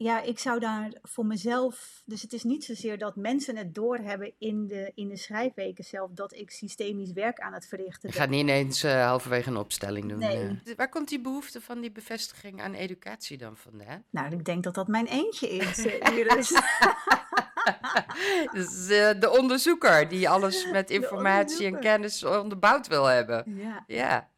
ja, 0.04 0.20
ik 0.22 0.38
zou 0.38 0.60
daar 0.60 0.92
voor 1.02 1.26
mezelf. 1.26 2.02
Dus 2.04 2.22
het 2.22 2.32
is 2.32 2.42
niet 2.44 2.64
zozeer 2.64 2.98
dat 2.98 3.16
mensen 3.16 3.56
het 3.56 3.74
doorhebben 3.74 4.32
in 4.38 4.66
de, 4.66 4.92
in 4.94 5.08
de 5.08 5.16
schrijfweken 5.16 5.84
zelf. 5.84 6.10
dat 6.10 6.34
ik 6.34 6.50
systemisch 6.50 7.12
werk 7.12 7.38
aan 7.40 7.52
het 7.52 7.66
verrichten 7.66 8.08
Je 8.08 8.14
ben. 8.14 8.16
gaat 8.22 8.30
niet 8.30 8.40
ineens 8.40 8.82
eh, 8.82 9.06
halverwege 9.06 9.48
een 9.50 9.56
opstelling 9.56 10.08
doen. 10.08 10.18
Nee. 10.18 10.60
eh. 10.64 10.74
Waar 10.76 10.88
komt 10.88 11.08
die 11.08 11.20
behoefte 11.20 11.60
van 11.60 11.80
die 11.80 11.92
bevestiging 11.92 12.60
aan 12.62 12.74
educatie 12.74 13.38
dan 13.38 13.56
vandaan? 13.56 14.04
Nou, 14.10 14.32
ik 14.32 14.44
denk 14.44 14.64
dat 14.64 14.74
dat 14.74 14.88
mijn 14.88 15.06
eentje 15.06 15.48
is, 15.48 15.86
eh, 15.86 16.16
Iris. 16.18 16.52
Dus, 18.52 18.86
de 19.20 19.34
onderzoeker 19.38 20.08
die 20.08 20.28
alles 20.28 20.70
met 20.70 20.90
informatie 20.90 21.66
en 21.66 21.80
kennis 21.80 22.24
onderbouwd 22.24 22.86
wil 22.86 23.04
hebben. 23.04 23.44
ja. 23.56 23.84
Ja. 23.86 24.30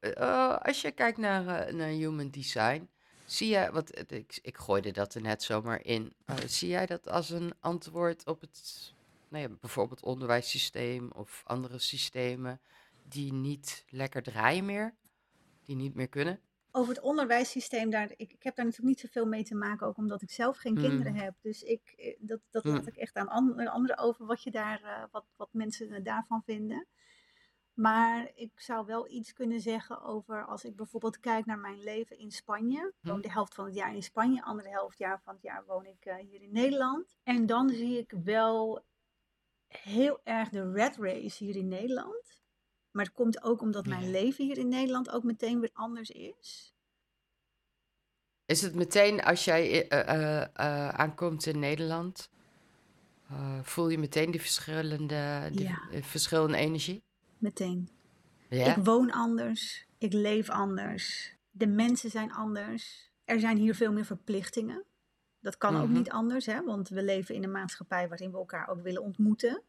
Eh, 0.00 0.56
als 0.56 0.80
je 0.80 0.90
kijkt 0.90 1.18
naar, 1.18 1.74
naar 1.74 1.88
human 1.88 2.30
design, 2.30 2.88
zie 3.30 3.48
je, 3.48 3.70
wat 3.72 3.90
eh, 3.90 4.18
ik, 4.18 4.38
ik 4.42 4.56
gooide 4.58 4.90
dat 4.90 5.14
er 5.14 5.20
net 5.20 5.42
zomaar 5.42 5.84
in, 5.84 6.12
zie 6.46 6.68
jij 6.68 6.86
dat 6.86 7.08
als 7.08 7.30
een 7.30 7.52
antwoord 7.60 8.26
op 8.26 8.40
het, 8.40 8.94
nou 9.28 9.48
ja, 9.48 9.56
bijvoorbeeld 9.60 10.02
onderwijssysteem 10.02 11.10
of 11.12 11.42
andere 11.44 11.78
systemen 11.78 12.60
die 13.02 13.32
niet 13.32 13.84
lekker 13.88 14.22
draaien 14.22 14.64
meer, 14.64 14.94
die 15.62 15.76
niet 15.76 15.94
meer 15.94 16.08
kunnen? 16.08 16.40
Over 16.70 16.94
het 16.94 17.02
onderwijssysteem, 17.02 17.90
daar, 17.90 18.10
ik, 18.16 18.32
ik 18.32 18.42
heb 18.42 18.56
daar 18.56 18.64
natuurlijk 18.64 18.96
niet 18.96 19.00
zoveel 19.00 19.26
mee 19.26 19.44
te 19.44 19.54
maken, 19.54 19.86
ook 19.86 19.96
omdat 19.96 20.22
ik 20.22 20.30
zelf 20.30 20.56
geen 20.56 20.74
Hmm. 20.74 20.82
kinderen 20.82 21.14
heb. 21.14 21.34
Dus 21.40 21.62
ik, 21.62 21.92
eh, 21.96 22.16
dat, 22.20 22.40
dat 22.50 22.64
Hmm. 22.64 22.74
laat 22.74 22.86
ik 22.86 22.96
echt 22.96 23.16
aan 23.16 23.28
an- 23.28 23.66
anderen 23.68 23.98
over 23.98 24.26
wat, 24.26 24.42
je 24.42 24.50
daar, 24.50 24.82
eh, 24.82 25.04
wat, 25.10 25.24
wat 25.36 25.48
mensen 25.52 25.92
eh, 25.92 26.04
daarvan 26.04 26.42
vinden. 26.42 26.86
Maar 27.80 28.30
ik 28.34 28.50
zou 28.60 28.86
wel 28.86 29.08
iets 29.10 29.32
kunnen 29.32 29.60
zeggen 29.60 30.02
over 30.02 30.44
als 30.44 30.64
ik 30.64 30.76
bijvoorbeeld 30.76 31.20
kijk 31.20 31.46
naar 31.46 31.58
mijn 31.58 31.82
leven 31.82 32.18
in 32.18 32.30
Spanje. 32.30 32.78
Ik 32.86 32.94
woon 33.00 33.12
Hmm. 33.12 33.22
de 33.22 33.30
helft 33.30 33.54
van 33.54 33.64
het 33.64 33.74
jaar 33.74 33.94
in 33.94 34.02
Spanje, 34.02 34.42
andere 34.42 34.68
helft 34.68 34.98
jaar 34.98 35.20
van 35.20 35.34
het 35.34 35.42
jaar 35.42 35.64
woon 35.66 35.86
ik 35.86 36.04
eh, 36.04 36.16
hier 36.16 36.42
in 36.42 36.52
Nederland. 36.52 37.16
En 37.22 37.46
dan 37.46 37.68
zie 37.70 37.98
ik 37.98 38.12
wel 38.24 38.84
heel 39.68 40.20
erg 40.24 40.48
de 40.48 40.72
red 40.72 40.96
race 40.96 41.44
hier 41.44 41.56
in 41.56 41.68
Nederland. 41.68 42.42
Maar 42.90 43.04
het 43.04 43.14
komt 43.14 43.42
ook 43.42 43.60
omdat 43.60 43.86
mijn 43.86 44.10
leven 44.10 44.44
hier 44.44 44.58
in 44.58 44.68
Nederland 44.68 45.10
ook 45.10 45.22
meteen 45.22 45.60
weer 45.60 45.70
anders 45.72 46.10
is. 46.10 46.74
Is 48.44 48.62
het 48.62 48.74
meteen 48.74 49.22
als 49.22 49.44
jij 49.44 49.88
eh, 49.88 50.42
eh, 50.42 50.88
aankomt 50.88 51.46
in 51.46 51.58
Nederland, 51.58 52.30
voel 53.62 53.88
je 53.88 53.98
meteen 53.98 54.30
die 54.30 54.40
verschillende, 54.40 55.50
die, 55.52 55.62
Ja. 55.68 55.78
verschillende 56.02 56.56
energie? 56.56 57.06
Meteen. 57.38 57.88
Ja? 58.48 58.76
Ik 58.76 58.84
woon 58.84 59.10
anders. 59.10 59.86
Ik 59.98 60.12
leef 60.12 60.48
anders. 60.50 61.34
De 61.50 61.66
mensen 61.66 62.10
zijn 62.10 62.32
anders. 62.32 63.10
Er 63.24 63.40
zijn 63.40 63.56
hier 63.56 63.74
veel 63.74 63.92
meer 63.92 64.04
verplichtingen. 64.04 64.82
Dat 65.40 65.58
kan 65.58 65.76
ook 65.76 65.84
Mhm. 65.88 65.92
niet 65.96 66.10
anders, 66.10 66.46
hè? 66.46 66.64
want 66.64 66.88
we 66.88 67.02
leven 67.02 67.34
in 67.34 67.42
een 67.44 67.50
maatschappij 67.50 68.08
waarin 68.08 68.30
we 68.30 68.36
elkaar 68.36 68.68
ook 68.68 68.82
willen 68.82 69.02
ontmoeten. 69.02 69.62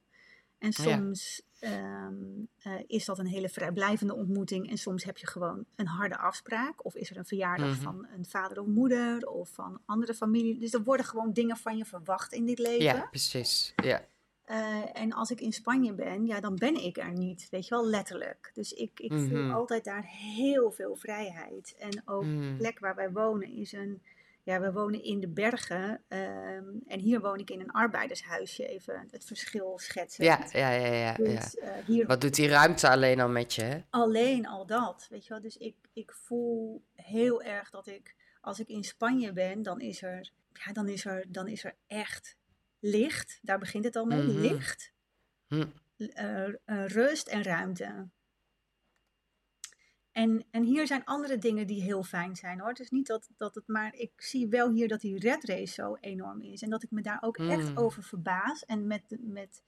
En 0.57 0.73
Ja. 0.77 0.83
soms 0.83 1.41
ehm, 1.59 2.13
eh, 2.59 2.73
is 2.87 3.05
dat 3.05 3.19
een 3.19 3.27
hele 3.27 3.49
vrijblijvende 3.49 4.15
ontmoeting 4.15 4.69
en 4.69 4.77
soms 4.77 5.03
heb 5.03 5.17
je 5.17 5.27
gewoon 5.27 5.65
een 5.75 5.87
harde 5.87 6.17
afspraak. 6.17 6.85
Of 6.85 6.95
is 6.95 7.09
er 7.09 7.17
een 7.17 7.25
verjaardag 7.25 7.67
Mhm. 7.73 7.81
van 7.81 8.07
een 8.17 8.25
vader 8.25 8.59
of 8.59 8.67
moeder 8.67 9.27
of 9.27 9.49
van 9.49 9.81
andere 9.85 10.13
familie. 10.13 10.59
Dus 10.59 10.73
er 10.73 10.83
worden 10.83 11.05
gewoon 11.05 11.33
dingen 11.33 11.57
van 11.57 11.77
je 11.77 11.85
verwacht 11.85 12.33
in 12.33 12.45
dit 12.45 12.59
leven. 12.59 12.83
Ja, 12.83 13.07
precies. 13.09 13.73
Ja. 13.75 14.05
Eh, 14.49 14.83
en 14.93 15.13
als 15.13 15.31
ik 15.31 15.41
in 15.41 15.53
Spanje 15.53 15.93
ben, 15.93 16.25
ja, 16.25 16.39
dan 16.39 16.55
ben 16.55 16.83
ik 16.83 16.97
er 16.97 17.11
niet, 17.11 17.47
weet 17.49 17.63
je 17.67 17.75
wel, 17.75 17.85
letterlijk. 17.85 18.51
Dus 18.53 18.73
ik, 18.73 18.99
ik 18.99 19.11
Mhm. 19.11 19.27
voel 19.27 19.51
altijd 19.51 19.83
daar 19.83 20.03
heel 20.05 20.71
veel 20.71 20.95
vrijheid. 20.95 21.75
En 21.79 22.01
ook 22.05 22.23
de 22.23 22.27
Mm. 22.29 22.57
plek 22.57 22.79
waar 22.79 22.95
wij 22.95 23.11
wonen 23.11 23.47
is 23.49 23.71
een, 23.71 24.01
ja, 24.43 24.59
we 24.59 24.71
wonen 24.71 25.03
in 25.03 25.19
de 25.19 25.27
bergen. 25.27 26.01
ehm, 26.07 26.63
en 26.87 26.99
hier 26.99 27.21
woon 27.21 27.39
ik 27.39 27.49
in 27.49 27.59
een 27.59 27.71
arbeidershuisje, 27.71 28.67
even 28.67 29.07
het 29.11 29.25
verschil 29.25 29.79
schetsen. 29.79 30.23
Ja, 30.25 30.45
ja, 30.51 30.69
ja, 30.71 30.85
ja, 30.85 30.93
ja. 30.93 31.13
Dus 31.13 31.57
eh, 31.57 31.71
hier 31.85 32.07
Wat 32.07 32.21
doet 32.21 32.35
die 32.35 32.47
ruimte 32.47 32.89
alleen 32.89 33.19
al 33.19 33.29
met 33.29 33.53
je, 33.53 33.61
hè? 33.61 33.79
alleen 33.89 34.47
al 34.47 34.65
dat, 34.65 35.07
weet 35.09 35.23
je 35.23 35.29
wel. 35.29 35.41
Dus 35.41 35.57
ik, 35.57 35.75
ik 35.93 36.11
voel 36.11 36.83
heel 36.95 37.41
erg 37.43 37.69
dat 37.69 37.87
ik, 37.87 38.15
als 38.41 38.59
ik 38.59 38.67
in 38.67 38.83
Spanje 38.83 39.33
ben, 39.33 39.63
dan 39.63 39.79
is 39.81 40.01
er, 40.01 40.31
ja, 40.65 40.71
dan 40.73 40.87
is 40.87 41.05
er, 41.05 41.25
dan 41.27 41.47
is 41.47 41.63
er 41.63 41.75
echt 41.87 42.37
licht. 42.79 43.39
Daar 43.41 43.59
begint 43.59 43.83
het 43.83 43.95
al 43.95 44.05
mee, 44.05 44.21
Mhm. 44.23 44.39
licht. 44.39 44.93
Hm. 45.47 45.65
eh, 45.97 46.45
eh, 46.47 46.53
rust 46.87 47.27
en 47.27 47.43
ruimte. 47.43 48.07
En, 50.11 50.45
en 50.51 50.63
hier 50.63 50.87
zijn 50.87 51.05
andere 51.05 51.37
dingen 51.37 51.67
die 51.67 51.81
heel 51.81 52.03
fijn 52.03 52.35
zijn 52.35 52.59
hoor. 52.59 52.69
Het 52.69 52.79
is 52.79 52.89
niet 52.89 53.07
dat, 53.07 53.29
dat 53.37 53.55
het 53.55 53.67
maar. 53.67 53.93
Ik 53.95 54.11
zie 54.15 54.47
wel 54.47 54.69
hier 54.71 54.87
dat 54.87 55.01
die 55.01 55.19
red 55.19 55.43
race 55.43 55.73
zo 55.73 55.95
enorm 55.99 56.41
is. 56.41 56.61
En 56.61 56.69
dat 56.69 56.83
ik 56.83 56.91
me 56.91 57.01
daar 57.01 57.17
ook 57.21 57.37
echt 57.37 57.69
Mm. 57.69 57.77
over 57.77 58.03
verbaas. 58.03 58.65
En 58.65 58.87
met, 58.87 59.17
met 59.19 59.63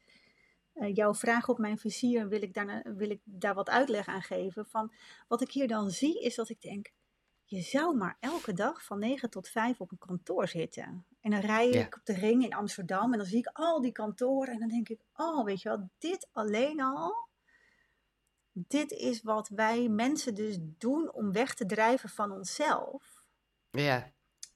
eh, 0.73 0.95
jouw 0.95 1.13
vraag 1.13 1.49
op 1.49 1.57
mijn 1.57 1.77
vizier 1.77 2.27
wil 2.27 2.41
ik, 2.41 2.53
daarna, 2.53 2.81
wil 2.95 3.09
ik 3.09 3.19
daar 3.23 3.53
wat 3.53 3.69
uitleg 3.69 4.07
aan 4.07 4.21
geven. 4.21 4.65
Van 4.65 4.93
wat 5.27 5.41
ik 5.41 5.51
hier 5.51 5.67
dan 5.67 5.89
zie 5.91 6.21
is 6.21 6.35
dat 6.35 6.49
ik 6.49 6.61
denk. 6.61 6.91
Je 7.45 7.61
zou 7.61 7.95
maar 7.97 8.17
elke 8.19 8.53
dag 8.53 8.83
van 8.83 8.99
9 8.99 9.29
tot 9.29 9.49
5 9.49 9.81
op 9.81 9.91
een 9.91 9.97
kantoor 9.97 10.47
zitten. 10.47 11.05
En 11.21 11.31
dan 11.31 11.39
rij 11.39 11.67
ik 11.67 11.73
Ja. 11.73 11.85
op 11.85 11.99
de 12.03 12.13
ring 12.13 12.43
in 12.43 12.53
Amsterdam 12.53 13.11
en 13.11 13.17
dan 13.17 13.27
zie 13.27 13.37
ik 13.37 13.49
al 13.53 13.81
die 13.81 13.91
kantoren. 13.91 14.53
En 14.53 14.59
dan 14.59 14.67
denk 14.69 14.89
ik, 14.89 15.01
oh, 15.15 15.45
weet 15.45 15.61
je 15.61 15.69
wel, 15.69 15.89
dit 15.97 16.27
alleen 16.31 16.81
al. 16.81 17.29
Dit 18.51 18.91
is 18.91 19.21
wat 19.21 19.47
wij 19.49 19.87
mensen 19.89 20.35
dus 20.35 20.57
doen 20.61 21.11
om 21.13 21.31
weg 21.31 21.53
te 21.53 21.65
drijven 21.65 22.09
van 22.09 22.31
onszelf. 22.31 23.23
Ja. 23.69 24.11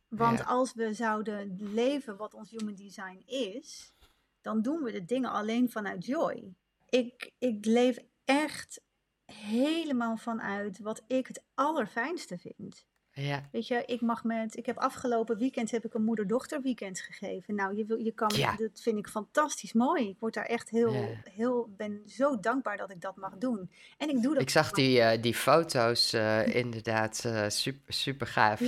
Want 0.08 0.38
Ja. 0.38 0.44
als 0.46 0.74
we 0.74 0.94
zouden 0.94 1.56
leven 1.60 2.18
wat 2.18 2.34
ons 2.34 2.50
human 2.50 2.76
design 2.76 3.22
is, 3.26 3.94
dan 4.42 4.62
doen 4.62 4.84
we 4.84 4.92
de 4.92 5.06
dingen 5.06 5.32
alleen 5.32 5.72
vanuit 5.72 6.06
joy. 6.06 6.54
Ik, 6.90 7.32
ik 7.38 7.66
leef 7.66 7.98
echt 8.26 8.82
helemaal 9.26 10.18
vanuit 10.18 10.80
wat 10.80 11.04
ik 11.08 11.28
het 11.28 11.44
allerfijnste 11.54 12.38
vind. 12.38 12.86
Ja. 13.18 13.50
Weet 13.52 13.68
je, 13.68 13.84
ik 13.86 14.02
mag 14.02 14.24
met, 14.24 14.58
ik 14.58 14.66
heb 14.66 14.78
afgelopen 14.78 15.38
weekend 15.38 15.72
heb 15.72 15.86
ik 15.86 15.94
een 15.94 16.04
moeder-dochter 16.04 16.62
weekend 16.62 17.00
gegeven. 17.00 17.56
Nou, 17.56 17.76
je, 17.78 17.86
wil, 17.86 17.98
je 17.98 18.12
kan, 18.12 18.32
Ja. 18.36 18.56
dat 18.56 18.82
vind 18.82 18.98
ik 18.98 19.08
fantastisch 19.08 19.74
mooi. 19.74 20.10
Ik 20.10 20.16
word 20.20 20.34
daar 20.34 20.46
echt 20.46 20.70
heel, 20.70 20.94
Ja. 20.94 21.08
heel, 21.24 21.70
ben 21.78 22.02
zo 22.06 22.40
dankbaar 22.40 22.78
dat 22.78 22.92
ik 22.92 23.02
dat 23.02 23.16
mag 23.16 23.38
doen. 23.38 23.72
En 23.98 24.10
ik 24.10 24.22
doe 24.22 24.34
dat. 24.34 24.42
Ik 24.42 24.50
zag 24.50 24.72
die, 24.72 25.02
eh, 25.02 25.22
die 25.22 25.34
foto's 25.34 26.14
eh, 26.14 26.56
inderdaad 26.64 27.26
eh, 27.26 27.50
super, 27.50 27.94
super 27.94 28.28
gaaf, 28.28 28.60
Ja. 28.60 28.66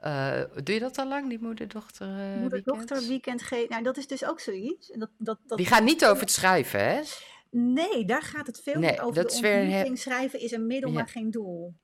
joh. 0.00 0.64
Doe 0.64 0.74
je 0.74 0.80
dat 0.80 0.98
al 0.98 1.08
lang, 1.08 1.28
die 1.28 1.38
moeder-dochter 1.40 2.06
moeder-dochter 2.40 3.06
weekend 3.08 3.42
geven. 3.42 3.68
Nou, 3.70 3.82
dat 3.82 3.96
is 3.96 4.06
dus 4.06 4.24
ook 4.24 4.40
zoiets. 4.40 4.88
Dat, 4.94 5.10
dat, 5.18 5.38
dat, 5.46 5.58
Die 5.58 5.66
gaan 5.66 5.84
niet 5.84 6.04
over 6.06 6.20
het 6.20 6.30
schrijven, 6.30 6.80
hè? 6.88 7.00
Nee, 7.50 8.04
daar 8.04 8.22
gaat 8.22 8.46
het 8.46 8.60
veel 8.60 8.78
Nee, 8.80 8.90
meer 8.90 9.02
over. 9.02 9.14
dat 9.14 9.28
de 9.30 9.34
is 9.34 9.40
weer 9.40 9.60
ontmoeting 9.62 9.98
schrijven 9.98 10.40
is 10.40 10.52
een 10.52 10.66
middel, 10.66 10.90
maar 10.90 11.08
geen 11.08 11.30
doel. 11.30 11.74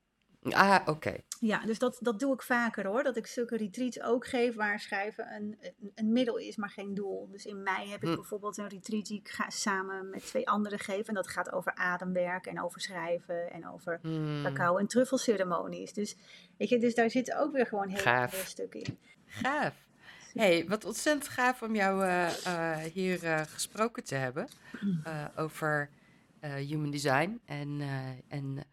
Ah, 0.50 0.80
oké. 0.87 1.16
Ja, 1.40 1.59
dus 1.66 1.78
dat, 1.78 1.98
dat 2.00 2.18
doe 2.18 2.35
ik 2.35 2.42
vaker 2.42 2.87
hoor. 2.87 3.02
Dat 3.02 3.16
ik 3.16 3.26
zulke 3.26 3.57
retreats 3.57 4.00
ook 4.02 4.26
geef 4.26 4.54
waar 4.54 4.80
schrijven 4.80 5.35
een, 5.35 5.59
een, 5.61 5.92
een 5.94 6.12
middel 6.12 6.37
is, 6.37 6.57
maar 6.57 6.70
geen 6.70 6.94
doel. 6.94 7.28
Dus 7.30 7.44
in 7.44 7.62
mei 7.62 7.90
heb 7.90 8.02
ik 8.02 8.09
Hm. 8.09 8.14
bijvoorbeeld 8.14 8.57
een 8.59 8.68
retreat 8.68 9.07
die 9.07 9.18
ik 9.18 9.28
ga 9.28 9.50
samen 9.50 10.11
met 10.11 10.26
twee 10.26 10.48
anderen 10.48 10.78
geven. 10.78 11.07
En 11.07 11.14
dat 11.14 11.28
gaat 11.28 11.52
over 11.52 11.74
ademwerk 11.74 12.46
en 12.46 12.62
over 12.62 12.80
schrijven 12.80 13.52
en 13.52 13.68
over 13.68 13.98
Hmm, 14.02 14.42
cacao- 14.42 14.76
en 14.76 14.87
truffelceremonies. 14.87 15.92
Dus, 15.92 16.16
weet 16.59 16.68
je, 16.68 16.78
dus 16.78 16.94
daar 16.94 17.11
zitten 17.11 17.38
ook 17.38 17.52
weer 17.52 17.66
gewoon 17.66 17.88
heel 17.88 18.28
veel 18.28 18.44
stukken 18.44 18.80
in. 18.83 18.98
Gaaf. 19.26 19.74
hey, 20.35 20.64
wat 20.68 20.85
ontzettend 20.85 21.28
gaaf 21.28 21.62
om 21.62 21.74
jou 21.74 22.04
eh, 22.04 22.46
eh, 22.46 22.92
hier 22.92 23.24
eh, 23.24 23.40
gesproken 23.46 24.04
te 24.04 24.14
hebben 24.14 24.48
eh, 25.04 25.24
over 25.37 25.90
human 26.40 26.90
design 26.90 27.40
en, 27.44 27.80
en 28.28 28.64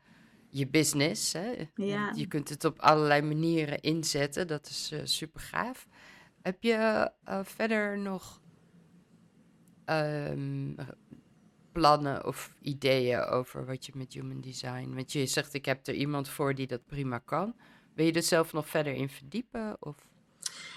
je 0.51 0.67
business. 0.67 1.33
Hè? 1.33 1.67
Ja. 1.75 2.11
Je 2.15 2.27
kunt 2.27 2.49
het 2.49 2.65
op 2.65 2.79
allerlei 2.79 3.21
manieren 3.21 3.81
inzetten, 3.81 4.47
dat 4.47 4.67
is 4.67 4.93
super 5.03 5.41
gaaf. 5.41 5.87
Heb 6.41 6.63
je 6.63 7.11
eh, 7.23 7.39
verder 7.43 7.97
nog 7.97 8.41
ehm, 9.85 10.73
plannen 11.71 12.25
of 12.25 12.55
ideeën 12.61 13.19
over 13.19 13.65
wat 13.65 13.85
je 13.85 13.91
met 13.95 14.13
human 14.13 14.41
design? 14.41 14.93
Want 14.93 15.11
je 15.11 15.25
zegt, 15.25 15.53
ik 15.53 15.65
heb 15.65 15.87
er 15.87 15.93
iemand 15.93 16.29
voor 16.29 16.55
die 16.55 16.67
dat 16.67 16.85
prima 16.85 17.19
kan. 17.19 17.55
Wil 17.93 18.05
je 18.05 18.11
er 18.11 18.23
zelf 18.23 18.53
nog 18.53 18.67
verder 18.67 18.93
in 18.93 19.09
verdiepen? 19.09 19.77
Of? 19.79 20.10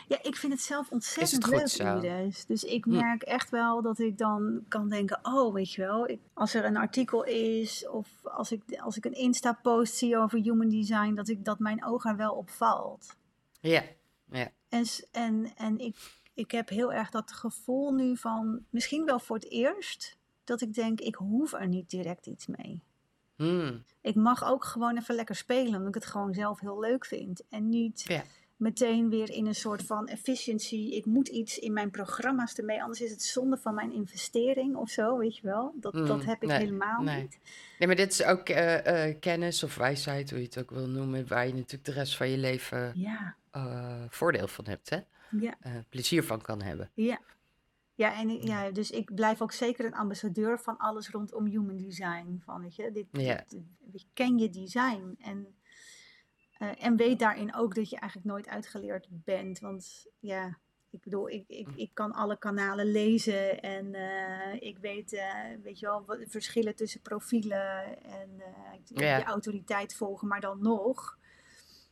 Ja, 0.09 0.19
ik 0.23 0.37
vind 0.37 0.53
het 0.53 0.62
zelf 0.62 0.90
ontzettend 0.90 1.47
leuk? 1.47 2.03
Iris. 2.03 2.47
Dus 2.47 2.64
ik 2.64 2.85
Hm. 2.85 2.90
merk 2.90 3.23
echt 3.23 3.51
wel 3.51 3.83
dat 3.83 3.99
ik 3.99 4.19
dan 4.19 4.64
kan 4.69 4.88
denken, 4.88 5.19
oh, 5.23 5.55
weet 5.55 5.73
je 5.73 5.81
wel, 5.83 6.09
ik, 6.09 6.21
als 6.33 6.55
er 6.55 6.64
een 6.64 6.77
artikel 6.77 7.25
is 7.25 7.88
of 7.88 8.09
als 8.23 8.53
ik, 8.53 8.62
als 8.81 8.97
ik 8.97 9.05
een 9.05 9.14
Insta-post 9.14 9.95
zie 9.95 10.17
over 10.17 10.38
human 10.38 10.69
design, 10.69 11.14
dat, 11.14 11.29
ik, 11.29 11.45
dat 11.45 11.59
mijn 11.59 11.85
oog 11.85 12.05
er 12.05 12.17
wel 12.17 12.33
op 12.33 12.51
valt. 12.51 13.17
Ja, 13.61 13.83
ja. 14.31 14.50
En, 14.69 14.85
en, 15.13 15.52
en 15.57 15.79
ik, 15.79 15.96
ik 16.35 16.50
heb 16.50 16.69
heel 16.69 16.92
erg 16.92 17.11
dat 17.11 17.33
gevoel 17.33 17.92
nu 17.92 18.17
van, 18.17 18.65
misschien 18.71 19.05
wel 19.05 19.19
voor 19.19 19.37
het 19.37 19.50
eerst, 19.50 20.19
dat 20.44 20.61
ik 20.61 20.75
denk, 20.75 21.00
ik 21.00 21.15
hoef 21.15 21.52
er 21.52 21.69
niet 21.69 21.90
direct 21.90 22.27
iets 22.27 22.46
mee. 22.46 22.83
Hmm. 23.37 23.85
Ik 24.00 24.15
mag 24.15 24.44
ook 24.44 24.65
gewoon 24.65 24.96
even 24.96 25.15
lekker 25.15 25.35
spelen, 25.37 25.75
omdat 25.75 25.88
ik 25.88 25.94
het 25.94 26.07
gewoon 26.07 26.35
zelf 26.35 26.61
heel 26.61 26.81
leuk 26.81 27.05
vind. 27.07 27.42
En 27.48 27.69
niet 27.69 28.05
Ja. 28.09 28.23
Meteen 28.65 29.08
weer 29.10 29.31
in 29.31 29.46
een 29.46 29.54
soort 29.54 29.83
van 29.83 30.06
efficiency. 30.08 30.77
Ik 30.77 31.04
moet 31.04 31.29
iets 31.29 31.58
in 31.58 31.73
mijn 31.73 31.90
programma's 31.90 32.54
ermee, 32.54 32.83
anders 32.83 33.00
is 33.00 33.10
het 33.10 33.23
zonde 33.23 33.56
van 33.56 33.75
mijn 33.75 33.92
investering 33.92 34.77
of 34.77 34.90
zo, 34.90 35.19
weet 35.19 35.37
je 35.37 35.42
wel. 35.46 35.75
Dat, 35.81 35.92
dat 35.92 36.21
Mm, 36.21 36.27
heb 36.27 36.42
ik 36.42 36.48
nee, 36.48 36.58
helemaal 36.58 37.02
nee. 37.02 37.21
niet. 37.21 37.38
Nee, 37.79 37.87
maar 37.88 37.96
dit 37.96 38.12
is 38.12 38.25
ook 38.25 38.48
eh, 38.48 39.08
eh, 39.08 39.17
kennis 39.21 39.62
of 39.62 39.75
wijsheid, 39.77 40.31
hoe 40.31 40.38
je 40.38 40.44
het 40.44 40.58
ook 40.58 40.71
wil 40.71 40.88
noemen, 40.88 41.29
waar 41.29 41.46
je 41.46 41.52
natuurlijk 41.54 41.85
de 41.85 41.92
rest 41.92 42.17
van 42.17 42.29
je 42.29 42.38
leven 42.38 42.92
Ja, 42.94 43.35
eh, 43.50 44.02
voordeel 44.08 44.48
van 44.48 44.67
hebt, 44.67 44.90
hè? 44.90 44.98
ja, 45.40 45.54
plezier 45.88 46.25
van 46.25 46.40
kan 46.42 46.62
hebben. 46.62 46.90
ja. 46.94 47.21
Ja, 47.96 48.19
en 48.21 48.29
ik- 48.31 48.42
ja, 48.42 48.71
dus 48.71 48.90
ik 48.90 49.15
blijf 49.15 49.42
ook 49.42 49.52
zeker 49.52 49.85
een 49.85 49.94
ambassadeur 49.94 50.58
van 50.60 50.77
alles 50.79 51.08
rondom 51.10 51.44
human 51.46 51.77
design. 51.77 52.40
Van, 52.44 52.60
weet 52.60 52.77
je, 52.77 52.90
dit, 52.92 53.06
Ja. 53.12 53.35
dit- 53.48 53.60
weet 53.92 54.00
je, 54.00 54.06
ken 54.12 54.38
je 54.38 54.50
design 54.50 55.17
en, 55.21 55.46
eh, 56.71 56.87
en 56.87 56.96
weet 56.96 57.19
daarin 57.19 57.54
ook 57.54 57.75
dat 57.75 57.90
je 57.90 57.98
eigenlijk 57.98 58.31
nooit 58.31 58.48
uitgeleerd 58.48 59.06
bent. 59.10 59.58
Want 59.58 60.06
ja, 60.19 60.58
ik 60.90 61.00
bedoel, 61.00 61.29
ik, 61.31 61.44
ik, 61.46 61.69
ik 61.75 61.90
kan 61.92 62.12
alle 62.12 62.38
kanalen 62.38 62.87
lezen 62.87 63.60
en 63.62 63.94
eh, 63.94 64.62
ik 64.62 64.79
weet, 64.79 65.12
eh, 65.12 65.35
weet 65.62 65.79
je 65.79 65.87
wel, 65.87 66.04
wat 66.04 66.19
verschillen 66.27 66.75
tussen 66.75 67.00
profielen 67.00 68.02
en 68.02 68.42
Ja. 68.85 69.17
je 69.17 69.25
autoriteit 69.25 69.94
volgen, 69.94 70.29
maar 70.29 70.40
dan 70.40 70.62
nog. 70.62 71.19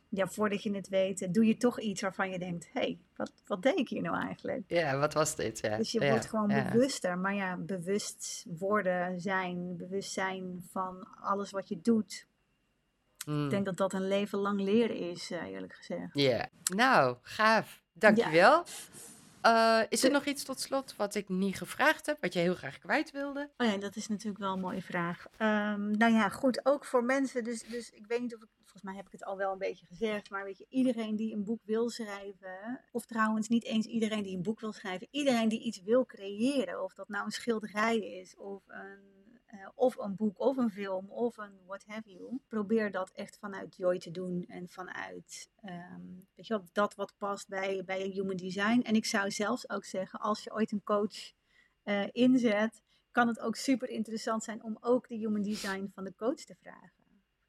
Ja, 0.09 0.27
voordat 0.27 0.63
je 0.63 0.75
het 0.75 0.89
weet, 0.89 1.33
doe 1.33 1.45
je 1.45 1.57
toch 1.57 1.79
iets 1.79 2.01
waarvan 2.01 2.29
je 2.29 2.39
denkt: 2.39 2.69
hé, 2.73 2.79
hey, 2.79 2.99
wat, 3.15 3.31
wat 3.45 3.61
deed 3.61 3.77
ik 3.77 3.89
hier 3.89 4.01
nou 4.01 4.21
eigenlijk? 4.21 4.63
Ja, 4.67 4.97
wat 4.97 5.13
was 5.13 5.35
dit? 5.35 5.59
Ja, 5.59 5.77
Dus 5.77 5.91
je 5.91 6.01
ja, 6.01 6.09
wordt 6.09 6.25
gewoon 6.25 6.49
ja. 6.49 6.71
bewuster. 6.71 7.17
Maar 7.17 7.35
ja, 7.35 7.57
bewust 7.57 8.45
worden, 8.57 9.19
zijn, 9.19 9.77
bewust 9.77 10.11
zijn 10.11 10.67
van 10.71 11.07
alles 11.21 11.51
wat 11.51 11.69
je 11.69 11.81
doet. 11.81 12.27
Mm. 13.25 13.43
Ik 13.43 13.49
denk 13.49 13.65
dat 13.65 13.77
dat 13.77 13.93
een 13.93 14.07
leven 14.07 14.39
lang 14.39 14.61
leren 14.61 14.95
is, 14.95 15.31
eh, 15.31 15.43
eerlijk 15.43 15.73
gezegd. 15.73 16.09
Ja, 16.13 16.49
nou, 16.63 17.17
gaaf. 17.21 17.81
Dankjewel. 17.93 18.63
Eh, 19.43 19.79
is 19.89 20.03
er 20.03 20.11
nog 20.11 20.25
iets 20.25 20.43
tot 20.43 20.59
slot 20.59 20.95
wat 20.95 21.15
ik 21.15 21.29
niet 21.29 21.57
gevraagd 21.57 22.05
heb, 22.05 22.17
wat 22.21 22.33
je 22.33 22.39
heel 22.39 22.55
graag 22.55 22.77
kwijt 22.77 23.11
wilde? 23.11 23.49
Oh 23.57 23.67
ja, 23.67 23.77
dat 23.77 23.95
is 23.95 24.07
natuurlijk 24.07 24.43
wel 24.43 24.53
een 24.53 24.59
mooie 24.59 24.81
vraag. 24.81 25.25
Ehm, 25.37 25.91
nou 25.91 26.13
ja, 26.13 26.29
goed, 26.29 26.65
ook 26.65 26.85
voor 26.85 27.03
mensen. 27.03 27.43
Dus, 27.43 27.63
dus 27.63 27.89
ik 27.89 28.05
weet 28.07 28.21
niet 28.21 28.35
of 28.35 28.41
ik, 28.41 28.49
volgens 28.57 28.83
mij 28.83 28.95
heb 28.95 29.05
ik 29.05 29.11
het 29.11 29.25
al 29.25 29.37
wel 29.37 29.51
een 29.51 29.57
beetje 29.57 29.85
gezegd. 29.85 30.29
Maar 30.29 30.43
weet 30.43 30.57
je, 30.57 30.65
iedereen 30.69 31.15
die 31.15 31.33
een 31.33 31.43
boek 31.43 31.59
wil 31.63 31.89
schrijven. 31.89 32.81
Of 32.91 33.05
trouwens, 33.05 33.47
niet 33.47 33.63
eens 33.63 33.85
iedereen 33.85 34.23
die 34.23 34.35
een 34.35 34.43
boek 34.43 34.59
wil 34.59 34.73
schrijven. 34.73 35.07
Iedereen 35.11 35.49
die 35.49 35.61
iets 35.61 35.81
wil 35.81 36.05
creëren. 36.05 36.83
Of 36.83 36.93
dat 36.93 37.07
nou 37.07 37.25
een 37.25 37.31
schilderij 37.31 37.97
is, 37.97 38.35
of 38.37 38.63
een, 38.67 39.22
eh, 39.53 39.67
of 39.75 39.97
een 39.97 40.15
boek, 40.15 40.39
of 40.39 40.57
een 40.57 40.69
film, 40.69 41.09
of 41.09 41.37
een 41.37 41.59
what 41.65 41.83
have 41.85 42.09
you. 42.09 42.39
Probeer 42.47 42.91
dat 42.91 43.11
echt 43.11 43.37
vanuit 43.37 43.75
joy 43.75 43.99
te 43.99 44.11
doen. 44.11 44.45
En 44.47 44.69
vanuit, 44.69 45.49
ehm, 45.61 46.01
weet 46.35 46.47
je 46.47 46.53
wel, 46.53 46.65
dat 46.71 46.95
wat 46.95 47.13
past 47.17 47.47
bij, 47.47 47.83
bij 47.85 48.01
human 48.01 48.35
design. 48.35 48.81
En 48.81 48.95
ik 48.95 49.05
zou 49.05 49.31
zelfs 49.31 49.69
ook 49.69 49.85
zeggen, 49.85 50.19
als 50.19 50.43
je 50.43 50.53
ooit 50.53 50.71
een 50.71 50.83
coach 50.83 51.33
eh, 51.83 52.07
inzet 52.11 52.81
kan 53.11 53.27
het 53.27 53.39
ook 53.39 53.55
super 53.55 53.89
interessant 53.89 54.43
zijn 54.43 54.63
om 54.63 54.77
ook 54.79 55.07
de 55.07 55.15
human 55.15 55.41
design 55.41 55.91
van 55.93 56.03
de 56.03 56.15
coach 56.15 56.43
te 56.43 56.55
vragen. 56.55 57.02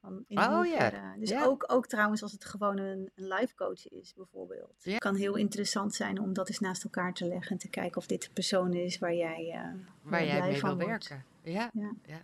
Van 0.05 0.23
in 0.27 0.37
Oh, 0.37 0.65
ja. 0.65 1.15
Dus 1.19 1.29
Ja. 1.29 1.45
ook, 1.45 1.63
ook 1.67 1.87
trouwens 1.87 2.21
als 2.23 2.31
het 2.31 2.45
gewoon 2.45 2.77
een, 2.77 3.11
een 3.15 3.27
life 3.27 3.55
coach 3.55 3.87
is 3.87 4.13
bijvoorbeeld. 4.15 4.85
Kan 4.97 5.15
heel 5.15 5.35
interessant 5.35 5.93
zijn 5.95 6.19
om 6.19 6.33
dat 6.33 6.47
eens 6.49 6.59
naast 6.59 6.83
elkaar 6.83 7.13
te 7.13 7.27
leggen 7.27 7.51
en 7.51 7.57
te 7.57 7.69
kijken 7.69 7.97
of 7.97 8.05
dit 8.07 8.21
de 8.21 8.29
persoon 8.33 8.73
is 8.73 8.97
waar 8.99 9.13
jij, 9.13 9.51
eh, 9.53 9.61
Waar 10.01 10.25
jij 10.25 10.35
blij 10.35 10.49
mee 10.49 10.59
van 10.59 10.77
wil 10.77 10.87
wordt. 10.87 11.07
werken. 11.07 11.25
Ja, 11.43 11.71
Ja. 12.05 12.21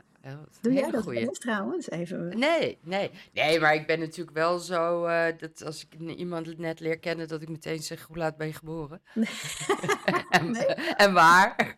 Doe 0.61 0.73
jij 0.73 0.91
dat 0.91 1.07
eens 1.11 1.39
trouwens? 1.39 1.89
Even. 1.89 2.39
Nee, 2.39 2.77
nee. 2.81 3.11
Nee, 3.33 3.59
maar 3.59 3.73
ik 3.75 3.87
ben 3.87 3.99
natuurlijk 3.99 4.37
wel 4.37 4.59
zo 4.59 5.05
eh, 5.05 5.37
dat 5.37 5.63
als 5.65 5.85
ik 5.89 5.99
iemand 6.17 6.57
net 6.57 6.79
leer 6.79 6.99
kennen, 6.99 7.27
dat 7.27 7.41
ik 7.41 7.49
meteen 7.49 7.79
zeg: 7.83 8.01
hoe 8.01 8.17
laat 8.17 8.37
ben 8.37 8.47
je 8.47 8.53
geboren? 8.53 9.01
en, 10.29 10.51
Nee? 10.51 10.65
en 10.75 11.13
waar? 11.13 11.75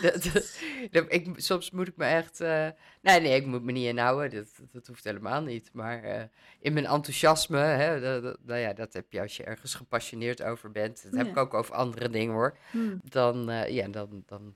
dat, 0.90 1.04
ik, 1.08 1.32
soms 1.36 1.70
moet 1.70 1.88
ik 1.88 1.96
me 1.96 2.04
echt. 2.04 2.40
eh, 2.40 2.68
nee, 3.02 3.20
nee, 3.20 3.34
ik 3.36 3.46
moet 3.46 3.62
me 3.62 3.72
niet 3.72 3.86
inhouden. 3.86 4.30
Dat, 4.30 4.48
dat, 4.72 4.86
hoeft 4.86 5.04
helemaal 5.04 5.42
niet. 5.42 5.70
Maar 5.72 6.02
eh, 6.02 6.22
in 6.60 6.72
mijn 6.72 6.86
enthousiasme, 6.86 7.58
hè, 7.58 8.00
dat, 8.20 8.36
nou 8.42 8.60
ja, 8.60 8.72
dat 8.72 8.92
heb 8.92 9.12
je 9.12 9.20
als 9.20 9.36
je 9.36 9.44
ergens 9.44 9.74
gepassioneerd 9.74 10.42
over 10.42 10.70
bent. 10.70 11.02
Dat 11.02 11.12
heb 11.14 11.24
Ja. 11.26 11.30
ik 11.32 11.36
ook 11.38 11.54
over 11.54 11.74
andere 11.74 12.08
dingen 12.08 12.34
hoor. 12.34 12.56
Hmm. 12.70 13.00
Dan, 13.04 13.50
eh, 13.50 13.68
ja, 13.68 13.88
dan, 13.88 14.22
dan, 14.26 14.54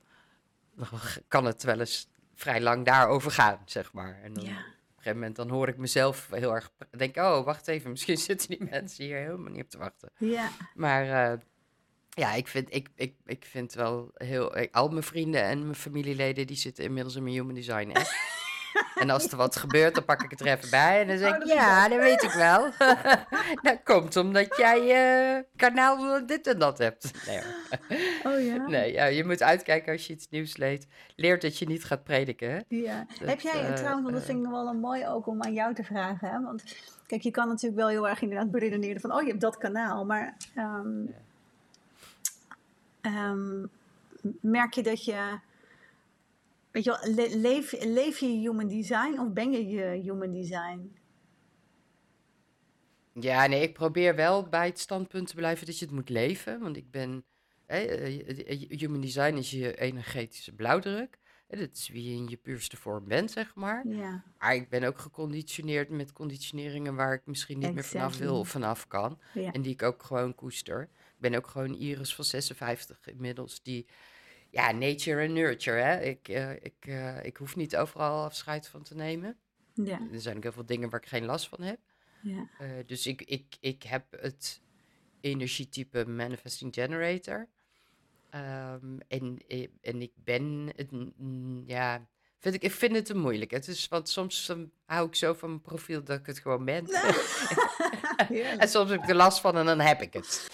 dan 0.76 0.88
kan 1.28 1.44
het 1.44 1.62
wel 1.62 1.80
eens 1.80 2.08
vrij 2.34 2.60
lang 2.60 2.84
daarover 2.84 3.30
gaan, 3.30 3.58
zeg 3.64 3.92
maar. 3.92 4.20
En 4.22 4.32
dan, 4.32 4.44
Ja. 4.44 4.50
op 4.50 4.56
een 4.56 4.62
gegeven 4.96 5.18
moment 5.18 5.36
dan 5.36 5.48
hoor 5.50 5.68
ik 5.68 5.76
mezelf 5.76 6.28
heel 6.30 6.54
erg 6.54 6.70
denk, 6.90 7.16
oh, 7.16 7.44
wacht 7.44 7.68
even, 7.68 7.90
misschien 7.96 8.16
zitten 8.18 8.48
die 8.48 8.68
mensen 8.70 9.04
hier 9.04 9.16
helemaal 9.16 9.52
niet 9.52 9.62
op 9.64 9.70
te 9.70 9.78
wachten. 9.78 10.10
Ja. 10.18 10.48
Maar 10.74 11.38
ja, 12.14 12.32
ik 12.34 12.48
vind, 12.48 12.74
ik, 12.74 12.88
ik, 12.94 13.14
ik 13.26 13.44
vind 13.44 13.74
wel 13.74 14.10
heel, 14.14 14.58
ik- 14.58 14.74
al 14.74 14.88
mijn 14.88 15.02
vrienden 15.02 15.42
en 15.42 15.62
mijn 15.62 15.74
familieleden, 15.74 16.46
die 16.46 16.56
zitten 16.56 16.84
inmiddels 16.84 17.14
in 17.16 17.22
mijn 17.22 17.34
human 17.34 17.54
design 17.54 17.88
app. 17.92 18.06
En 18.94 19.10
als 19.10 19.30
er 19.30 19.36
wat 19.36 19.56
gebeurt, 19.56 19.94
dan 19.94 20.04
pak 20.04 20.22
ik 20.22 20.30
het 20.30 20.40
er 20.40 20.46
even 20.46 20.70
bij 20.70 21.00
en 21.00 21.06
dan 21.08 21.18
zeg 21.18 21.28
Oh, 21.30 21.34
ik, 21.34 21.40
dat 21.40 21.48
ja, 21.52 21.88
dat 21.88 21.98
weet 21.98 22.22
ik 22.22 22.30
wel. 22.30 22.70
dat 23.62 23.78
komt 23.84 24.16
omdat 24.16 24.56
jij 24.56 24.80
eh 25.36 25.42
kanaal 25.56 26.26
dit 26.26 26.46
en 26.46 26.58
dat 26.58 26.78
hebt. 26.78 27.10
Nee. 27.26 27.40
Oh 28.24 28.44
ja. 28.44 28.66
nee 28.76 28.92
ja, 28.92 29.04
je 29.04 29.24
moet 29.24 29.42
uitkijken 29.42 29.92
als 29.92 30.06
je 30.06 30.12
iets 30.12 30.28
nieuws 30.30 30.56
leest. 30.56 30.86
Leert 31.16 31.42
dat 31.42 31.58
je 31.58 31.66
niet 31.66 31.84
gaat 31.84 32.04
prediken, 32.04 32.50
hè? 32.50 32.58
Ja. 32.68 33.06
Dat, 33.18 33.28
Heb 33.28 33.40
jij, 33.40 33.52
eh, 33.66 33.72
trouwens, 33.72 34.02
want 34.02 34.12
dat 34.12 34.20
eh, 34.20 34.26
vind 34.26 34.38
ik 34.38 34.44
nog 34.44 34.52
wel 34.52 34.66
een 34.68 34.80
mooi 34.80 35.06
ook 35.08 35.26
om 35.26 35.42
aan 35.42 35.52
jou 35.52 35.74
te 35.74 35.84
vragen. 35.84 36.28
Hè? 36.28 36.40
Want 36.40 36.62
kijk, 37.06 37.22
je 37.22 37.30
kan 37.30 37.48
natuurlijk 37.48 37.80
wel 37.80 37.88
heel 37.88 38.08
erg 38.08 38.22
inderdaad 38.22 38.50
beredeneren 38.50 39.00
van, 39.00 39.12
oh, 39.12 39.22
je 39.22 39.28
hebt 39.28 39.40
dat 39.40 39.58
kanaal. 39.58 40.04
Maar 40.04 40.36
ehm, 40.54 41.04
ehm, 43.04 43.66
merk 44.40 44.72
je 44.74 44.82
dat 44.82 45.04
je, 45.04 45.38
weet 46.70 46.84
je 46.84 46.98
wel, 47.00 47.14
le- 47.14 47.36
leef, 47.36 47.72
leef 47.84 48.18
je 48.18 48.26
human 48.26 48.68
design 48.68 49.18
of 49.18 49.32
ben 49.32 49.52
je 49.52 49.68
je 49.68 49.84
human 50.02 50.32
design? 50.32 50.92
Ja, 53.12 53.46
nee, 53.46 53.62
ik 53.62 53.72
probeer 53.74 54.14
wel 54.14 54.48
bij 54.48 54.66
het 54.66 54.78
standpunt 54.78 55.26
te 55.28 55.34
blijven 55.34 55.66
dat 55.66 55.78
je 55.78 55.84
het 55.84 55.94
moet 55.94 56.08
leven. 56.08 56.60
Want 56.60 56.76
ik 56.76 56.90
ben. 56.90 57.24
eh, 57.66 58.68
human 58.68 59.00
design 59.00 59.34
is 59.36 59.50
je 59.50 59.76
energetische 59.76 60.52
blauwdruk. 60.54 61.18
Dat 61.48 61.70
is 61.72 61.88
wie 61.88 62.10
je 62.10 62.16
in 62.16 62.28
je 62.28 62.36
puurste 62.36 62.76
vorm 62.76 63.04
bent, 63.08 63.30
zeg 63.30 63.54
maar. 63.54 63.86
Ja, 63.88 64.22
Maar 64.38 64.54
ik 64.54 64.68
ben 64.68 64.84
ook 64.84 64.98
geconditioneerd 64.98 65.88
met 65.88 66.12
conditioneringen 66.12 66.94
waar 66.94 67.12
ik 67.14 67.22
misschien 67.24 67.58
niet 67.58 67.74
meer 67.74 67.84
vanaf 67.84 68.18
wil 68.18 68.38
of 68.38 68.48
vanaf 68.48 68.86
kan. 68.88 69.18
ja. 69.32 69.52
En 69.52 69.62
die 69.62 69.72
ik 69.72 69.82
ook 69.82 70.02
gewoon 70.02 70.34
koester. 70.34 70.88
Ben 71.30 71.34
ook 71.34 71.46
gewoon 71.46 71.74
Iris 71.74 72.14
van 72.14 72.24
56 72.24 73.06
inmiddels. 73.08 73.62
Die, 73.62 73.86
ja, 74.50 74.72
nature 74.72 75.20
en 75.22 75.32
nurture. 75.32 75.80
Hè? 75.80 76.00
Ik, 76.00 76.28
eh, 76.28 76.52
ik, 76.52 76.74
eh, 76.80 77.24
ik 77.24 77.36
hoef 77.36 77.56
niet 77.56 77.76
overal 77.76 78.24
afscheid 78.24 78.68
van 78.68 78.82
te 78.82 78.94
nemen. 78.94 79.36
ja, 79.74 80.00
Er 80.12 80.20
zijn 80.20 80.36
ook 80.36 80.42
heel 80.42 80.52
veel 80.52 80.66
dingen 80.66 80.90
waar 80.90 81.00
ik 81.00 81.08
geen 81.08 81.24
last 81.24 81.48
van 81.48 81.62
heb. 81.62 81.78
ja. 82.22 82.48
Eh, 82.58 82.68
dus 82.86 83.06
ik, 83.06 83.22
ik, 83.22 83.56
ik 83.60 83.82
heb 83.82 84.04
het 84.10 84.62
energietype 85.20 86.06
Manifesting 86.08 86.74
Generator. 86.74 87.48
Ehm, 88.30 88.98
en, 89.08 89.38
en 89.80 90.02
ik 90.02 90.12
ben, 90.14 90.72
het, 90.76 90.90
ja, 91.66 92.06
vind 92.44 92.54
ik, 92.54 92.62
ik 92.62 92.72
vind 92.72 92.94
het 92.94 93.04
te 93.06 93.16
moeilijk. 93.16 93.50
Het 93.50 93.68
is, 93.68 93.88
want 93.88 94.08
soms 94.08 94.46
dan 94.46 94.70
hou 94.86 95.06
ik 95.08 95.14
zo 95.14 95.32
van 95.34 95.48
mijn 95.48 95.60
profiel 95.60 96.04
dat 96.04 96.18
ik 96.18 96.26
het 96.26 96.38
gewoon 96.38 96.64
ben. 96.64 96.86
En 98.58 98.68
soms 98.68 98.90
heb 98.90 99.02
ik 99.02 99.08
er 99.08 99.14
last 99.14 99.40
van 99.40 99.56
en 99.56 99.64
dan 99.66 99.80
heb 99.80 100.02
ik 100.02 100.12
het. 100.12 100.48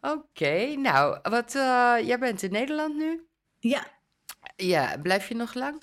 Oké, 0.00 0.74
nou, 0.76 1.18
wat, 1.22 1.54
eh, 1.54 1.94
jij 2.02 2.18
bent 2.18 2.42
in 2.42 2.50
Nederland 2.52 2.96
nu? 2.96 3.26
Ja, 3.58 3.86
Ja, 4.56 4.96
blijf 5.02 5.28
je 5.28 5.34
nog 5.34 5.54
lang? 5.54 5.82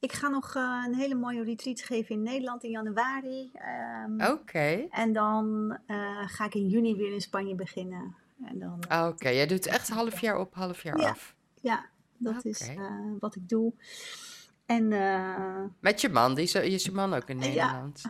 ik 0.00 0.12
ga 0.12 0.28
nog 0.28 0.54
eh, 0.54 0.82
een 0.86 0.94
hele 0.94 1.14
mooie 1.14 1.44
retreat 1.44 1.80
geven 1.80 2.14
in 2.14 2.22
Nederland 2.22 2.64
in 2.64 2.70
januari. 2.70 3.50
Ehm, 3.54 4.30
Oké. 4.32 4.86
En 4.90 5.12
dan 5.12 5.78
eh, 5.86 6.22
ga 6.28 6.44
ik 6.44 6.54
in 6.54 6.66
juni 6.68 6.96
weer 6.96 7.12
in 7.12 7.20
Spanje 7.20 7.54
beginnen. 7.54 8.16
En 8.44 8.58
dan, 8.58 8.82
eh, 8.88 9.06
Oké, 9.08 9.28
jij 9.28 9.46
doet 9.46 9.66
echt 9.66 9.88
half 9.88 10.20
jaar 10.20 10.38
op, 10.38 10.54
half 10.54 10.82
jaar 10.82 11.00
Ja. 11.00 11.08
af. 11.08 11.34
ja, 11.60 11.86
dat 12.16 12.44
is 12.44 12.70
wat 13.18 13.34
ik 13.36 13.48
doe. 13.48 13.72
En 14.68 14.92
eh, 14.92 15.64
Met 15.80 16.00
je 16.00 16.08
man, 16.08 16.34
die 16.34 16.44
is, 16.44 16.54
is 16.54 16.84
je 16.84 16.92
man 16.92 17.14
ook 17.14 17.28
in 17.28 17.38
Ja. 17.40 17.46
Nederland? 17.46 18.02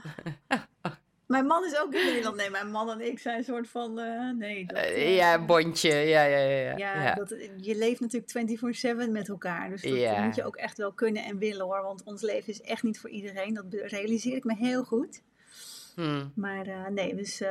mijn 1.27 1.47
man 1.47 1.65
is 1.65 1.79
ook 1.79 1.95
in 1.95 2.05
Nederland. 2.07 2.37
Nee, 2.37 2.51
mijn 2.51 2.71
man 2.71 2.91
en 2.91 3.01
ik 3.01 3.19
zijn 3.19 3.39
een 3.39 3.45
soort 3.45 3.69
van... 3.69 3.99
eh, 3.99 4.31
nee, 4.31 4.67
dat, 4.67 4.77
Eh, 4.77 5.17
ja, 5.17 5.45
bondje. 5.45 5.95
Ja, 5.95 6.23
ja, 6.23 6.39
ja. 6.39 6.77
ja. 6.77 7.03
ja. 7.03 7.15
Dat, 7.15 7.35
je 7.57 7.77
leeft 7.77 8.01
natuurlijk 8.01 9.07
24-7 9.09 9.11
met 9.11 9.29
elkaar. 9.29 9.69
Dus 9.71 9.83
dat 9.83 9.93
Ja. 9.97 10.25
moet 10.25 10.35
je 10.35 10.45
ook 10.45 10.57
echt 10.57 10.77
wel 10.77 10.93
kunnen 10.93 11.25
en 11.25 11.39
willen 11.39 11.65
hoor. 11.67 11.83
Want 11.83 12.03
ons 12.05 12.23
leven 12.23 12.49
is 12.49 12.61
echt 12.61 12.83
niet 12.83 13.01
voor 13.01 13.11
iedereen. 13.11 13.55
Dat 13.55 13.65
realiseer 13.71 14.37
ik 14.37 14.45
me 14.45 14.55
heel 14.57 14.85
goed. 14.85 15.23
Hm. 15.95 16.27
Maar 16.35 16.93
nee, 16.93 17.15
dus 17.15 17.43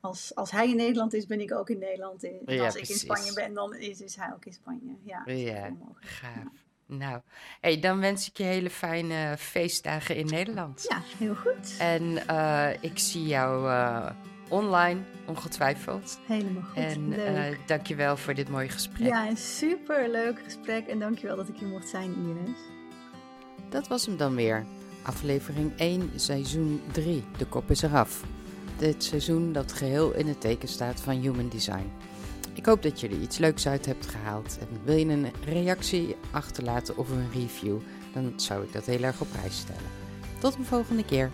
als, 0.00 0.34
als 0.34 0.50
hij 0.50 0.68
in 0.68 0.76
Nederland 0.76 1.14
is, 1.14 1.26
ben 1.26 1.40
ik 1.40 1.52
ook 1.54 1.70
in 1.70 1.78
Nederland. 1.78 2.24
En 2.24 2.40
Ja, 2.46 2.64
als 2.64 2.74
ik 2.76 2.88
in. 2.88 2.96
Spanje 2.96 3.32
ben, 3.32 3.54
dan 3.54 3.74
is, 3.76 4.00
is 4.00 4.16
hij 4.16 4.32
ook 4.34 4.44
in 4.44 4.52
Spanje. 4.52 4.96
Ja, 5.04 5.22
Ja, 5.24 5.70
gaaf. 6.00 6.64
Nou, 6.88 7.20
hey, 7.60 7.80
dan 7.80 8.00
wens 8.00 8.28
ik 8.28 8.36
je 8.36 8.42
hele 8.42 8.70
fijne 8.70 9.34
feestdagen 9.38 10.16
in 10.16 10.26
Nederland. 10.26 10.86
Ja, 10.88 11.02
heel 11.18 11.34
goed. 11.34 11.76
En 11.78 12.26
eh, 12.26 12.68
ik 12.80 12.98
zie 12.98 13.26
jou 13.26 13.70
eh, 13.70 14.10
online, 14.48 15.00
ongetwijfeld. 15.26 16.18
Helemaal 16.26 16.62
goed. 16.62 16.76
En 16.76 17.12
uh, 17.12 17.16
Leuk. 17.16 17.58
dankjewel 17.66 18.16
voor 18.16 18.34
dit 18.34 18.48
mooie 18.48 18.68
gesprek. 18.68 19.08
Ja, 19.08 19.28
een 19.28 19.36
super 19.36 20.10
leuk 20.10 20.40
gesprek 20.44 20.86
en 20.86 20.98
dankjewel 20.98 21.36
dat 21.36 21.48
ik 21.48 21.56
hier 21.58 21.68
mocht 21.68 21.88
zijn, 21.88 22.14
Iris. 22.14 22.56
Dat 23.70 23.88
was 23.88 24.06
hem 24.06 24.16
dan 24.16 24.34
weer. 24.34 24.64
Aflevering 25.02 25.72
1, 25.76 26.10
seizoen 26.14 26.82
3. 26.92 27.24
De 27.38 27.46
kop 27.46 27.70
is 27.70 27.82
eraf. 27.82 28.24
Dit 28.76 29.04
seizoen 29.04 29.52
dat 29.52 29.72
geheel 29.72 30.12
in 30.12 30.26
het 30.28 30.40
teken 30.40 30.68
staat 30.68 31.00
van 31.00 31.20
Human 31.20 31.48
Design. 31.48 31.92
Ik 32.56 32.66
hoop 32.66 32.82
dat 32.82 33.00
je 33.00 33.08
er 33.08 33.20
iets 33.20 33.38
leuks 33.38 33.68
uit 33.68 33.86
hebt 33.86 34.06
gehaald. 34.06 34.58
En 34.60 34.68
wil 34.84 34.96
je 34.96 35.06
een 35.06 35.32
reactie 35.44 36.16
achterlaten 36.30 36.96
of 36.96 37.10
een 37.10 37.30
review, 37.32 37.78
dan 38.12 38.32
zou 38.36 38.64
ik 38.64 38.72
dat 38.72 38.86
heel 38.86 39.02
erg 39.02 39.20
op 39.20 39.28
prijs 39.32 39.58
stellen. 39.58 39.90
Tot 40.38 40.54
een 40.54 40.64
volgende 40.64 41.04
keer. 41.04 41.30